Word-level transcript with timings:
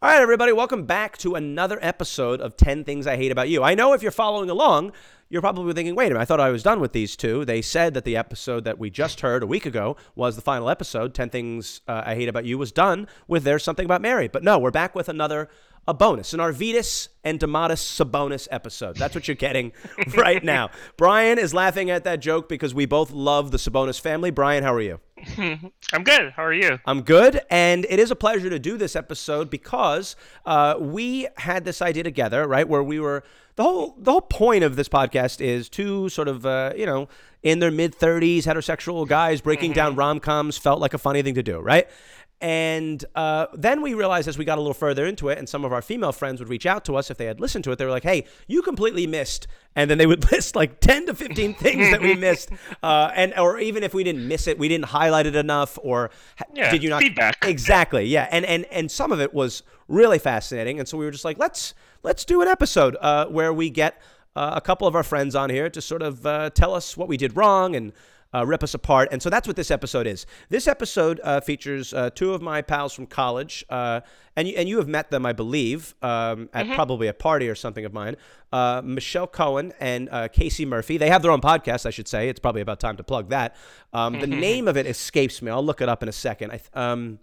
All 0.00 0.08
right, 0.08 0.22
everybody, 0.22 0.52
welcome 0.52 0.84
back 0.84 1.18
to 1.18 1.34
another 1.34 1.76
episode 1.82 2.40
of 2.40 2.56
10 2.56 2.84
Things 2.84 3.08
I 3.08 3.16
Hate 3.16 3.32
About 3.32 3.48
You. 3.48 3.64
I 3.64 3.74
know 3.74 3.94
if 3.94 4.00
you're 4.00 4.12
following 4.12 4.48
along, 4.48 4.92
you're 5.28 5.42
probably 5.42 5.74
thinking, 5.74 5.96
wait 5.96 6.06
a 6.06 6.10
minute, 6.10 6.20
I 6.20 6.24
thought 6.24 6.38
I 6.38 6.50
was 6.50 6.62
done 6.62 6.78
with 6.78 6.92
these 6.92 7.16
two. 7.16 7.44
They 7.44 7.60
said 7.60 7.94
that 7.94 8.04
the 8.04 8.16
episode 8.16 8.62
that 8.62 8.78
we 8.78 8.90
just 8.90 9.22
heard 9.22 9.42
a 9.42 9.46
week 9.48 9.66
ago 9.66 9.96
was 10.14 10.36
the 10.36 10.40
final 10.40 10.70
episode. 10.70 11.14
10 11.14 11.30
Things 11.30 11.80
uh, 11.88 12.04
I 12.06 12.14
Hate 12.14 12.28
About 12.28 12.44
You 12.44 12.58
was 12.58 12.70
done 12.70 13.08
with 13.26 13.42
There's 13.42 13.64
Something 13.64 13.86
About 13.86 14.00
Mary. 14.00 14.28
But 14.28 14.44
no, 14.44 14.56
we're 14.56 14.70
back 14.70 14.94
with 14.94 15.08
another 15.08 15.48
a 15.88 15.94
bonus, 15.94 16.34
an 16.34 16.38
Arvydas 16.40 17.08
and 17.24 17.40
Domantas 17.40 17.80
Sabonis 17.80 18.46
episode. 18.50 18.96
That's 18.96 19.14
what 19.14 19.26
you're 19.26 19.34
getting 19.34 19.72
right 20.16 20.44
now. 20.44 20.68
Brian 20.98 21.38
is 21.38 21.54
laughing 21.54 21.88
at 21.88 22.04
that 22.04 22.20
joke 22.20 22.46
because 22.46 22.74
we 22.74 22.84
both 22.84 23.10
love 23.10 23.50
the 23.52 23.56
Sabonis 23.56 23.98
family. 23.98 24.30
Brian, 24.30 24.62
how 24.62 24.74
are 24.74 24.82
you? 24.82 25.00
I'm 25.38 26.04
good. 26.04 26.32
How 26.36 26.44
are 26.44 26.52
you? 26.52 26.78
I'm 26.84 27.00
good, 27.00 27.40
and 27.50 27.86
it 27.88 27.98
is 27.98 28.10
a 28.10 28.16
pleasure 28.16 28.50
to 28.50 28.58
do 28.58 28.76
this 28.76 28.94
episode 28.94 29.48
because 29.48 30.14
uh, 30.44 30.74
we 30.78 31.26
had 31.38 31.64
this 31.64 31.80
idea 31.80 32.02
together, 32.04 32.46
right? 32.46 32.68
Where 32.68 32.82
we 32.82 33.00
were 33.00 33.24
the 33.56 33.62
whole 33.64 33.96
the 33.98 34.12
whole 34.12 34.20
point 34.20 34.62
of 34.62 34.76
this 34.76 34.88
podcast 34.90 35.40
is 35.40 35.68
two 35.70 36.08
sort 36.10 36.28
of 36.28 36.44
uh, 36.46 36.72
you 36.76 36.86
know 36.86 37.08
in 37.42 37.58
their 37.60 37.70
mid 37.72 37.96
30s 37.96 38.42
heterosexual 38.44 39.06
guys 39.08 39.40
breaking 39.40 39.72
down 39.72 39.92
Mm-hmm. 39.92 39.98
rom 40.00 40.20
coms 40.20 40.58
felt 40.58 40.80
like 40.80 40.92
a 40.94 40.98
funny 40.98 41.22
thing 41.22 41.34
to 41.34 41.42
do, 41.42 41.58
right? 41.58 41.88
And 42.40 43.04
uh, 43.16 43.46
then 43.52 43.82
we 43.82 43.94
realized 43.94 44.28
as 44.28 44.38
we 44.38 44.44
got 44.44 44.58
a 44.58 44.60
little 44.60 44.74
further 44.74 45.04
into 45.04 45.28
it, 45.28 45.38
and 45.38 45.48
some 45.48 45.64
of 45.64 45.72
our 45.72 45.82
female 45.82 46.12
friends 46.12 46.38
would 46.40 46.48
reach 46.48 46.66
out 46.66 46.84
to 46.84 46.94
us 46.94 47.10
if 47.10 47.16
they 47.16 47.24
had 47.26 47.40
listened 47.40 47.64
to 47.64 47.72
it. 47.72 47.78
They 47.78 47.84
were 47.84 47.90
like, 47.90 48.04
"Hey, 48.04 48.26
you 48.46 48.62
completely 48.62 49.08
missed," 49.08 49.48
and 49.74 49.90
then 49.90 49.98
they 49.98 50.06
would 50.06 50.30
list 50.32 50.54
like 50.54 50.78
ten 50.78 51.06
to 51.06 51.14
fifteen 51.14 51.52
things 51.54 51.90
that 51.90 52.00
we 52.00 52.14
missed, 52.14 52.50
uh, 52.82 53.10
and 53.14 53.34
or 53.36 53.58
even 53.58 53.82
if 53.82 53.92
we 53.92 54.04
didn't 54.04 54.26
miss 54.28 54.46
it, 54.46 54.56
we 54.56 54.68
didn't 54.68 54.86
highlight 54.86 55.26
it 55.26 55.34
enough, 55.34 55.80
or 55.82 56.10
Yeah, 56.54 56.70
did 56.70 56.84
you 56.84 56.90
not 56.90 57.02
feedback. 57.02 57.44
Exactly, 57.44 58.04
yeah, 58.04 58.28
and 58.30 58.44
and 58.44 58.66
and 58.66 58.88
some 58.88 59.10
of 59.10 59.20
it 59.20 59.34
was 59.34 59.64
really 59.88 60.20
fascinating, 60.20 60.78
and 60.78 60.86
so 60.86 60.96
we 60.96 61.04
were 61.04 61.10
just 61.10 61.24
like, 61.24 61.38
let's 61.38 61.74
let's 62.04 62.24
do 62.24 62.40
an 62.40 62.46
episode 62.46 62.96
uh, 63.00 63.26
where 63.26 63.52
we 63.52 63.68
get 63.68 64.00
uh, 64.36 64.52
a 64.54 64.60
couple 64.60 64.86
of 64.86 64.94
our 64.94 65.02
friends 65.02 65.34
on 65.34 65.50
here 65.50 65.68
to 65.68 65.80
sort 65.80 66.02
of 66.02 66.24
uh, 66.24 66.50
tell 66.50 66.72
us 66.72 66.96
what 66.96 67.08
we 67.08 67.16
did 67.16 67.36
wrong 67.36 67.74
and 67.74 67.92
uh, 68.34 68.44
rip 68.46 68.62
us 68.62 68.74
apart. 68.74 69.08
And 69.10 69.22
so 69.22 69.30
that's 69.30 69.46
what 69.46 69.56
this 69.56 69.70
episode 69.70 70.06
is. 70.06 70.26
This 70.48 70.66
episode 70.66 71.20
uh, 71.24 71.40
features 71.40 71.94
uh, 71.94 72.10
two 72.10 72.34
of 72.34 72.42
my 72.42 72.62
pals 72.62 72.92
from 72.92 73.06
college, 73.06 73.64
uh, 73.70 74.00
and 74.36 74.46
you, 74.46 74.54
and 74.56 74.68
you 74.68 74.76
have 74.78 74.88
met 74.88 75.10
them, 75.10 75.26
I 75.26 75.32
believe, 75.32 75.94
um, 76.02 76.48
at 76.52 76.68
probably 76.74 77.08
a 77.08 77.14
party 77.14 77.48
or 77.48 77.54
something 77.54 77.84
of 77.84 77.92
mine. 77.92 78.16
Uh, 78.52 78.82
Michelle 78.84 79.26
Cohen 79.26 79.72
and 79.80 80.08
uh, 80.10 80.28
Casey 80.28 80.64
Murphy. 80.64 80.96
They 80.96 81.08
have 81.08 81.22
their 81.22 81.30
own 81.30 81.40
podcast, 81.40 81.86
I 81.86 81.90
should 81.90 82.08
say. 82.08 82.28
It's 82.28 82.40
probably 82.40 82.60
about 82.60 82.80
time 82.80 82.96
to 82.96 83.02
plug 83.04 83.30
that. 83.30 83.56
Um, 83.92 84.20
the 84.20 84.26
name 84.26 84.68
of 84.68 84.76
it 84.76 84.86
escapes 84.86 85.42
me. 85.42 85.50
I'll 85.50 85.64
look 85.64 85.80
it 85.80 85.88
up 85.88 86.02
in 86.02 86.08
a 86.08 86.12
second. 86.12 86.50
I 86.52 86.56
th- 86.58 86.70
um, 86.74 87.18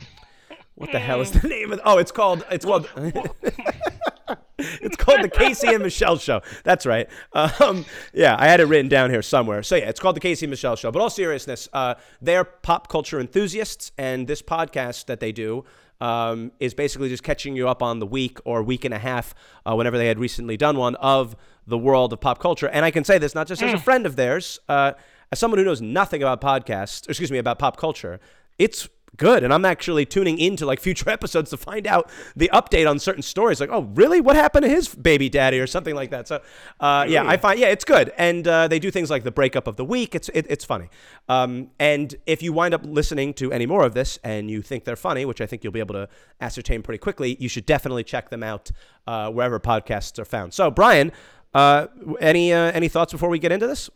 what 0.76 0.92
the 0.92 1.00
hell 1.00 1.22
is 1.22 1.32
the 1.42 1.48
name 1.48 1.72
of? 1.72 1.80
Oh, 1.86 1.98
it's 1.98 2.12
called. 2.12 2.46
It's 2.52 2.66
called. 2.66 2.90
it's 4.82 4.96
called 4.96 5.22
the 5.22 5.30
Casey 5.30 5.68
and 5.68 5.84
Michelle 5.84 6.18
Show. 6.18 6.42
That's 6.64 6.86
right. 6.86 7.10
Um, 7.34 7.86
yeah, 8.14 8.36
I 8.40 8.48
had 8.48 8.60
it 8.60 8.66
written 8.66 8.88
down 8.88 9.10
here 9.10 9.22
somewhere. 9.22 9.64
So 9.64 9.76
yeah, 9.76 9.90
it's 9.90 10.00
called 10.00 10.16
the 10.16 10.22
Casey 10.22 10.46
and 10.46 10.52
Michelle 10.52 10.76
Show. 10.76 10.92
But 10.92 11.02
all 11.02 11.10
seriousness, 11.10 11.68
uh, 11.74 11.96
they're 12.22 12.46
pop 12.46 12.88
culture 12.88 13.20
enthusiasts, 13.20 13.92
and 13.98 14.28
this 14.28 14.42
podcast 14.42 15.06
that 15.08 15.20
they 15.20 15.32
do 15.32 15.66
um, 16.02 16.52
is 16.60 16.74
basically 16.74 17.10
just 17.10 17.24
catching 17.24 17.56
you 17.56 17.68
up 17.68 17.82
on 17.82 18.00
the 18.00 18.06
week 18.06 18.40
or 18.46 18.64
week 18.64 18.86
and 18.86 18.94
a 18.94 19.00
half, 19.00 19.34
uh, 19.66 19.76
whenever 19.76 19.98
they 19.98 20.08
had 20.08 20.20
recently 20.20 20.58
done 20.58 20.78
one 20.78 20.96
of 20.96 21.36
the 21.68 21.78
world 21.78 22.14
of 22.14 22.22
pop 22.22 22.40
culture. 22.40 22.68
And 22.68 22.86
I 22.86 22.92
can 22.92 23.04
say 23.04 23.18
this 23.18 23.36
not 23.36 23.48
just 23.48 23.62
as 23.62 23.74
a 23.74 23.78
friend 23.78 24.06
of 24.06 24.16
theirs, 24.16 24.60
uh, 24.70 24.94
as 25.32 25.40
someone 25.40 25.58
who 25.58 25.66
knows 25.66 25.82
nothing 25.82 26.22
about 26.22 26.42
podcasts, 26.42 27.08
or 27.08 27.12
excuse 27.12 27.32
me, 27.32 27.40
about 27.40 27.60
pop 27.60 27.78
culture. 27.78 28.20
It's 28.58 28.88
good. 29.18 29.44
And 29.44 29.54
i'm 29.54 29.66
actually 29.66 30.06
tuning 30.06 30.38
into 30.38 30.66
like 30.66 30.80
future 30.80 31.10
episodes 31.18 31.50
to 31.52 31.58
find 31.58 31.88
out 31.88 32.10
the 32.36 32.50
update 32.54 32.90
on 32.90 33.00
certain 33.00 33.22
stories. 33.22 33.60
Like 33.60 33.70
oh 33.72 33.84
really? 33.94 34.22
What 34.22 34.36
happened 34.36 34.64
to 34.64 34.70
his 34.70 34.94
baby 34.94 35.30
daddy 35.30 35.60
or 35.60 35.68
something 35.68 35.96
like 35.96 36.12
that? 36.12 36.28
So 36.28 36.42
uh, 36.80 37.06
yeah 37.08 37.28
i 37.28 37.38
find 37.38 37.60
yeah 37.60 37.68
it's 37.68 37.86
good. 37.86 38.12
And 38.18 38.48
uh, 38.48 38.68
they 38.68 38.80
do 38.80 38.92
things 38.92 39.10
like 39.10 39.24
the 39.24 39.32
breakup 39.32 39.68
of 39.68 39.76
the 39.76 39.86
week. 39.86 40.16
It's 40.16 40.30
it, 40.30 40.46
it's 40.50 40.66
funny. 40.66 40.90
Um, 41.30 41.72
and 41.80 42.16
if 42.26 42.42
you 42.42 42.54
wind 42.54 42.74
up 42.74 42.82
listening 42.84 43.34
to 43.36 43.52
any 43.52 43.66
more 43.66 43.84
of 43.84 43.94
this 43.94 44.20
and 44.24 44.50
you 44.50 44.62
think 44.62 44.84
they're 44.84 44.96
funny 44.96 45.26
which 45.26 45.42
i 45.42 45.46
think 45.46 45.64
you'll 45.64 45.74
be 45.74 45.80
able 45.80 45.94
to 45.94 46.08
ascertain 46.42 46.82
pretty 46.84 47.00
quickly 47.00 47.38
you 47.40 47.50
should 47.50 47.66
definitely 47.66 48.04
check 48.04 48.30
them 48.30 48.44
out 48.44 48.72
uh, 49.08 49.30
wherever 49.32 49.60
podcasts 49.60 50.20
are 50.20 50.26
found. 50.26 50.54
So 50.54 50.70
brian 50.72 51.12
uh, 51.54 51.88
any 52.20 52.54
uh, 52.54 52.72
any 52.72 52.90
thoughts 52.90 53.14
before 53.14 53.30
we 53.30 53.40
get 53.40 53.52
into 53.52 53.66
this 53.66 53.90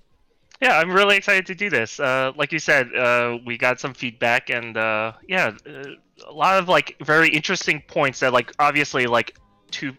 Yeah, 0.62 0.78
I'm 0.78 0.92
really 0.92 1.16
excited 1.16 1.46
to 1.46 1.56
do 1.56 1.70
this. 1.70 2.00
Uh, 2.00 2.34
like 2.36 2.52
you 2.52 2.60
said, 2.60 2.94
uh, 2.94 3.38
we 3.46 3.58
got 3.58 3.80
some 3.80 3.94
feedback, 3.94 4.50
and 4.50 4.76
uh, 4.76 5.14
yeah, 5.28 5.52
uh, 5.66 5.84
a 6.28 6.34
lot 6.34 6.60
of 6.60 6.68
like 6.68 6.98
very 7.02 7.30
interesting 7.30 7.82
points 7.88 8.20
that 8.20 8.34
like 8.34 8.52
obviously 8.60 9.06
like 9.06 9.38
two 9.72 9.94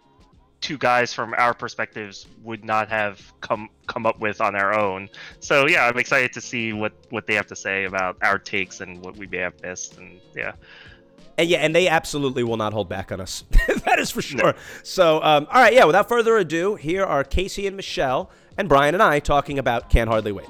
two 0.61 0.77
guys 0.77 1.15
from 1.15 1.35
our 1.39 1.55
perspectives 1.55 2.27
would 2.43 2.63
not 2.63 2.91
have 2.91 3.33
come 3.41 3.71
come 3.87 4.05
up 4.05 4.21
with 4.21 4.43
on 4.43 4.55
our 4.55 4.79
own. 4.79 5.09
So 5.41 5.67
yeah, 5.67 5.87
I'm 5.87 5.99
excited 5.99 6.33
to 6.35 6.43
see 6.43 6.75
what 6.75 6.93
what 7.09 7.27
they 7.27 7.35
have 7.35 7.47
to 7.47 7.57
say 7.57 7.85
about 7.85 8.19
our 8.21 8.39
takes 8.39 8.81
and 8.83 9.03
what 9.03 9.17
we 9.17 9.27
may 9.27 9.39
have 9.39 9.61
missed, 9.63 9.97
and 9.97 10.21
yeah. 10.37 10.53
And 11.39 11.49
yeah, 11.49 11.59
and 11.59 11.75
they 11.75 11.89
absolutely 11.89 12.45
will 12.45 12.59
not 12.59 12.75
hold 12.75 12.91
back 12.91 13.11
on 13.11 13.19
us. 13.19 13.45
that 13.87 13.99
is 13.99 14.11
for 14.11 14.21
sure. 14.21 14.55
So, 14.83 15.23
um, 15.23 15.47
all 15.51 15.63
right, 15.63 15.73
yeah, 15.73 15.85
without 15.87 16.07
further 16.07 16.37
ado, 16.37 16.75
here 16.75 17.03
are 17.03 17.25
Casey 17.25 17.67
and 17.67 17.77
Michelle 17.77 18.31
and 18.61 18.69
Brian 18.69 18.95
and 18.95 19.03
I 19.03 19.21
talking 19.21 19.59
about 19.59 19.89
Can't 19.89 20.09
Hardly 20.09 20.33
Wait. 20.33 20.47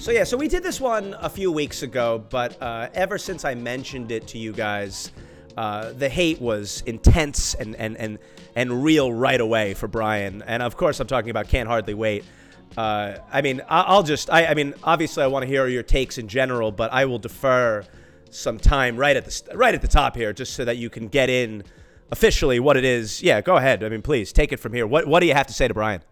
So 0.00 0.10
yeah, 0.10 0.24
so 0.24 0.36
we 0.36 0.48
did 0.48 0.64
this 0.64 0.80
one 0.80 1.14
a 1.20 1.28
few 1.28 1.52
weeks 1.52 1.84
ago, 1.84 2.24
but 2.28 2.60
uh, 2.60 2.88
ever 2.92 3.18
since 3.18 3.44
I 3.44 3.54
mentioned 3.54 4.10
it 4.10 4.26
to 4.28 4.38
you 4.38 4.52
guys, 4.52 5.12
uh, 5.56 5.92
the 5.92 6.08
hate 6.08 6.40
was 6.40 6.82
intense 6.84 7.54
and, 7.54 7.76
and, 7.76 7.96
and, 7.98 8.18
and 8.56 8.82
real 8.82 9.12
right 9.12 9.40
away 9.40 9.74
for 9.74 9.86
Brian. 9.86 10.42
And 10.42 10.60
of 10.60 10.76
course, 10.76 10.98
I'm 10.98 11.06
talking 11.06 11.30
about 11.30 11.46
Can't 11.46 11.68
Hardly 11.68 11.94
Wait. 11.94 12.24
Uh, 12.76 13.18
I 13.30 13.42
mean, 13.42 13.62
I'll 13.68 14.02
just, 14.02 14.28
I, 14.28 14.46
I 14.46 14.54
mean, 14.54 14.74
obviously, 14.82 15.22
I 15.22 15.28
want 15.28 15.44
to 15.44 15.46
hear 15.46 15.68
your 15.68 15.84
takes 15.84 16.18
in 16.18 16.26
general, 16.26 16.72
but 16.72 16.92
I 16.92 17.04
will 17.04 17.20
defer 17.20 17.84
some 18.30 18.58
time 18.58 18.96
right 18.96 19.16
at 19.16 19.24
the 19.24 19.56
right 19.56 19.74
at 19.74 19.82
the 19.82 19.88
top 19.88 20.16
here, 20.16 20.32
just 20.32 20.54
so 20.54 20.64
that 20.64 20.76
you 20.76 20.90
can 20.90 21.08
get 21.08 21.30
in 21.30 21.64
officially 22.10 22.60
what 22.60 22.76
it 22.76 22.84
is. 22.84 23.22
Yeah, 23.22 23.40
go 23.40 23.56
ahead. 23.56 23.82
I 23.84 23.88
mean, 23.88 24.02
please 24.02 24.32
take 24.32 24.52
it 24.52 24.58
from 24.58 24.72
here. 24.72 24.86
What 24.86 25.06
What 25.06 25.20
do 25.20 25.26
you 25.26 25.34
have 25.34 25.46
to 25.46 25.52
say 25.52 25.68
to 25.68 25.74
Brian? 25.74 26.02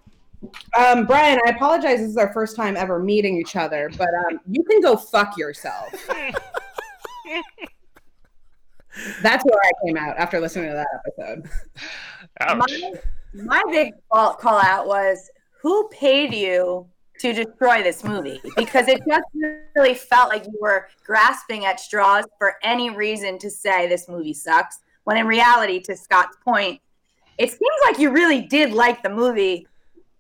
Um, 0.76 1.06
Brian, 1.06 1.38
I 1.46 1.50
apologize. 1.50 1.98
This 1.98 2.10
is 2.10 2.16
our 2.16 2.32
first 2.32 2.56
time 2.56 2.76
ever 2.76 2.98
meeting 2.98 3.38
each 3.38 3.56
other, 3.56 3.90
but 3.96 4.08
um, 4.26 4.40
you 4.50 4.62
can 4.64 4.80
go 4.80 4.96
fuck 4.96 5.36
yourself. 5.36 5.92
That's 9.22 9.44
where 9.44 9.60
I 9.62 9.70
came 9.84 9.96
out 9.96 10.16
after 10.16 10.40
listening 10.40 10.70
to 10.70 10.74
that 10.74 10.88
episode. 11.06 11.50
Ouch. 12.40 12.58
My, 12.58 12.92
my 13.34 13.62
big 13.70 13.92
fault 14.10 14.38
call 14.38 14.58
out 14.60 14.86
was 14.86 15.30
who 15.60 15.88
paid 15.88 16.32
you 16.32 16.86
to 17.20 17.32
destroy 17.32 17.82
this 17.82 18.04
movie? 18.04 18.40
Because 18.56 18.88
it 18.88 19.00
just 19.08 19.24
really 19.74 19.94
felt 19.94 20.28
like 20.28 20.44
you 20.44 20.58
were 20.60 20.88
grasping 21.04 21.64
at 21.64 21.80
straws 21.80 22.24
for 22.38 22.54
any 22.62 22.90
reason 22.90 23.38
to 23.38 23.50
say 23.50 23.88
this 23.88 24.08
movie 24.08 24.34
sucks. 24.34 24.80
When 25.04 25.16
in 25.16 25.26
reality, 25.26 25.80
to 25.82 25.96
Scott's 25.96 26.36
point, 26.44 26.80
it 27.38 27.50
seems 27.50 27.76
like 27.84 27.98
you 27.98 28.10
really 28.10 28.42
did 28.42 28.72
like 28.72 29.02
the 29.02 29.10
movie 29.10 29.66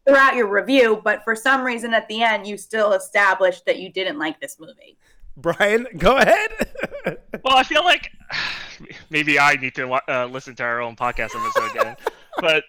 throughout 0.06 0.36
your 0.36 0.48
review, 0.48 1.00
but 1.02 1.24
for 1.24 1.34
some 1.34 1.64
reason 1.64 1.92
at 1.92 2.06
the 2.08 2.22
end, 2.22 2.46
you 2.46 2.56
still 2.56 2.92
established 2.92 3.66
that 3.66 3.78
you 3.78 3.90
didn't 3.90 4.18
like 4.18 4.40
this 4.40 4.58
movie. 4.60 4.96
Brian, 5.36 5.86
go 5.96 6.16
ahead. 6.16 6.50
Well, 7.44 7.56
I 7.56 7.62
feel 7.62 7.84
like 7.84 8.10
maybe 9.10 9.38
I 9.38 9.54
need 9.54 9.76
to 9.76 9.88
uh, 9.88 10.26
listen 10.26 10.56
to 10.56 10.64
our 10.64 10.80
own 10.80 10.96
podcast 10.96 11.30
episode 11.36 11.70
again, 11.70 11.96
but 12.40 12.64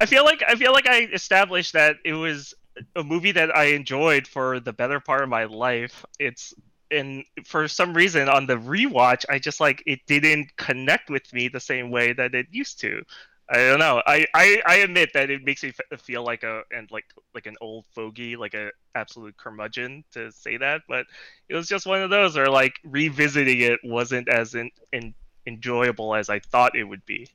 I 0.00 0.06
feel 0.06 0.22
like 0.24 0.40
I 0.46 0.54
feel 0.54 0.72
like 0.72 0.86
I 0.86 1.08
established 1.12 1.72
that 1.72 1.96
it 2.04 2.12
was 2.12 2.54
a 2.96 3.04
movie 3.04 3.32
that 3.32 3.56
I 3.56 3.66
enjoyed 3.66 4.26
for 4.26 4.60
the 4.60 4.72
better 4.72 5.00
part 5.00 5.22
of 5.22 5.28
my 5.28 5.44
life. 5.44 6.04
It's 6.18 6.54
and 6.90 7.24
for 7.44 7.66
some 7.66 7.94
reason 7.94 8.28
on 8.28 8.46
the 8.46 8.56
rewatch, 8.56 9.24
I 9.28 9.38
just 9.38 9.60
like 9.60 9.82
it 9.86 10.00
didn't 10.06 10.56
connect 10.56 11.10
with 11.10 11.32
me 11.32 11.48
the 11.48 11.60
same 11.60 11.90
way 11.90 12.12
that 12.12 12.34
it 12.34 12.46
used 12.50 12.80
to. 12.80 13.02
I 13.50 13.56
don't 13.58 13.78
know. 13.78 14.02
I, 14.06 14.24
I, 14.32 14.62
I 14.64 14.76
admit 14.76 15.10
that 15.12 15.28
it 15.28 15.44
makes 15.44 15.62
me 15.62 15.72
feel 15.98 16.24
like 16.24 16.44
a 16.44 16.62
and 16.70 16.90
like 16.90 17.04
like 17.34 17.46
an 17.46 17.56
old 17.60 17.84
fogey, 17.94 18.36
like 18.36 18.54
a 18.54 18.70
absolute 18.94 19.36
curmudgeon 19.36 20.04
to 20.12 20.32
say 20.32 20.56
that, 20.56 20.82
but 20.88 21.06
it 21.48 21.54
was 21.54 21.68
just 21.68 21.86
one 21.86 22.00
of 22.00 22.08
those 22.10 22.36
where 22.36 22.48
like 22.48 22.74
revisiting 22.84 23.60
it 23.60 23.80
wasn't 23.84 24.28
as 24.28 24.54
in, 24.54 24.70
in, 24.92 25.14
enjoyable 25.46 26.14
as 26.14 26.30
I 26.30 26.38
thought 26.38 26.76
it 26.76 26.84
would 26.84 27.04
be. 27.04 27.28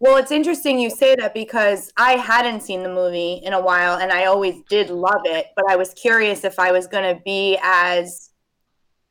Well, 0.00 0.16
it's 0.16 0.32
interesting 0.32 0.78
you 0.78 0.90
say 0.90 1.14
that 1.16 1.34
because 1.34 1.92
I 1.96 2.12
hadn't 2.12 2.62
seen 2.62 2.82
the 2.82 2.88
movie 2.88 3.40
in 3.42 3.52
a 3.52 3.60
while 3.60 3.98
and 3.98 4.12
I 4.12 4.26
always 4.26 4.60
did 4.68 4.90
love 4.90 5.22
it, 5.24 5.46
but 5.56 5.70
I 5.70 5.76
was 5.76 5.94
curious 5.94 6.44
if 6.44 6.58
I 6.58 6.72
was 6.72 6.86
going 6.86 7.14
to 7.14 7.22
be 7.22 7.58
as 7.62 8.30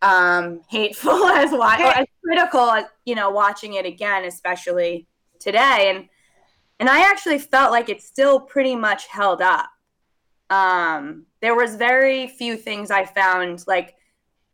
um, 0.01 0.61
hateful 0.69 1.25
as 1.27 1.53
as 1.53 2.05
critical 2.23 2.83
you 3.05 3.15
know, 3.15 3.29
watching 3.29 3.73
it 3.73 3.85
again, 3.85 4.25
especially 4.25 5.07
today. 5.39 5.91
And 5.95 6.09
and 6.79 6.89
I 6.89 7.09
actually 7.09 7.39
felt 7.39 7.71
like 7.71 7.89
it 7.89 8.01
still 8.01 8.39
pretty 8.39 8.75
much 8.75 9.07
held 9.07 9.41
up. 9.41 9.69
Um, 10.49 11.25
there 11.41 11.55
was 11.55 11.75
very 11.75 12.27
few 12.27 12.57
things 12.57 12.91
I 12.91 13.05
found 13.05 13.63
like 13.67 13.95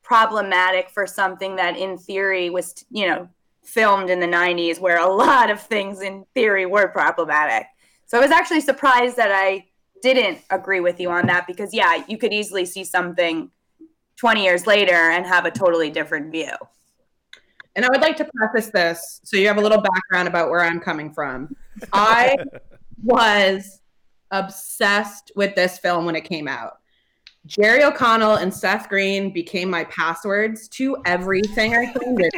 problematic 0.03 0.89
for 0.89 1.07
something 1.07 1.55
that 1.55 1.77
in 1.77 1.97
theory 1.97 2.49
was, 2.49 2.85
you 2.91 3.07
know, 3.07 3.29
filmed 3.69 4.09
in 4.09 4.19
the 4.19 4.27
90s 4.27 4.79
where 4.79 4.99
a 4.99 5.07
lot 5.07 5.49
of 5.49 5.61
things 5.61 6.01
in 6.01 6.25
theory 6.33 6.65
were 6.65 6.87
problematic. 6.87 7.67
So 8.05 8.17
I 8.17 8.21
was 8.21 8.31
actually 8.31 8.61
surprised 8.61 9.17
that 9.17 9.31
I 9.31 9.65
didn't 10.01 10.39
agree 10.49 10.79
with 10.79 10.99
you 10.99 11.11
on 11.11 11.27
that 11.27 11.45
because 11.45 11.73
yeah, 11.73 12.03
you 12.07 12.17
could 12.17 12.33
easily 12.33 12.65
see 12.65 12.83
something 12.83 13.51
20 14.17 14.43
years 14.43 14.67
later 14.67 14.93
and 14.93 15.25
have 15.25 15.45
a 15.45 15.51
totally 15.51 15.89
different 15.89 16.31
view. 16.31 16.51
And 17.75 17.85
I 17.85 17.89
would 17.89 18.01
like 18.01 18.17
to 18.17 18.29
preface 18.35 18.67
this 18.67 19.21
so 19.23 19.37
you 19.37 19.47
have 19.47 19.57
a 19.57 19.61
little 19.61 19.81
background 19.81 20.27
about 20.27 20.49
where 20.49 20.61
I'm 20.61 20.79
coming 20.79 21.13
from. 21.13 21.55
I 21.93 22.35
was 23.03 23.79
obsessed 24.31 25.31
with 25.35 25.55
this 25.55 25.77
film 25.77 26.05
when 26.05 26.15
it 26.15 26.25
came 26.25 26.47
out. 26.47 26.79
Jerry 27.45 27.83
O'Connell 27.83 28.35
and 28.35 28.53
Seth 28.53 28.89
Green 28.89 29.31
became 29.31 29.69
my 29.69 29.85
passwords 29.85 30.67
to 30.69 30.97
everything 31.05 31.75
I 31.75 31.85
claimed. 31.93 32.29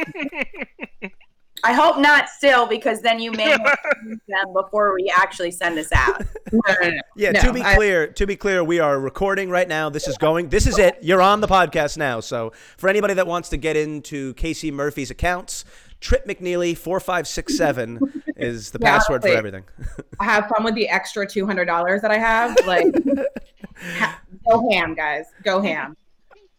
I 1.64 1.72
hope 1.72 1.98
not 1.98 2.28
still, 2.28 2.66
because 2.66 3.00
then 3.02 3.20
you 3.20 3.30
may 3.32 3.56
them 4.28 4.52
before 4.54 4.94
we 4.94 5.12
actually 5.16 5.50
send 5.52 5.78
us 5.78 5.90
out. 5.92 6.22
Yeah, 7.16 7.30
No, 7.32 7.40
to 7.40 7.52
be 7.52 7.62
I- 7.62 7.74
clear, 7.76 8.06
to 8.08 8.26
be 8.26 8.36
clear, 8.36 8.62
we 8.64 8.78
are 8.78 8.98
recording 9.00 9.48
right 9.48 9.66
now. 9.68 9.88
This 9.88 10.06
is 10.08 10.18
going. 10.18 10.48
This 10.50 10.66
is 10.66 10.78
it. 10.78 10.98
You're 11.00 11.22
on 11.22 11.40
the 11.40 11.46
podcast 11.48 11.96
now. 11.96 12.20
So 12.20 12.52
for 12.76 12.88
anybody 12.88 13.14
that 13.14 13.26
wants 13.26 13.48
to 13.50 13.56
get 13.56 13.76
into 13.76 14.34
Casey 14.34 14.70
Murphy's 14.70 15.10
accounts, 15.10 15.64
Trip 16.00 16.26
McNeely 16.26 16.76
four 16.76 17.00
five 17.00 17.26
six 17.28 17.56
seven 17.56 18.22
is 18.36 18.70
the 18.72 18.78
Yeah, 18.82 18.90
password 18.98 19.22
for 19.22 19.28
wait. 19.28 19.36
everything. 19.36 19.64
have 20.20 20.48
fun 20.48 20.64
with 20.64 20.74
the 20.74 20.88
extra 20.88 21.26
two 21.26 21.46
hundred 21.46 21.66
dollars 21.66 22.02
that 22.02 22.10
I 22.10 22.18
have. 22.18 22.56
Like, 22.66 22.86
ha- 23.96 24.20
go 24.48 24.68
ham, 24.70 24.94
guys, 24.94 25.26
go 25.44 25.60
ham. 25.62 25.96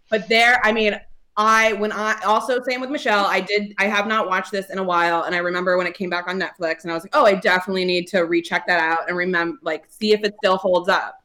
But 0.09 0.27
there, 0.29 0.59
I 0.63 0.71
mean, 0.71 0.99
I 1.35 1.73
when 1.73 1.91
I 1.91 2.19
also 2.25 2.61
same 2.61 2.79
with 2.79 2.91
Michelle. 2.91 3.25
I 3.25 3.39
did. 3.39 3.73
I 3.79 3.85
have 3.85 4.07
not 4.07 4.27
watched 4.27 4.51
this 4.51 4.69
in 4.69 4.77
a 4.77 4.83
while, 4.83 5.23
and 5.23 5.33
I 5.33 5.39
remember 5.39 5.77
when 5.77 5.87
it 5.87 5.95
came 5.95 6.09
back 6.09 6.27
on 6.27 6.39
Netflix, 6.39 6.83
and 6.83 6.91
I 6.91 6.93
was 6.93 7.03
like, 7.03 7.15
oh, 7.15 7.25
I 7.25 7.33
definitely 7.33 7.85
need 7.85 8.07
to 8.09 8.21
recheck 8.21 8.67
that 8.67 8.79
out 8.79 9.07
and 9.07 9.17
remember, 9.17 9.57
like, 9.63 9.85
see 9.89 10.13
if 10.13 10.23
it 10.23 10.35
still 10.37 10.57
holds 10.57 10.89
up. 10.89 11.23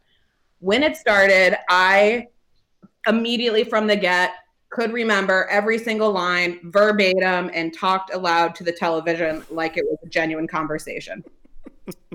When 0.61 0.83
it 0.83 0.97
started, 0.97 1.59
I 1.69 2.29
immediately 3.07 3.65
from 3.65 3.87
the 3.87 3.97
get 3.97 4.33
could 4.71 4.93
remember 4.93 5.47
every 5.51 5.79
single 5.79 6.11
line 6.11 6.61
verbatim 6.65 7.51
and 7.55 7.73
talked 7.73 8.13
aloud 8.13 8.55
to 8.55 8.65
the 8.65 8.73
television 8.73 9.43
like 9.51 9.77
it 9.77 9.85
was 9.85 9.99
a 10.05 10.09
genuine 10.09 10.47
conversation. 10.47 11.25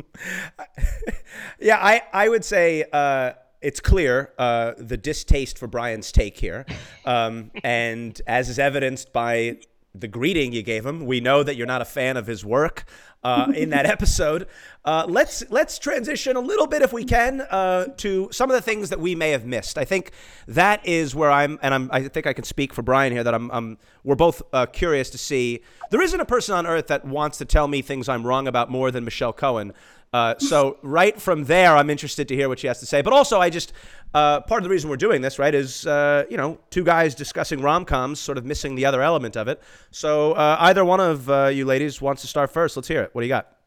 yeah, 1.60 1.78
I, 1.81 2.04
I 2.12 2.30
would 2.30 2.45
say 2.45 2.86
uh, 2.94 3.34
it's 3.63 3.80
clear 3.80 4.33
uh, 4.38 4.74
the 4.77 4.98
distaste 4.98 5.57
for 5.57 5.68
Brian's 5.68 6.12
take 6.12 6.38
here. 6.38 6.65
Um, 7.06 7.51
and 7.63 8.21
as 8.27 8.50
is 8.50 8.60
evidenced 8.60 9.12
by 9.12 9.57
the 9.95 10.07
greeting 10.07 10.54
you 10.54 10.63
gave 10.63 10.86
him, 10.86 11.06
we 11.06 11.19
know 11.19 11.44
that 11.44 11.56
you're 11.56 11.68
not 11.68 11.81
a 11.81 11.86
fan 11.86 12.18
of 12.18 12.27
his 12.27 12.44
work 12.45 12.86
uh, 13.23 13.51
in 13.55 13.69
that 13.69 13.85
episode. 13.85 14.47
Uh, 14.85 15.05
let's 15.07 15.49
let's 15.49 15.79
transition 15.79 16.35
a 16.35 16.41
little 16.41 16.67
bit, 16.67 16.81
if 16.81 16.91
we 16.91 17.05
can, 17.05 17.39
uh, 17.41 17.85
to 17.95 18.27
some 18.31 18.49
of 18.49 18.55
the 18.55 18.61
things 18.61 18.89
that 18.89 18.99
we 18.99 19.15
may 19.15 19.31
have 19.31 19.45
missed. 19.45 19.77
I 19.77 19.85
think 19.85 20.11
that 20.47 20.85
is 20.85 21.15
where 21.15 21.31
I'm, 21.31 21.57
and 21.61 21.73
I'm, 21.73 21.89
I 21.91 22.03
think 22.09 22.27
I 22.27 22.33
can 22.33 22.43
speak 22.43 22.73
for 22.73 22.81
Brian 22.81 23.13
here. 23.13 23.23
That 23.23 23.33
I'm, 23.33 23.49
I'm 23.51 23.77
we're 24.03 24.15
both 24.15 24.41
uh, 24.51 24.65
curious 24.65 25.09
to 25.11 25.17
see. 25.17 25.61
There 25.89 26.01
isn't 26.01 26.19
a 26.19 26.25
person 26.25 26.55
on 26.55 26.67
earth 26.67 26.87
that 26.87 27.05
wants 27.05 27.37
to 27.37 27.45
tell 27.45 27.69
me 27.69 27.81
things 27.81 28.09
I'm 28.09 28.27
wrong 28.27 28.47
about 28.47 28.69
more 28.69 28.91
than 28.91 29.05
Michelle 29.05 29.31
Cohen. 29.31 29.71
Uh, 30.11 30.37
so 30.37 30.77
right 30.83 31.19
from 31.19 31.45
there, 31.45 31.75
I'm 31.75 31.89
interested 31.89 32.27
to 32.27 32.35
hear 32.35 32.47
what 32.47 32.59
she 32.59 32.67
has 32.67 32.79
to 32.81 32.85
say. 32.85 33.01
But 33.01 33.13
also, 33.13 33.39
I 33.39 33.49
just 33.49 33.73
uh, 34.13 34.41
part 34.41 34.59
of 34.59 34.63
the 34.63 34.69
reason 34.69 34.87
we're 34.89 34.97
doing 34.97 35.21
this, 35.21 35.39
right, 35.39 35.55
is 35.55 35.85
you 35.85 36.37
know 36.37 36.59
two 36.69 36.83
guys 36.83 37.15
discussing 37.15 37.61
rom 37.61 37.85
coms, 37.85 38.19
sort 38.19 38.37
of 38.37 38.43
missing 38.45 38.75
the 38.75 38.85
other 38.85 39.01
element 39.01 39.37
of 39.37 39.47
it. 39.47 39.63
So 39.91 40.35
either 40.35 40.83
one 40.83 40.99
of 40.99 41.55
you 41.55 41.63
ladies 41.63 42.01
wants 42.01 42.21
to 42.23 42.27
start 42.27 42.51
first. 42.51 42.75
Let's 42.75 42.89
hear 42.89 43.03
it. 43.03 43.12
What 43.13 43.21
do 43.21 43.27
you 43.27 43.33
got? 43.33 43.57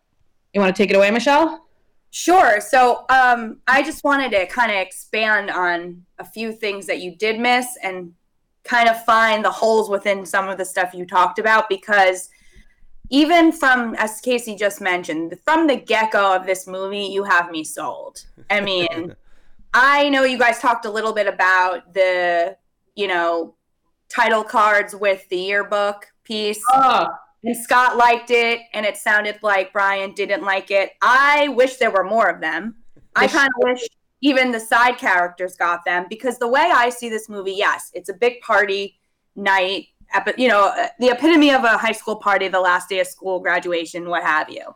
You 0.53 0.61
want 0.61 0.75
to 0.75 0.81
take 0.83 0.91
it 0.91 0.97
away, 0.97 1.11
Michelle? 1.11 1.67
Sure. 2.11 2.61
So 2.61 3.05
um, 3.09 3.59
I 3.67 3.83
just 3.83 4.05
wanted 4.05 4.31
to 4.33 4.47
kind 4.47 4.71
of 4.71 4.79
expand 4.79 5.51
on 5.51 6.05
a 6.19 6.25
few 6.25 6.53
things 6.53 6.87
that 6.87 7.01
you 7.01 7.15
did 7.17 7.39
miss 7.39 7.67
and 7.83 8.15
kind 8.65 8.89
of 8.89 9.05
find 9.05 9.45
the 9.45 9.51
holes 9.51 9.89
within 9.89 10.27
some 10.27 10.49
of 10.49 10.59
the 10.59 10.65
stuff 10.65 10.93
you 10.95 11.07
talked 11.07 11.39
about 11.39 11.69
because 11.69 12.31
even 13.11 13.53
from 13.53 13.95
as 13.97 14.21
Casey 14.21 14.57
just 14.57 14.81
mentioned, 14.81 15.39
from 15.45 15.67
the 15.67 15.77
get-go 15.77 16.35
of 16.35 16.47
this 16.47 16.67
movie, 16.67 17.05
you 17.05 17.23
have 17.23 17.51
me 17.51 17.63
sold. 17.63 18.25
I 18.51 18.61
mean, 18.61 19.15
I 19.75 20.09
know 20.09 20.25
you 20.25 20.39
guys 20.39 20.59
talked 20.59 20.87
a 20.87 20.91
little 20.91 21.13
bit 21.13 21.27
about 21.27 21.93
the, 21.93 22.57
you 22.95 23.07
know, 23.07 23.55
title 24.09 24.43
cards 24.43 24.95
with 24.95 25.29
the 25.29 25.37
yearbook 25.37 26.07
piece 26.25 26.63
Oh, 26.73 27.09
and 27.47 27.57
Scott 27.57 27.97
liked 27.97 28.33
it, 28.33 28.61
and 28.75 28.85
it 28.85 28.97
sounded 28.97 29.39
like 29.41 29.73
Brian 29.73 30.13
didn't 30.15 30.43
like 30.43 30.73
it. 30.73 30.91
I 31.01 31.49
wish 31.49 31.77
there 31.77 31.93
were 31.93 32.03
more 32.03 32.29
of 32.29 32.41
them. 32.41 32.75
I 33.15 33.29
kind 33.29 33.49
of 33.49 33.69
wish 33.69 33.87
even 34.21 34.51
the 34.51 34.59
side 34.59 34.99
characters 34.99 35.55
got 35.55 35.85
them 35.85 36.07
because 36.11 36.39
the 36.39 36.49
way 36.49 36.73
I 36.75 36.91
see 36.91 37.09
this 37.09 37.29
movie, 37.29 37.53
yes, 37.53 37.91
it's 37.95 38.09
a 38.09 38.15
big 38.15 38.41
party 38.41 38.99
night, 39.37 39.87
you 40.37 40.49
know, 40.49 40.73
uh, 40.77 40.89
the 40.99 41.11
epitome 41.11 41.53
of 41.53 41.63
a 41.63 41.79
high 41.79 41.93
school 41.93 42.17
party, 42.17 42.49
the 42.49 42.61
last 42.61 42.89
day 42.89 42.99
of 42.99 43.07
school, 43.07 43.39
graduation, 43.39 44.09
what 44.09 44.25
have 44.25 44.51
you. 44.51 44.75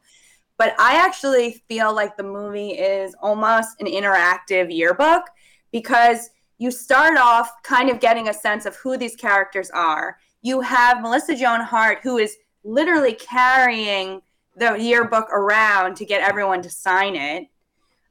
But 0.56 0.74
I 0.78 0.94
actually 0.94 1.62
feel 1.68 1.92
like 1.92 2.16
the 2.16 2.22
movie 2.22 2.70
is 2.70 3.16
almost 3.20 3.80
an 3.80 3.86
interactive 3.86 4.72
yearbook 4.72 5.24
because 5.72 6.30
you 6.58 6.70
start 6.70 7.16
off 7.16 7.50
kind 7.64 7.90
of 7.90 7.98
getting 7.98 8.28
a 8.28 8.34
sense 8.34 8.64
of 8.64 8.76
who 8.76 8.96
these 8.96 9.16
characters 9.16 9.70
are. 9.70 10.18
You 10.42 10.60
have 10.60 11.00
Melissa 11.00 11.34
Joan 11.34 11.62
Hart, 11.62 11.98
who 12.02 12.18
is 12.18 12.36
literally 12.64 13.14
carrying 13.14 14.22
the 14.56 14.74
yearbook 14.74 15.28
around 15.32 15.96
to 15.96 16.04
get 16.04 16.22
everyone 16.22 16.62
to 16.62 16.70
sign 16.70 17.16
it. 17.16 17.48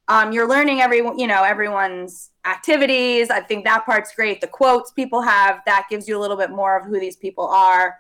Um, 0.08 0.32
you're 0.32 0.48
learning 0.48 0.82
everyone, 0.82 1.20
you 1.20 1.28
know, 1.28 1.44
everyone's 1.44 2.32
activities. 2.46 3.30
I 3.30 3.42
think 3.42 3.64
that 3.66 3.86
part's 3.86 4.16
great. 4.16 4.42
The 4.42 4.48
quotes 4.48 4.92
people 4.92 5.22
have 5.22 5.62
that 5.68 5.86
gives 5.90 6.08
you 6.08 6.18
a 6.18 6.22
little 6.22 6.38
bit 6.38 6.50
more 6.50 6.78
of 6.80 6.86
who 6.86 7.00
these 7.00 7.16
people 7.16 7.48
are. 7.48 8.00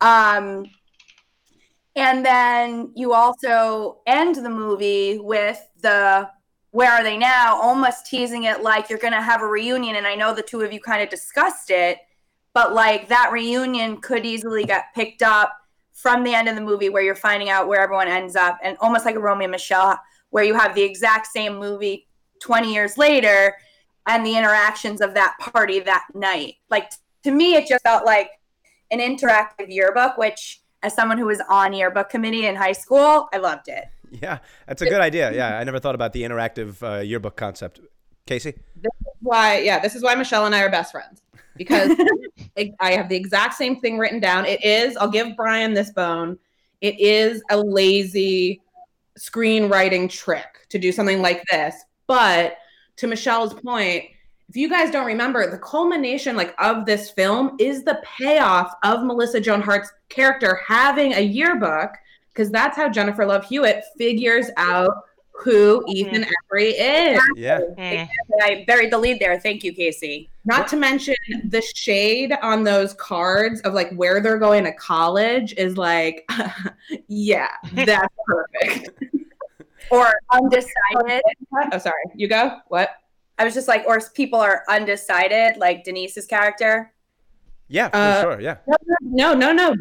Um, 0.00 0.66
and 1.96 2.24
then 2.24 2.92
you 2.94 3.12
also 3.12 3.98
end 4.06 4.36
the 4.36 4.50
movie 4.50 5.18
with 5.18 5.60
the 5.80 6.28
where 6.70 6.90
are 6.90 7.04
they 7.04 7.16
now 7.16 7.60
almost 7.60 8.06
teasing 8.06 8.44
it 8.44 8.62
like 8.62 8.90
you're 8.90 8.98
going 8.98 9.12
to 9.12 9.22
have 9.22 9.42
a 9.42 9.46
reunion 9.46 9.96
and 9.96 10.06
i 10.06 10.14
know 10.14 10.34
the 10.34 10.42
two 10.42 10.62
of 10.62 10.72
you 10.72 10.80
kind 10.80 11.02
of 11.02 11.08
discussed 11.08 11.70
it 11.70 11.98
but 12.52 12.74
like 12.74 13.08
that 13.08 13.30
reunion 13.32 14.00
could 14.00 14.26
easily 14.26 14.64
get 14.64 14.86
picked 14.94 15.22
up 15.22 15.52
from 16.04 16.22
the 16.22 16.34
end 16.34 16.50
of 16.50 16.54
the 16.54 16.60
movie 16.60 16.90
where 16.90 17.02
you're 17.02 17.14
finding 17.14 17.48
out 17.48 17.66
where 17.66 17.80
everyone 17.80 18.08
ends 18.08 18.36
up 18.36 18.58
and 18.62 18.76
almost 18.80 19.06
like 19.06 19.14
a 19.14 19.18
Romy 19.18 19.46
and 19.46 19.50
michelle 19.50 19.98
where 20.28 20.44
you 20.44 20.52
have 20.52 20.74
the 20.74 20.82
exact 20.82 21.26
same 21.28 21.58
movie 21.58 22.06
20 22.42 22.74
years 22.74 22.98
later 22.98 23.56
and 24.06 24.26
the 24.26 24.36
interactions 24.36 25.00
of 25.00 25.14
that 25.14 25.34
party 25.40 25.80
that 25.80 26.04
night 26.12 26.56
like 26.68 26.90
to 27.22 27.30
me 27.30 27.54
it 27.54 27.66
just 27.66 27.82
felt 27.84 28.04
like 28.04 28.28
an 28.90 28.98
interactive 28.98 29.68
yearbook 29.68 30.18
which 30.18 30.60
as 30.82 30.92
someone 30.92 31.16
who 31.16 31.24
was 31.24 31.40
on 31.48 31.72
yearbook 31.72 32.10
committee 32.10 32.44
in 32.44 32.54
high 32.54 32.72
school 32.72 33.26
i 33.32 33.38
loved 33.38 33.68
it 33.68 33.86
Yeah, 34.22 34.38
that's 34.68 34.82
a 34.82 34.86
good 34.86 35.00
idea. 35.00 35.32
Yeah, 35.34 35.58
I 35.58 35.64
never 35.64 35.80
thought 35.80 35.96
about 35.96 36.12
the 36.12 36.22
interactive 36.22 36.70
uh, 36.82 37.00
yearbook 37.00 37.36
concept. 37.36 37.80
Casey? 38.26 38.52
this 38.76 38.92
is 39.00 39.16
why 39.20 39.58
yeah 39.58 39.78
this 39.78 39.94
is 39.94 40.02
why 40.02 40.14
michelle 40.14 40.46
and 40.46 40.54
i 40.54 40.62
are 40.62 40.70
best 40.70 40.92
friends 40.92 41.20
because 41.56 41.90
it- 42.56 42.74
i 42.80 42.92
have 42.92 43.08
the 43.08 43.16
exact 43.16 43.54
same 43.54 43.80
thing 43.80 43.98
written 43.98 44.20
down. 44.20 44.44
It 44.46 44.64
is 44.64 44.96
i'll 44.96 45.08
give 45.08 45.36
brian 45.36 45.74
this 45.74 45.90
bone. 45.90 46.38
It 46.80 46.98
is 47.00 47.42
a 47.50 47.56
lazy 47.56 48.60
screenwriting 49.18 50.10
trick 50.10 50.66
to 50.70 50.78
do 50.78 50.92
something 50.92 51.22
like 51.22 51.42
this. 51.50 51.74
But 52.06 52.56
to 52.96 53.06
michelle's 53.06 53.54
point 53.54 54.04
if 54.48 54.56
you 54.56 54.68
guys 54.68 54.90
don't 54.90 55.06
remember 55.06 55.50
the 55.50 55.58
culmination 55.58 56.36
like 56.36 56.54
of 56.58 56.86
this 56.86 57.10
film 57.10 57.56
is 57.58 57.82
the 57.82 58.00
payoff 58.04 58.72
of 58.84 59.02
melissa 59.02 59.40
joan 59.40 59.60
hart's 59.60 59.90
character 60.08 60.60
having 60.66 61.14
a 61.14 61.20
yearbook 61.20 61.90
because 62.28 62.50
that's 62.50 62.76
how 62.76 62.88
jennifer 62.88 63.24
love 63.24 63.44
hewitt 63.46 63.82
figures 63.98 64.50
out 64.56 64.90
who 65.36 65.84
ethan 65.88 66.22
embry 66.24 66.72
is 66.78 67.20
Yeah. 67.36 67.60
Mm. 67.76 68.08
i 68.42 68.64
buried 68.66 68.92
the 68.92 68.98
lead 68.98 69.18
there 69.20 69.38
thank 69.40 69.64
you 69.64 69.72
casey 69.74 70.30
Not 70.44 70.68
to 70.68 70.76
mention 70.76 71.14
the 71.48 71.60
shade 71.74 72.32
on 72.40 72.62
those 72.64 72.94
cards 72.94 73.60
of 73.62 73.74
like 73.74 73.92
where 73.94 74.20
they're 74.20 74.38
going 74.38 74.62
to 74.64 74.72
college 74.72 75.52
is 75.56 75.76
like, 75.76 76.28
yeah, 77.08 77.48
that's 77.72 78.14
perfect. 78.26 78.90
or 79.90 80.12
undecided 80.32 81.22
oh, 81.72 81.78
sorry. 81.78 82.04
You 82.14 82.28
go. 82.28 82.58
What? 82.68 82.90
i 83.38 83.44
was 83.44 83.54
just 83.54 83.66
like 83.66 83.84
or 83.88 83.98
people 84.14 84.38
are 84.38 84.62
undecided 84.68 85.56
like 85.56 85.82
denise's 85.82 86.26
character 86.26 86.92
Yeah, 87.68 87.88
for 87.88 87.96
Uh, 87.96 88.22
sure. 88.22 88.40
Yeah. 88.40 88.56
No, 89.00 89.34
no, 89.34 89.52
no. 89.52 89.74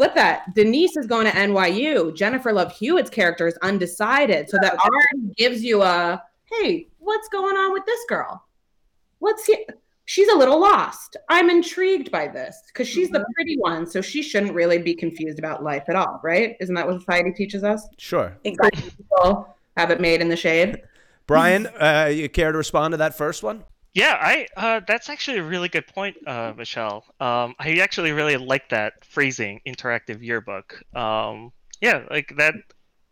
Flip 0.00 0.14
that. 0.14 0.54
Denise 0.54 0.96
is 0.96 1.06
going 1.06 1.26
to 1.26 1.32
NYU. 1.32 2.16
Jennifer 2.16 2.54
Love 2.54 2.72
Hewitt's 2.72 3.10
character 3.10 3.46
is 3.46 3.58
undecided. 3.60 4.48
So 4.48 4.56
that 4.62 4.78
already 4.78 5.34
gives 5.36 5.62
you 5.62 5.82
a 5.82 6.22
hey, 6.46 6.88
what's 7.00 7.28
going 7.28 7.54
on 7.54 7.74
with 7.74 7.84
this 7.84 8.00
girl? 8.08 8.42
let's 9.20 9.44
see. 9.44 9.66
She's 10.06 10.28
a 10.28 10.34
little 10.34 10.58
lost. 10.58 11.18
I'm 11.28 11.50
intrigued 11.50 12.10
by 12.10 12.28
this 12.28 12.62
because 12.68 12.88
she's 12.88 13.10
the 13.10 13.22
pretty 13.34 13.58
one, 13.58 13.86
so 13.86 14.00
she 14.00 14.22
shouldn't 14.22 14.54
really 14.54 14.78
be 14.78 14.94
confused 14.94 15.38
about 15.38 15.62
life 15.62 15.84
at 15.88 15.96
all, 15.96 16.18
right? 16.24 16.56
Isn't 16.60 16.76
that 16.76 16.86
what 16.86 16.98
society 17.00 17.32
teaches 17.32 17.62
us? 17.62 17.86
Sure. 17.98 18.34
Exactly. 18.44 18.90
People 18.96 19.54
have 19.76 19.90
it 19.90 20.00
made 20.00 20.22
in 20.22 20.30
the 20.30 20.36
shade. 20.36 20.80
Brian, 21.26 21.66
uh, 21.78 22.10
you 22.10 22.30
care 22.30 22.52
to 22.52 22.56
respond 22.56 22.92
to 22.92 22.96
that 22.96 23.14
first 23.14 23.42
one? 23.42 23.64
Yeah, 23.92 24.16
I 24.20 24.46
uh, 24.56 24.80
that's 24.86 25.08
actually 25.08 25.38
a 25.38 25.42
really 25.42 25.68
good 25.68 25.86
point, 25.88 26.16
uh, 26.26 26.52
Michelle. 26.56 27.04
Um, 27.18 27.54
I 27.58 27.78
actually 27.82 28.12
really 28.12 28.36
like 28.36 28.68
that 28.68 29.04
phrasing, 29.04 29.60
interactive 29.66 30.22
yearbook. 30.22 30.80
Um, 30.94 31.52
yeah, 31.80 32.04
like 32.10 32.32
that. 32.36 32.54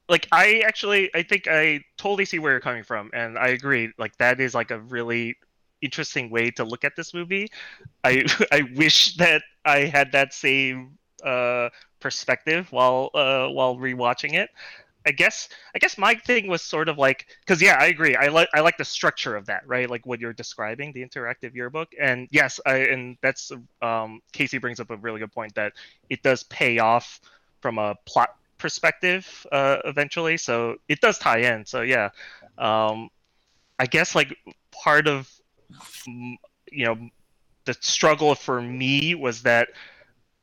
Like 0.08 0.28
I 0.32 0.60
actually, 0.66 1.10
I 1.14 1.22
think 1.22 1.48
I 1.50 1.80
totally 1.98 2.24
see 2.24 2.38
where 2.38 2.52
you're 2.52 2.60
coming 2.60 2.84
from, 2.84 3.10
and 3.12 3.36
I 3.38 3.48
agree. 3.48 3.92
Like 3.98 4.16
that 4.18 4.40
is 4.40 4.54
like 4.54 4.70
a 4.70 4.78
really 4.80 5.36
interesting 5.82 6.30
way 6.30 6.50
to 6.52 6.64
look 6.64 6.84
at 6.84 6.94
this 6.96 7.12
movie. 7.12 7.48
I 8.04 8.24
I 8.52 8.62
wish 8.76 9.16
that 9.16 9.42
I 9.64 9.80
had 9.80 10.12
that 10.12 10.32
same 10.32 10.98
uh, 11.24 11.70
perspective 12.00 12.70
while 12.72 13.10
uh, 13.14 13.48
while 13.48 13.76
rewatching 13.76 14.34
it. 14.34 14.50
I 15.06 15.12
guess 15.12 15.48
I 15.74 15.78
guess 15.78 15.96
my 15.96 16.14
thing 16.14 16.48
was 16.48 16.62
sort 16.62 16.88
of 16.88 16.98
like 16.98 17.26
because 17.40 17.62
yeah 17.62 17.76
I 17.80 17.86
agree. 17.86 18.16
I 18.16 18.28
like 18.28 18.48
I 18.54 18.60
like 18.60 18.76
the 18.76 18.84
structure 18.84 19.36
of 19.36 19.46
that 19.46 19.66
right? 19.66 19.88
Like 19.88 20.06
what 20.06 20.20
you're 20.20 20.32
describing 20.32 20.92
the 20.92 21.04
interactive 21.04 21.54
yearbook. 21.54 21.88
And 21.98 22.28
yes 22.30 22.60
I 22.66 22.76
and 22.78 23.16
that's 23.22 23.52
um, 23.80 24.20
Casey 24.32 24.58
brings 24.58 24.80
up 24.80 24.90
a 24.90 24.96
really 24.96 25.20
good 25.20 25.32
point 25.32 25.54
that 25.54 25.72
it 26.10 26.22
does 26.22 26.42
pay 26.44 26.78
off 26.78 27.20
from 27.60 27.78
a 27.78 27.94
plot 28.06 28.36
perspective 28.58 29.46
uh, 29.52 29.78
eventually. 29.84 30.36
So 30.36 30.76
it 30.88 31.00
does 31.00 31.18
tie 31.18 31.38
in. 31.38 31.64
So 31.64 31.82
yeah 31.82 32.10
um, 32.58 33.08
I 33.78 33.86
guess 33.86 34.14
like 34.14 34.36
part 34.72 35.06
of 35.06 35.32
you 36.06 36.84
know 36.84 37.08
the 37.64 37.74
struggle 37.80 38.34
for 38.34 38.60
me 38.60 39.14
was 39.14 39.42
that 39.42 39.68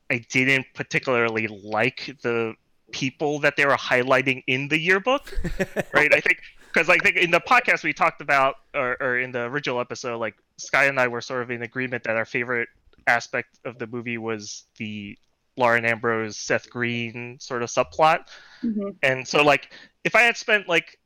I 0.09 0.24
didn't 0.29 0.67
particularly 0.74 1.47
like 1.47 2.17
the 2.21 2.53
people 2.92 3.39
that 3.39 3.56
they 3.58 3.65
were 3.65 3.75
highlighting 3.75 4.44
in 4.48 4.68
the 4.68 4.80
yearbook, 4.80 5.34
right? 5.94 6.13
I 6.13 6.20
think 6.20 6.39
because 6.74 6.89
I 6.89 6.98
think 6.98 7.15
in 7.18 7.32
the 7.32 7.39
podcast 7.39 7.84
we 7.84 7.94
talked 7.94 8.22
about, 8.22 8.56
or, 8.74 8.98
or 9.01 9.20
in 9.20 9.32
the 9.32 9.42
original 9.44 9.80
episode, 9.80 10.18
like 10.18 10.36
Sky 10.58 10.86
and 10.86 11.00
I 11.00 11.08
were 11.08 11.22
sort 11.22 11.42
of 11.42 11.51
in 11.51 11.62
agreement 11.63 12.04
that 12.04 12.15
our 12.18 12.25
favorite 12.25 12.68
aspect 13.08 13.60
of 13.65 13.77
the 13.80 13.88
movie 13.88 14.18
was 14.18 14.65
the 14.77 15.18
Lauren 15.58 15.86
Ambrose, 15.86 16.38
Seth 16.38 16.70
Green 16.70 17.38
sort 17.39 17.63
of 17.63 17.70
subplot, 17.70 18.25
Mm-hmm. 18.63 18.89
and 19.04 19.27
so 19.27 19.44
like 19.44 19.72
if 20.04 20.15
I 20.15 20.22
had 20.22 20.38
spent 20.38 20.68
like 20.68 20.98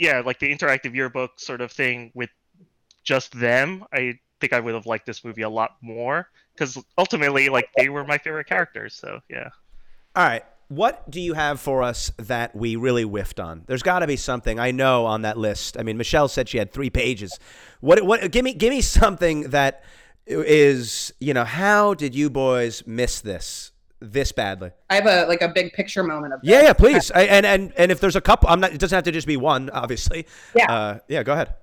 yeah 0.00 0.20
like 0.24 0.38
the 0.38 0.52
interactive 0.52 0.94
yearbook 0.94 1.38
sort 1.38 1.60
of 1.60 1.70
thing 1.72 2.10
with 2.14 2.30
just 3.04 3.32
them, 3.32 3.84
I 3.92 4.18
think 4.40 4.52
I 4.52 4.60
would 4.60 4.74
have 4.74 4.86
liked 4.86 5.06
this 5.06 5.24
movie 5.24 5.42
a 5.42 5.48
lot 5.48 5.76
more 5.80 6.28
because 6.54 6.76
ultimately 6.98 7.48
like 7.48 7.68
they 7.76 7.88
were 7.88 8.04
my 8.04 8.18
favorite 8.18 8.48
characters. 8.48 8.94
So 8.94 9.20
yeah. 9.30 9.48
All 10.14 10.26
right. 10.26 10.44
What 10.68 11.08
do 11.08 11.20
you 11.20 11.34
have 11.34 11.60
for 11.60 11.82
us 11.82 12.10
that 12.16 12.56
we 12.56 12.74
really 12.74 13.04
whiffed 13.04 13.38
on? 13.38 13.62
There's 13.66 13.82
got 13.82 14.00
to 14.00 14.06
be 14.06 14.16
something 14.16 14.58
I 14.58 14.72
know 14.72 15.06
on 15.06 15.22
that 15.22 15.38
list. 15.38 15.78
I 15.78 15.82
mean, 15.82 15.96
Michelle 15.96 16.28
said 16.28 16.48
she 16.48 16.58
had 16.58 16.72
three 16.72 16.90
pages. 16.90 17.38
What? 17.80 18.02
What? 18.04 18.30
Give 18.32 18.44
me, 18.44 18.52
give 18.52 18.70
me 18.70 18.80
something 18.80 19.50
that 19.50 19.84
is, 20.26 21.12
you 21.20 21.34
know, 21.34 21.44
how 21.44 21.94
did 21.94 22.14
you 22.14 22.30
boys 22.30 22.82
miss 22.86 23.20
this 23.20 23.70
this 24.00 24.32
badly? 24.32 24.72
I 24.90 24.96
have 24.96 25.06
a 25.06 25.26
like 25.26 25.42
a 25.42 25.48
big 25.48 25.72
picture 25.72 26.02
moment 26.02 26.34
of 26.34 26.40
Yeah, 26.42 26.62
yeah, 26.62 26.72
please. 26.72 27.10
I, 27.12 27.22
and 27.22 27.46
and 27.46 27.72
and 27.76 27.92
if 27.92 28.00
there's 28.00 28.16
a 28.16 28.20
couple, 28.20 28.48
I'm 28.48 28.60
not. 28.60 28.72
It 28.72 28.80
doesn't 28.80 28.96
have 28.96 29.04
to 29.04 29.12
just 29.12 29.26
be 29.26 29.36
one, 29.36 29.70
obviously. 29.70 30.26
Yeah. 30.54 30.72
Uh, 30.72 30.98
yeah. 31.08 31.22
Go 31.22 31.32
ahead. 31.32 31.54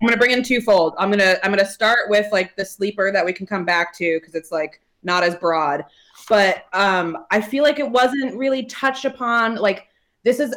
I'm 0.00 0.08
gonna 0.08 0.18
bring 0.18 0.32
in 0.32 0.42
twofold. 0.42 0.94
I'm 0.98 1.10
gonna 1.10 1.36
I'm 1.42 1.50
gonna 1.50 1.66
start 1.66 2.08
with 2.08 2.30
like 2.32 2.56
the 2.56 2.64
sleeper 2.64 3.12
that 3.12 3.24
we 3.24 3.32
can 3.32 3.46
come 3.46 3.64
back 3.64 3.94
to 3.98 4.18
because 4.18 4.34
it's 4.34 4.50
like 4.50 4.80
not 5.02 5.22
as 5.22 5.34
broad. 5.36 5.84
But 6.32 6.64
um, 6.72 7.26
I 7.30 7.42
feel 7.42 7.62
like 7.62 7.78
it 7.78 7.90
wasn't 7.90 8.34
really 8.36 8.64
touched 8.64 9.04
upon. 9.04 9.56
Like 9.56 9.86
this 10.24 10.40
is, 10.40 10.54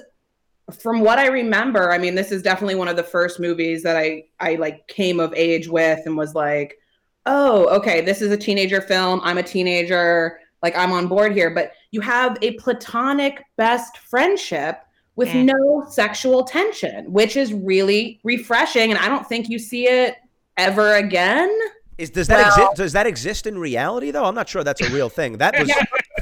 from 0.80 1.02
what 1.02 1.20
I 1.20 1.28
remember. 1.28 1.92
I 1.92 1.98
mean, 1.98 2.16
this 2.16 2.32
is 2.32 2.42
definitely 2.42 2.76
one 2.76 2.88
of 2.88 2.96
the 2.96 3.04
first 3.04 3.40
movies 3.40 3.84
that 3.84 3.98
I 3.98 4.24
I 4.40 4.56
like 4.56 4.88
came 4.88 5.20
of 5.20 5.34
age 5.36 5.68
with 5.68 6.00
and 6.06 6.16
was 6.16 6.34
like, 6.34 6.78
oh, 7.26 7.66
okay, 7.78 8.00
this 8.02 8.22
is 8.22 8.32
a 8.32 8.38
teenager 8.38 8.80
film. 8.82 9.20
I'm 9.24 9.38
a 9.38 9.44
teenager. 9.44 10.40
Like 10.64 10.78
I'm 10.78 10.94
on 10.94 11.08
board 11.08 11.34
here. 11.34 11.52
But 11.52 11.74
you 11.92 12.02
have 12.02 12.38
a 12.42 12.52
platonic 12.54 13.44
best 13.58 13.98
friendship 13.98 14.80
with 15.18 15.30
Mm. 15.30 15.46
no 15.54 15.86
sexual 15.90 16.44
tension, 16.46 17.12
which 17.12 17.36
is 17.36 17.54
really 17.54 18.20
refreshing. 18.24 18.92
And 18.92 19.00
I 19.00 19.08
don't 19.08 19.28
think 19.28 19.50
you 19.50 19.60
see 19.60 19.88
it 19.88 20.16
ever 20.58 20.96
again. 20.96 21.52
Is 21.98 22.10
does 22.10 22.28
that 22.28 22.38
Well- 22.38 22.48
exist? 22.72 22.78
Does 22.78 22.94
that 22.94 23.08
exist 23.08 23.48
in 23.48 23.58
reality 23.58 24.12
though? 24.12 24.26
I'm 24.26 24.36
not 24.36 24.50
sure 24.50 24.64
that's 24.64 24.82
a 24.82 24.90
real 24.92 25.10
thing. 25.10 25.38
That 25.38 25.56
was. 25.60 25.72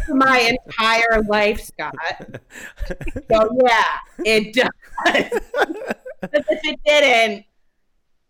My 0.09 0.39
entire 0.67 1.21
life, 1.23 1.61
Scott. 1.61 1.95
So 3.31 3.57
yeah, 3.65 3.83
it 4.25 4.53
does. 4.53 4.69
Because 6.21 6.45
if 6.49 6.59
it 6.63 6.79
didn't, 6.85 7.45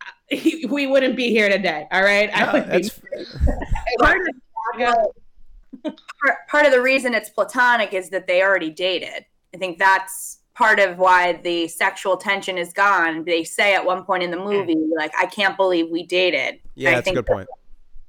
uh, 0.02 0.68
we 0.74 0.88
wouldn't 0.88 1.16
be 1.16 1.30
here 1.30 1.50
today. 1.50 1.88
All 1.92 2.04
right. 2.04 2.30
I 2.34 2.46
No, 2.46 2.52
would 2.54 2.64
be- 2.66 2.70
that's- 2.70 3.00
part 4.00 4.20
of, 4.80 5.96
part, 6.24 6.48
part 6.48 6.66
of 6.66 6.72
the 6.72 6.82
reason 6.82 7.14
it's 7.14 7.30
platonic 7.30 7.94
is 7.94 8.10
that 8.12 8.28
they 8.28 8.42
already 8.44 8.70
dated. 8.70 9.26
I 9.54 9.58
think 9.58 9.78
that's 9.78 10.40
part 10.56 10.80
of 10.80 10.98
why 10.98 11.34
the 11.44 11.68
sexual 11.68 12.18
tension 12.18 12.58
is 12.58 12.74
gone. 12.74 13.24
They 13.24 13.44
say 13.44 13.74
at 13.74 13.86
one 13.86 14.04
point 14.04 14.24
in 14.24 14.32
the 14.32 14.38
hmm. 14.38 14.44
movie, 14.44 14.78
like, 14.96 15.12
I 15.18 15.26
can't 15.26 15.58
believe 15.58 15.90
we 15.90 16.04
dated. 16.04 16.60
yeah, 16.76 16.92
I 16.92 16.96
that's 16.96 17.10
a 17.10 17.14
good 17.14 17.26
point. 17.26 17.48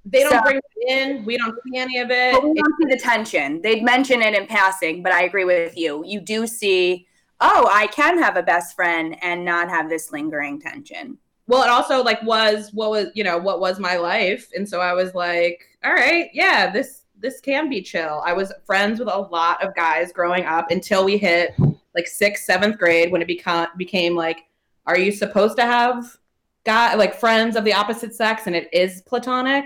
They 0.04 0.22
don't 0.22 0.32
So- 0.32 0.42
bring 0.42 0.56
it 0.58 0.64
in. 0.88 1.24
We 1.24 1.38
don't 1.38 1.56
see 1.64 1.78
any 1.78 1.98
of 1.98 2.10
it. 2.10 2.32
But 2.34 2.44
we 2.44 2.54
don't 2.54 2.74
see 2.78 2.88
the 2.88 2.98
tension. 2.98 3.62
They'd 3.62 3.82
mention 3.82 4.20
it 4.20 4.34
in 4.34 4.46
passing, 4.46 5.02
but 5.02 5.12
I 5.12 5.22
agree 5.22 5.44
with 5.44 5.76
you. 5.78 6.04
You 6.06 6.20
do 6.20 6.46
see, 6.46 7.06
oh, 7.40 7.68
I 7.72 7.86
can 7.86 8.18
have 8.18 8.36
a 8.36 8.42
best 8.42 8.76
friend 8.76 9.16
and 9.22 9.44
not 9.44 9.70
have 9.70 9.88
this 9.88 10.12
lingering 10.12 10.60
tension. 10.60 11.18
well 11.46 11.62
it 11.62 11.68
also 11.68 12.02
like 12.02 12.22
was 12.22 12.70
what 12.72 12.88
was 12.90 13.08
you 13.14 13.22
know 13.22 13.36
what 13.36 13.60
was 13.60 13.78
my 13.78 13.96
life 13.96 14.48
and 14.56 14.66
so 14.66 14.80
i 14.80 14.94
was 14.94 15.14
like 15.14 15.62
all 15.84 15.92
right 15.92 16.30
yeah 16.32 16.70
this 16.70 17.02
this 17.18 17.38
can 17.40 17.68
be 17.68 17.82
chill 17.82 18.22
i 18.24 18.32
was 18.32 18.50
friends 18.64 18.98
with 18.98 19.08
a 19.08 19.18
lot 19.18 19.62
of 19.62 19.74
guys 19.74 20.10
growing 20.10 20.46
up 20.46 20.70
until 20.70 21.04
we 21.04 21.18
hit 21.18 21.54
like 21.94 22.06
sixth 22.06 22.44
seventh 22.44 22.78
grade 22.78 23.10
when 23.10 23.22
it 23.22 23.28
became 23.28 23.66
became 23.76 24.14
like 24.14 24.44
are 24.86 24.98
you 24.98 25.12
supposed 25.12 25.56
to 25.56 25.62
have 25.62 26.16
guy 26.64 26.94
like 26.94 27.14
friends 27.14 27.56
of 27.56 27.64
the 27.64 27.72
opposite 27.72 28.14
sex? 28.14 28.46
And 28.46 28.56
it 28.56 28.68
is 28.72 29.02
platonic. 29.02 29.64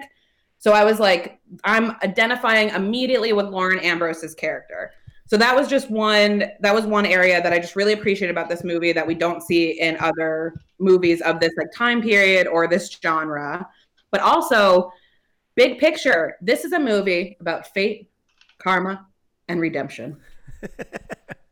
So 0.59 0.73
i 0.73 0.85
was 0.85 0.99
like 0.99 1.39
i'm 1.65 1.93
identifying 2.03 2.71
immediately 2.71 3.33
with 3.33 3.47
lauren 3.47 3.79
ambrose's 3.81 4.35
character. 4.35 4.91
So 5.27 5.37
that 5.37 5.55
was 5.55 5.69
just 5.69 5.91
one 5.91 6.45
that 6.61 6.75
was 6.75 6.85
one 6.85 7.07
area 7.07 7.41
that 7.43 7.53
i 7.53 7.59
just 7.59 7.77
really 7.77 7.93
appreciate 7.93 8.31
about 8.31 8.49
this 8.49 8.65
movie 8.65 8.93
that 8.93 9.07
we 9.07 9.15
don't 9.15 9.43
see 9.43 9.81
in 9.81 9.97
other 10.01 10.55
movies 10.79 11.21
of 11.21 11.39
this 11.41 11.53
like 11.57 11.73
time 11.73 12.03
period 12.03 12.47
or 12.47 12.67
this 12.67 12.91
genre. 12.91 13.69
But 14.11 14.21
also 14.21 14.91
big 15.55 15.79
picture 15.79 16.37
this 16.41 16.65
is 16.65 16.73
a 16.73 16.79
movie 16.79 17.37
about 17.41 17.73
fate 17.73 18.11
karma 18.59 19.07
and 19.49 19.61
redemption. 19.61 20.17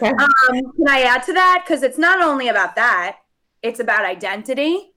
Um, 0.00 0.72
can 0.76 0.88
I 0.88 1.02
add 1.02 1.22
to 1.24 1.32
that? 1.34 1.64
Because 1.64 1.82
it's 1.82 1.98
not 1.98 2.22
only 2.22 2.48
about 2.48 2.74
that, 2.76 3.18
it's 3.62 3.80
about 3.80 4.04
identity, 4.04 4.92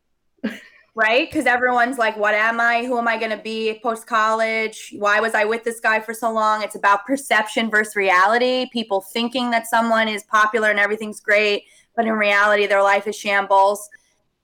right? 0.96 1.30
Because 1.30 1.46
everyone's 1.46 1.98
like, 1.98 2.18
what 2.18 2.34
am 2.34 2.60
I? 2.60 2.86
Who 2.86 2.98
am 2.98 3.08
I 3.08 3.18
going 3.18 3.32
to 3.32 3.44
be 3.44 3.80
post 3.84 4.08
college? 4.08 4.94
Why 4.98 5.20
was 5.20 5.34
I 5.34 5.44
with 5.44 5.64
this 5.64 5.80
guy 5.80 6.00
for 6.00 6.14
so 6.14 6.32
long? 6.32 6.64
It's 6.64 6.76
about 6.76 7.06
perception 7.06 7.70
versus 7.70 7.96
reality. 7.96 8.68
People 8.72 9.02
thinking 9.02 9.52
that 9.52 9.68
someone 9.68 10.08
is 10.08 10.24
popular 10.24 10.70
and 10.70 10.80
everything's 10.80 11.20
great, 11.20 11.64
but 11.96 12.06
in 12.06 12.14
reality, 12.14 12.66
their 12.66 12.82
life 12.82 13.08
is 13.08 13.16
shambles. 13.16 13.88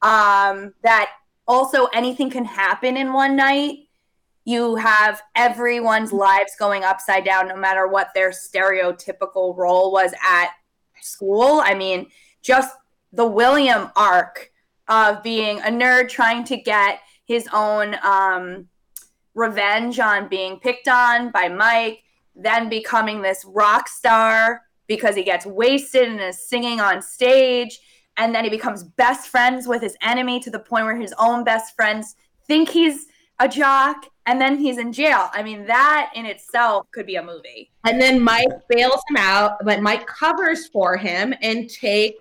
Um, 0.01 0.74
that 0.84 1.12
also 1.48 1.86
anything 1.88 2.29
can 2.29 2.46
happen 2.46 2.98
in 2.98 3.13
one 3.13 3.36
night. 3.36 3.88
You 4.43 4.75
have 4.75 5.21
everyone's 5.36 6.12
lives 6.12 6.53
going 6.57 6.83
upside 6.83 7.25
down, 7.25 7.48
no 7.48 7.55
matter 7.55 7.88
what 7.88 8.10
their 8.15 8.31
stereotypical 8.31 9.55
role 9.55 9.91
was 9.91 10.13
at 10.24 10.50
school. 11.01 11.62
I 11.63 11.75
mean, 11.75 12.07
just 12.41 12.75
the 13.13 13.25
William 13.25 13.89
arc 13.95 14.51
of 14.88 15.21
being 15.21 15.60
a 15.60 15.67
nerd 15.67 16.10
trying 16.10 16.43
to 16.45 16.57
get 16.57 17.00
his 17.25 17.48
own 17.53 17.95
um, 18.03 18.67
revenge 19.36 20.00
on 20.00 20.27
being 20.27 20.60
picked 20.60 20.88
on 20.88 21.31
by 21.31 21.48
Mike, 21.48 22.03
then 22.36 22.67
becoming 22.69 23.21
this 23.21 23.45
rock 23.45 23.88
star 23.88 24.62
because 24.88 25.15
he 25.15 25.24
gets 25.24 25.45
wasted 25.45 26.10
and 26.10 26.19
is 26.19 26.48
singing 26.48 26.81
on 26.81 27.01
stage. 27.01 27.79
And 28.17 28.36
then 28.36 28.43
he 28.43 28.50
becomes 28.50 28.83
best 28.83 29.29
friends 29.29 29.67
with 29.67 29.81
his 29.81 29.95
enemy 30.01 30.39
to 30.41 30.50
the 30.50 30.60
point 30.60 30.86
where 30.86 31.00
his 31.00 31.13
own 31.17 31.43
best 31.43 31.75
friends 31.75 32.15
think 32.45 32.69
he's 32.69 33.05
a 33.43 33.48
jock 33.48 34.05
and 34.27 34.39
then 34.39 34.57
he's 34.57 34.77
in 34.77 34.93
jail. 34.93 35.29
I 35.33 35.41
mean, 35.43 35.65
that 35.65 36.12
in 36.15 36.25
itself 36.25 36.86
could 36.93 37.05
be 37.05 37.15
a 37.15 37.24
movie. 37.24 37.71
and 37.86 38.00
then 38.00 38.21
mike 38.21 38.48
bails 38.69 39.01
him 39.10 39.17
out 39.17 39.53
but 39.65 39.81
mike 39.81 40.05
covers 40.05 40.67
for 40.67 40.95
him 40.98 41.33
and 41.41 41.69
take 41.69 42.15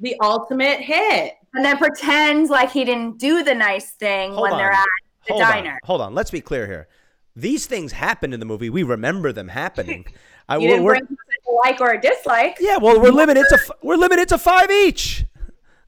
the 0.00 0.16
ultimate 0.20 0.80
hit 0.80 1.34
and 1.54 1.64
then 1.64 1.76
pretends 1.76 2.48
like 2.50 2.70
he 2.70 2.84
didn't 2.84 3.18
do 3.18 3.44
the 3.44 3.54
nice 3.54 3.90
thing 3.92 4.30
Hold 4.32 4.42
when 4.44 4.52
on. 4.54 4.58
they're 4.58 4.72
at 4.72 4.86
the 5.26 5.34
hold 5.34 5.42
diner. 5.42 5.70
On, 5.72 5.78
hold 5.84 6.00
on. 6.00 6.14
Let's 6.14 6.30
be 6.30 6.40
clear 6.40 6.66
here. 6.66 6.88
These 7.36 7.66
things 7.66 7.92
happened 7.92 8.34
in 8.34 8.40
the 8.40 8.46
movie. 8.46 8.68
We 8.70 8.82
remember 8.82 9.32
them 9.32 9.48
happening. 9.48 10.04
I, 10.48 10.56
You 10.56 10.62
we're, 10.62 10.68
didn't 10.68 10.84
we're- 10.84 10.98
bring 11.00 11.18
a 11.48 11.52
like 11.68 11.80
or 11.80 11.90
a 11.92 12.00
dislike. 12.00 12.56
yeah, 12.60 12.78
well, 12.78 13.00
we're 13.00 13.10
limited 13.12 13.44
to 13.50 13.58
we're 13.82 13.96
limited 13.96 14.28
to 14.30 14.38
five 14.38 14.70
each. 14.70 15.24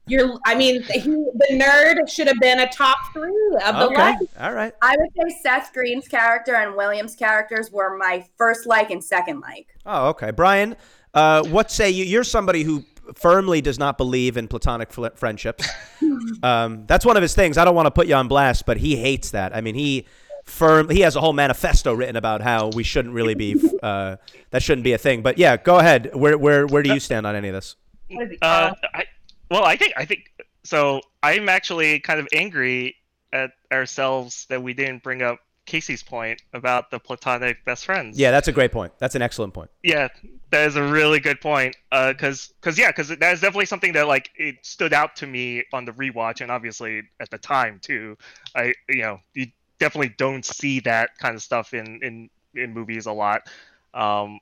You're, 0.07 0.37
I 0.45 0.53
mean, 0.55 0.83
he, 0.83 0.99
the 0.99 1.47
nerd 1.51 2.07
should 2.09 2.27
have 2.27 2.39
been 2.39 2.59
a 2.59 2.69
top 2.69 2.97
three 3.13 3.31
of 3.65 3.75
the 3.75 3.85
Okay, 3.89 4.17
list. 4.19 4.31
all 4.39 4.53
right. 4.53 4.73
I 4.81 4.95
would 4.97 5.09
say 5.31 5.37
Seth 5.41 5.73
Green's 5.73 6.07
character 6.07 6.55
and 6.55 6.75
Williams' 6.75 7.15
characters 7.15 7.71
were 7.71 7.97
my 7.97 8.23
first 8.37 8.65
like 8.67 8.91
and 8.91 9.03
second 9.03 9.39
like. 9.39 9.67
Oh, 9.85 10.09
okay. 10.09 10.31
Brian, 10.31 10.75
uh, 11.13 11.43
what 11.45 11.71
say 11.71 11.89
you? 11.89 12.05
You're 12.05 12.23
somebody 12.23 12.63
who 12.63 12.83
firmly 13.15 13.61
does 13.61 13.79
not 13.79 13.97
believe 13.97 14.37
in 14.37 14.47
platonic 14.47 14.91
fl- 14.91 15.07
friendships. 15.15 15.67
um, 16.43 16.85
that's 16.87 17.05
one 17.05 17.17
of 17.17 17.21
his 17.21 17.33
things. 17.33 17.57
I 17.57 17.65
don't 17.65 17.75
want 17.75 17.87
to 17.87 17.91
put 17.91 18.07
you 18.07 18.15
on 18.15 18.27
blast, 18.27 18.65
but 18.65 18.77
he 18.77 18.95
hates 18.95 19.31
that. 19.31 19.55
I 19.55 19.61
mean, 19.61 19.75
he 19.75 20.05
firm. 20.43 20.89
He 20.89 21.01
has 21.01 21.15
a 21.15 21.21
whole 21.21 21.33
manifesto 21.33 21.93
written 21.93 22.15
about 22.15 22.41
how 22.41 22.69
we 22.69 22.83
shouldn't 22.83 23.13
really 23.13 23.35
be. 23.35 23.55
Uh, 23.85 24.15
that 24.49 24.63
shouldn't 24.63 24.83
be 24.83 24.93
a 24.93 24.97
thing. 24.97 25.21
But 25.21 25.37
yeah, 25.37 25.57
go 25.57 25.77
ahead. 25.77 26.15
Where 26.15 26.37
where 26.39 26.65
where 26.65 26.81
do 26.81 26.91
you 26.91 26.99
stand 26.99 27.27
on 27.27 27.35
any 27.35 27.49
of 27.49 27.53
this? 27.53 27.75
What 28.09 28.23
is 28.25 28.31
he, 28.31 28.37
Uh, 28.41 28.73
I, 28.95 29.03
well, 29.49 29.63
I 29.63 29.75
think 29.75 29.93
I 29.97 30.05
think 30.05 30.31
so. 30.63 31.01
I'm 31.23 31.49
actually 31.49 31.99
kind 31.99 32.19
of 32.19 32.27
angry 32.33 32.95
at 33.33 33.51
ourselves 33.71 34.45
that 34.49 34.61
we 34.61 34.73
didn't 34.73 35.03
bring 35.03 35.21
up 35.21 35.39
Casey's 35.65 36.03
point 36.03 36.41
about 36.53 36.91
the 36.91 36.99
platonic 36.99 37.63
best 37.65 37.85
friends. 37.85 38.17
Yeah, 38.17 38.31
that's 38.31 38.47
a 38.47 38.51
great 38.51 38.71
point. 38.71 38.93
That's 38.99 39.15
an 39.15 39.21
excellent 39.21 39.53
point. 39.53 39.69
yeah, 39.83 40.07
that 40.51 40.67
is 40.67 40.75
a 40.75 40.83
really 40.83 41.19
good 41.19 41.41
point. 41.41 41.75
Uh, 41.91 42.13
cause, 42.17 42.53
cause 42.61 42.77
yeah, 42.77 42.91
cause 42.91 43.09
that 43.09 43.33
is 43.33 43.41
definitely 43.41 43.65
something 43.65 43.93
that 43.93 44.07
like 44.07 44.29
it 44.35 44.55
stood 44.61 44.93
out 44.93 45.15
to 45.17 45.27
me 45.27 45.63
on 45.73 45.85
the 45.85 45.91
rewatch, 45.93 46.41
and 46.41 46.51
obviously 46.51 47.03
at 47.19 47.29
the 47.31 47.37
time 47.37 47.79
too. 47.81 48.17
I, 48.55 48.73
you 48.87 49.01
know, 49.01 49.19
you 49.33 49.47
definitely 49.79 50.13
don't 50.17 50.45
see 50.45 50.79
that 50.81 51.17
kind 51.17 51.35
of 51.35 51.41
stuff 51.41 51.73
in 51.73 51.99
in 52.01 52.29
in 52.53 52.73
movies 52.73 53.05
a 53.05 53.11
lot. 53.11 53.49
Um, 53.93 54.39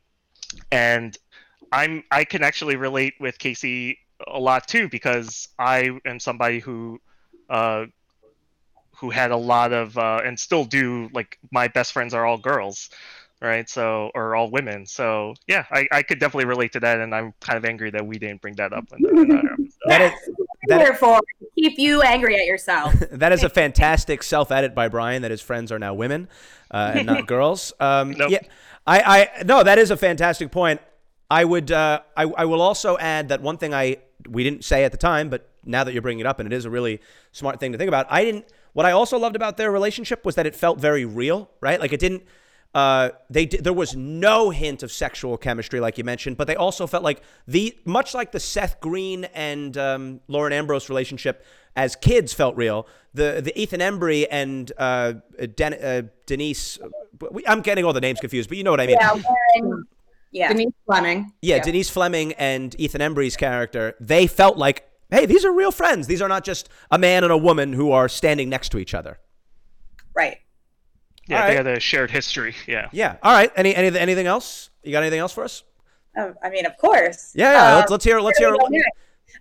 and 0.72 1.18
I'm 1.72 2.04
I 2.12 2.26
can 2.26 2.44
actually 2.44 2.76
relate 2.76 3.14
with 3.20 3.40
Casey 3.40 4.00
a 4.28 4.40
lot 4.40 4.68
too 4.68 4.90
because 4.90 5.48
I 5.58 5.92
am 6.06 6.20
somebody 6.20 6.60
who 6.60 7.00
uh 7.50 7.86
who 8.98 9.10
had 9.10 9.32
a 9.32 9.38
lot 9.38 9.74
of 9.74 9.98
uh 9.98 10.22
and 10.24 10.40
still 10.40 10.66
do 10.66 11.10
like 11.14 11.38
my 11.52 11.68
best 11.68 11.92
friends 11.92 12.14
are 12.14 12.26
all 12.26 12.38
girls 12.38 12.90
right 13.42 13.70
so 13.70 14.10
or 14.16 14.36
all 14.36 14.50
women 14.50 14.86
so 14.86 15.34
yeah 15.48 15.66
I, 15.72 15.88
I 15.92 16.04
could 16.04 16.20
definitely 16.20 16.46
relate 16.46 16.72
to 16.74 16.80
that 16.82 17.02
and 17.02 17.14
I'm 17.14 17.34
kind 17.42 17.58
of 17.58 17.66
angry 17.66 17.92
that 17.92 18.06
we 18.06 18.18
didn't 18.18 18.42
bring 18.42 18.56
that 18.56 18.72
up 18.72 18.86
in, 18.96 19.02
the, 19.02 19.22
in 19.22 19.32
our. 19.32 19.58
That 19.88 20.02
is 20.02 20.12
that, 20.68 20.80
Here 20.80 20.96
for 20.96 21.20
keep 21.58 21.78
you 21.78 22.02
angry 22.02 22.36
at 22.36 22.46
yourself. 22.46 22.94
that 23.12 23.32
is 23.34 23.44
a 23.44 23.50
fantastic 23.50 24.24
self 24.24 24.52
edit 24.52 24.74
by 24.74 24.88
Brian 24.88 25.22
that 25.24 25.32
his 25.32 25.42
friends 25.42 25.72
are 25.72 25.80
now 25.80 25.94
women 25.94 26.30
uh, 26.72 26.94
and 26.96 27.06
not 27.06 27.28
girls. 27.28 27.74
Um, 27.80 28.12
Nope. 28.12 28.32
Yeah, 28.32 28.40
I, 28.88 29.02
I 29.02 29.44
no, 29.44 29.64
that 29.64 29.78
is 29.78 29.92
a 29.92 29.98
fantastic 29.98 30.52
point. 30.52 30.80
I 31.30 31.44
would 31.44 31.72
uh, 31.72 32.02
I, 32.16 32.24
I 32.24 32.46
will 32.46 32.62
also 32.62 32.98
add 32.98 33.30
that 33.30 33.42
one 33.42 33.58
thing 33.58 33.74
I 33.74 33.98
we 34.28 34.44
didn't 34.44 34.64
say 34.64 34.84
at 34.84 34.92
the 34.92 34.98
time, 34.98 35.30
but 35.30 35.50
now 35.66 35.84
that 35.84 35.94
you're 35.94 36.02
bringing 36.02 36.22
it 36.22 36.26
up, 36.26 36.40
and 36.40 36.52
it 36.52 36.56
is 36.56 36.66
a 36.66 36.70
really 36.70 37.02
smart 37.32 37.60
thing 37.60 37.72
to 37.72 37.78
think 37.78 37.88
about. 37.88 38.08
I 38.10 38.24
didn't. 38.24 38.46
What 38.74 38.86
I 38.86 38.92
also 38.92 39.18
loved 39.18 39.36
about 39.36 39.58
their 39.58 39.72
relationship 39.72 40.26
was 40.26 40.36
that 40.36 40.46
it 40.46 40.56
felt 40.56 40.80
very 40.80 41.06
real, 41.06 41.50
right? 41.62 41.80
Like 41.80 41.94
it 41.94 42.00
didn't. 42.00 42.24
Uh, 42.74 43.12
they 43.30 43.46
did, 43.46 43.64
there 43.64 43.72
was 43.74 43.96
no 43.96 44.50
hint 44.50 44.82
of 44.82 44.92
sexual 44.92 45.38
chemistry, 45.38 45.80
like 45.80 46.00
you 46.00 46.04
mentioned, 46.04 46.38
but 46.38 46.48
they 46.48 46.56
also 46.56 46.88
felt 46.88 47.04
like 47.04 47.22
the 47.48 47.78
much 47.86 48.16
like 48.16 48.32
the 48.32 48.40
Seth 48.40 48.80
Green 48.82 49.26
and 49.26 49.78
um, 49.78 50.22
Lauren 50.28 50.52
Ambrose 50.54 50.90
relationship 50.90 51.46
as 51.76 51.96
kids 51.96 52.34
felt 52.34 52.56
real. 52.56 52.88
The 53.14 53.42
the 53.44 53.60
Ethan 53.60 53.80
Embry 53.80 54.26
and 54.30 54.72
uh, 54.78 55.14
Den- 55.56 55.76
uh, 55.76 56.02
Denise, 56.26 56.80
we, 57.32 57.46
I'm 57.46 57.62
getting 57.62 57.86
all 57.86 57.94
the 57.94 58.02
names 58.02 58.20
confused, 58.20 58.50
but 58.50 58.58
you 58.58 58.64
know 58.64 58.72
what 58.72 58.82
I 58.82 58.88
mean. 58.88 58.98
yeah, 59.00 59.14
Warren, 59.14 59.86
yeah. 60.34 60.50
Denise 60.50 60.74
Fleming. 60.86 61.32
Yeah, 61.42 61.60
Denise 61.60 61.90
Fleming 61.90 62.34
and 62.34 62.76
Ethan 62.80 63.02
Embry's 63.02 63.38
character, 63.38 63.96
they 64.00 64.28
felt 64.28 64.58
like, 64.58 64.90
hey, 65.10 65.26
these 65.26 65.46
are 65.46 65.54
real 65.54 65.72
friends. 65.72 66.08
These 66.08 66.22
are 66.22 66.28
not 66.28 66.44
just 66.44 66.70
a 66.92 66.98
man 66.98 67.24
and 67.24 67.32
a 67.32 67.38
woman 67.38 67.74
who 67.74 67.92
are 67.92 68.10
standing 68.10 68.50
next 68.50 68.70
to 68.70 68.80
each 68.80 68.94
other. 68.94 69.20
right. 70.16 70.38
yeah 71.28 71.42
All 71.42 71.48
they 71.48 71.56
right. 71.56 71.66
had 71.66 71.78
a 71.78 71.80
shared 71.80 72.12
history 72.12 72.54
yeah 72.68 72.90
Yeah. 72.92 73.16
All 73.24 73.32
right. 73.32 73.52
Any, 73.56 73.76
any 73.76 73.98
anything 73.98 74.28
else? 74.28 74.70
You 74.84 74.92
got 74.92 75.04
anything 75.04 75.20
else 75.20 75.32
for 75.34 75.44
us? 75.44 75.64
Um, 76.18 76.36
I 76.44 76.50
mean, 76.50 76.66
of 76.66 76.76
course. 76.78 77.32
Yeah. 77.36 77.52
yeah. 77.52 77.72
Um, 77.72 77.80
let's, 77.80 77.92
let's 77.92 78.06
hear. 78.06 78.20
Let's 78.20 78.38
hear. 78.38 78.56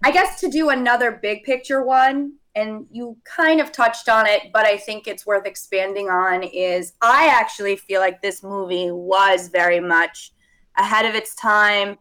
I 0.05 0.11
guess 0.11 0.40
to 0.40 0.48
do 0.48 0.70
another 0.70 1.12
big 1.12 1.44
picture 1.44 1.83
one, 1.83 2.35
and 2.55 2.87
you 2.90 3.16
kind 3.24 3.61
of 3.61 3.72
touched 3.72 4.09
on 4.09 4.26
it, 4.26 4.50
but 4.52 4.64
I 4.64 4.76
think 4.76 5.07
it's 5.07 5.26
worth 5.26 5.46
expanding 5.46 6.09
on, 6.09 6.42
is 6.42 6.94
I 7.02 7.26
actually 7.28 7.76
feel 7.76 8.00
like 8.00 8.22
this 8.22 8.42
movie 8.42 8.90
was 8.90 9.48
very 9.48 9.81
much 9.81 10.33
ahead 10.77 11.05
of 11.05 11.15
its 11.15 11.35
time 11.35 11.99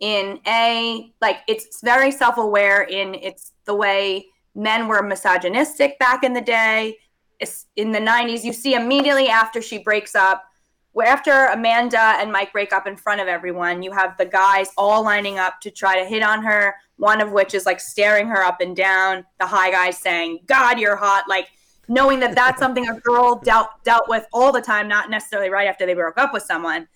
in 0.00 0.40
a 0.46 1.12
like 1.20 1.38
it's 1.48 1.80
very 1.82 2.10
self-aware 2.10 2.82
in 2.82 3.14
it's 3.14 3.52
the 3.66 3.74
way 3.74 4.26
men 4.54 4.88
were 4.88 5.02
misogynistic 5.02 5.98
back 5.98 6.24
in 6.24 6.32
the 6.32 6.40
day 6.40 6.96
It's 7.38 7.66
in 7.76 7.92
the 7.92 8.00
90s 8.00 8.42
you 8.42 8.52
see 8.52 8.74
immediately 8.74 9.28
after 9.28 9.62
she 9.62 9.78
breaks 9.78 10.14
up 10.14 10.44
where 10.92 11.06
after 11.06 11.46
Amanda 11.46 12.16
and 12.18 12.30
Mike 12.30 12.52
break 12.52 12.72
up 12.72 12.86
in 12.86 12.96
front 12.96 13.20
of 13.20 13.26
everyone, 13.26 13.82
you 13.82 13.92
have 13.92 14.16
the 14.18 14.26
guys 14.26 14.68
all 14.76 15.02
lining 15.02 15.38
up 15.38 15.60
to 15.62 15.70
try 15.70 15.98
to 15.98 16.06
hit 16.06 16.22
on 16.22 16.42
her. 16.42 16.74
One 16.96 17.20
of 17.20 17.32
which 17.32 17.54
is 17.54 17.66
like 17.66 17.80
staring 17.80 18.28
her 18.28 18.44
up 18.44 18.60
and 18.60 18.76
down. 18.76 19.24
The 19.40 19.46
high 19.46 19.70
guys 19.70 19.98
saying, 19.98 20.40
"God, 20.46 20.78
you're 20.78 20.96
hot!" 20.96 21.24
Like 21.28 21.48
knowing 21.88 22.20
that 22.20 22.34
that's 22.34 22.58
something 22.60 22.88
a 22.88 23.00
girl 23.00 23.36
dealt 23.36 23.68
dealt 23.84 24.08
with 24.08 24.26
all 24.32 24.52
the 24.52 24.60
time, 24.60 24.86
not 24.86 25.10
necessarily 25.10 25.48
right 25.48 25.66
after 25.66 25.86
they 25.86 25.94
broke 25.94 26.18
up 26.18 26.32
with 26.32 26.42
someone, 26.42 26.86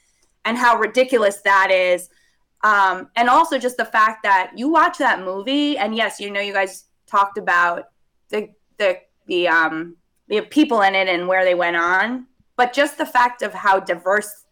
and 0.47 0.57
how 0.57 0.79
ridiculous 0.79 1.43
that 1.43 1.71
is. 1.71 2.09
Um, 2.65 3.11
and 3.17 3.29
also 3.29 3.59
just 3.59 3.77
the 3.77 3.85
fact 3.85 4.23
that 4.23 4.53
you 4.57 4.71
watch 4.71 4.97
that 4.99 5.21
movie, 5.21 5.77
and 5.77 5.95
yes, 5.95 6.19
you 6.19 6.31
know, 6.31 6.41
you 6.41 6.55
guys 6.55 6.85
talked 7.07 7.37
about 7.37 7.91
the 8.31 8.49
the 8.79 8.99
the 9.27 9.47
um 9.49 9.97
the 10.29 10.41
people 10.41 10.81
in 10.81 10.95
it 10.95 11.07
and 11.07 11.29
where 11.29 11.45
they 11.45 11.55
went 11.55 11.77
on 11.77 12.27
but 12.57 12.73
just 12.73 12.99
the 12.99 13.07
fact 13.07 13.43
of 13.43 13.53
how 13.53 13.79
diverse 13.79 14.45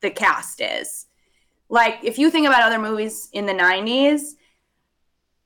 the 0.00 0.10
cast 0.10 0.60
is. 0.60 1.06
Like, 1.68 1.98
if 2.02 2.18
you 2.18 2.30
think 2.30 2.46
about 2.46 2.62
other 2.62 2.78
movies 2.78 3.28
in 3.32 3.46
the 3.46 3.52
90s, 3.52 4.34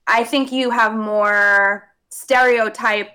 I 0.07 0.25
think 0.25 0.53
you 0.53 0.71
have 0.71 0.95
more 0.95 1.89
stereotype 2.11 3.13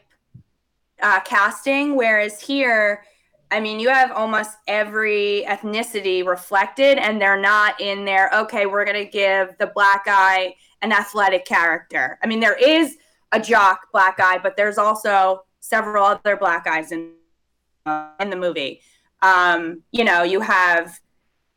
uh, 1.01 1.19
casting, 1.19 1.95
whereas 1.95 2.41
here, 2.41 3.03
I 3.51 3.59
mean, 3.59 3.79
you 3.79 3.89
have 3.89 4.11
almost 4.11 4.51
every 4.67 5.45
ethnicity 5.47 6.25
reflected, 6.25 6.97
and 6.97 7.21
they're 7.21 7.39
not 7.39 7.79
in 7.79 8.05
there. 8.05 8.29
Okay, 8.33 8.65
we're 8.65 8.85
gonna 8.85 9.05
give 9.05 9.55
the 9.59 9.67
black 9.67 10.05
guy 10.05 10.55
an 10.81 10.91
athletic 10.91 11.45
character. 11.45 12.17
I 12.23 12.27
mean, 12.27 12.39
there 12.39 12.57
is 12.57 12.97
a 13.31 13.39
jock 13.39 13.91
black 13.91 14.17
guy, 14.17 14.37
but 14.37 14.57
there's 14.57 14.77
also 14.77 15.43
several 15.59 16.05
other 16.05 16.37
black 16.37 16.65
guys 16.65 16.91
in 16.91 17.11
uh, 17.85 18.09
in 18.19 18.29
the 18.29 18.35
movie. 18.35 18.81
Um, 19.21 19.83
you 19.91 20.03
know, 20.03 20.23
you 20.23 20.41
have 20.41 20.99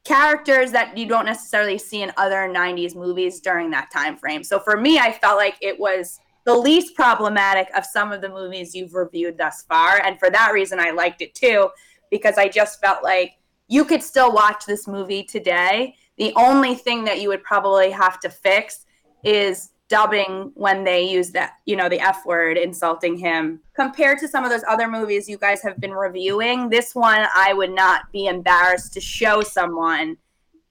characters 0.04 0.72
that 0.72 0.96
you 0.96 1.06
don't 1.06 1.26
necessarily 1.26 1.78
see 1.78 2.02
in 2.02 2.12
other 2.16 2.48
90s 2.48 2.94
movies 2.94 3.40
during 3.40 3.70
that 3.70 3.90
time 3.90 4.16
frame. 4.16 4.42
So 4.42 4.58
for 4.58 4.76
me, 4.76 4.98
I 4.98 5.12
felt 5.12 5.36
like 5.36 5.56
it 5.60 5.78
was 5.78 6.18
the 6.48 6.54
least 6.54 6.94
problematic 6.94 7.68
of 7.76 7.84
some 7.84 8.10
of 8.10 8.22
the 8.22 8.28
movies 8.30 8.74
you've 8.74 8.94
reviewed 8.94 9.36
thus 9.36 9.64
far. 9.68 10.00
And 10.02 10.18
for 10.18 10.30
that 10.30 10.54
reason, 10.54 10.80
I 10.80 10.92
liked 10.92 11.20
it 11.20 11.34
too, 11.34 11.68
because 12.10 12.38
I 12.38 12.48
just 12.48 12.80
felt 12.80 13.04
like 13.04 13.32
you 13.68 13.84
could 13.84 14.02
still 14.02 14.32
watch 14.32 14.64
this 14.64 14.88
movie 14.88 15.22
today. 15.22 15.94
The 16.16 16.32
only 16.36 16.74
thing 16.74 17.04
that 17.04 17.20
you 17.20 17.28
would 17.28 17.42
probably 17.42 17.90
have 17.90 18.18
to 18.20 18.30
fix 18.30 18.86
is 19.24 19.72
dubbing 19.90 20.50
when 20.54 20.84
they 20.84 21.02
use 21.02 21.32
that, 21.32 21.56
you 21.66 21.76
know, 21.76 21.90
the 21.90 22.00
F 22.00 22.24
word 22.24 22.56
insulting 22.56 23.18
him. 23.18 23.60
Compared 23.74 24.18
to 24.20 24.26
some 24.26 24.42
of 24.42 24.48
those 24.48 24.64
other 24.66 24.88
movies 24.88 25.28
you 25.28 25.36
guys 25.36 25.60
have 25.60 25.78
been 25.78 25.92
reviewing, 25.92 26.70
this 26.70 26.94
one 26.94 27.26
I 27.34 27.52
would 27.52 27.74
not 27.74 28.10
be 28.10 28.24
embarrassed 28.24 28.94
to 28.94 29.02
show 29.02 29.42
someone 29.42 30.16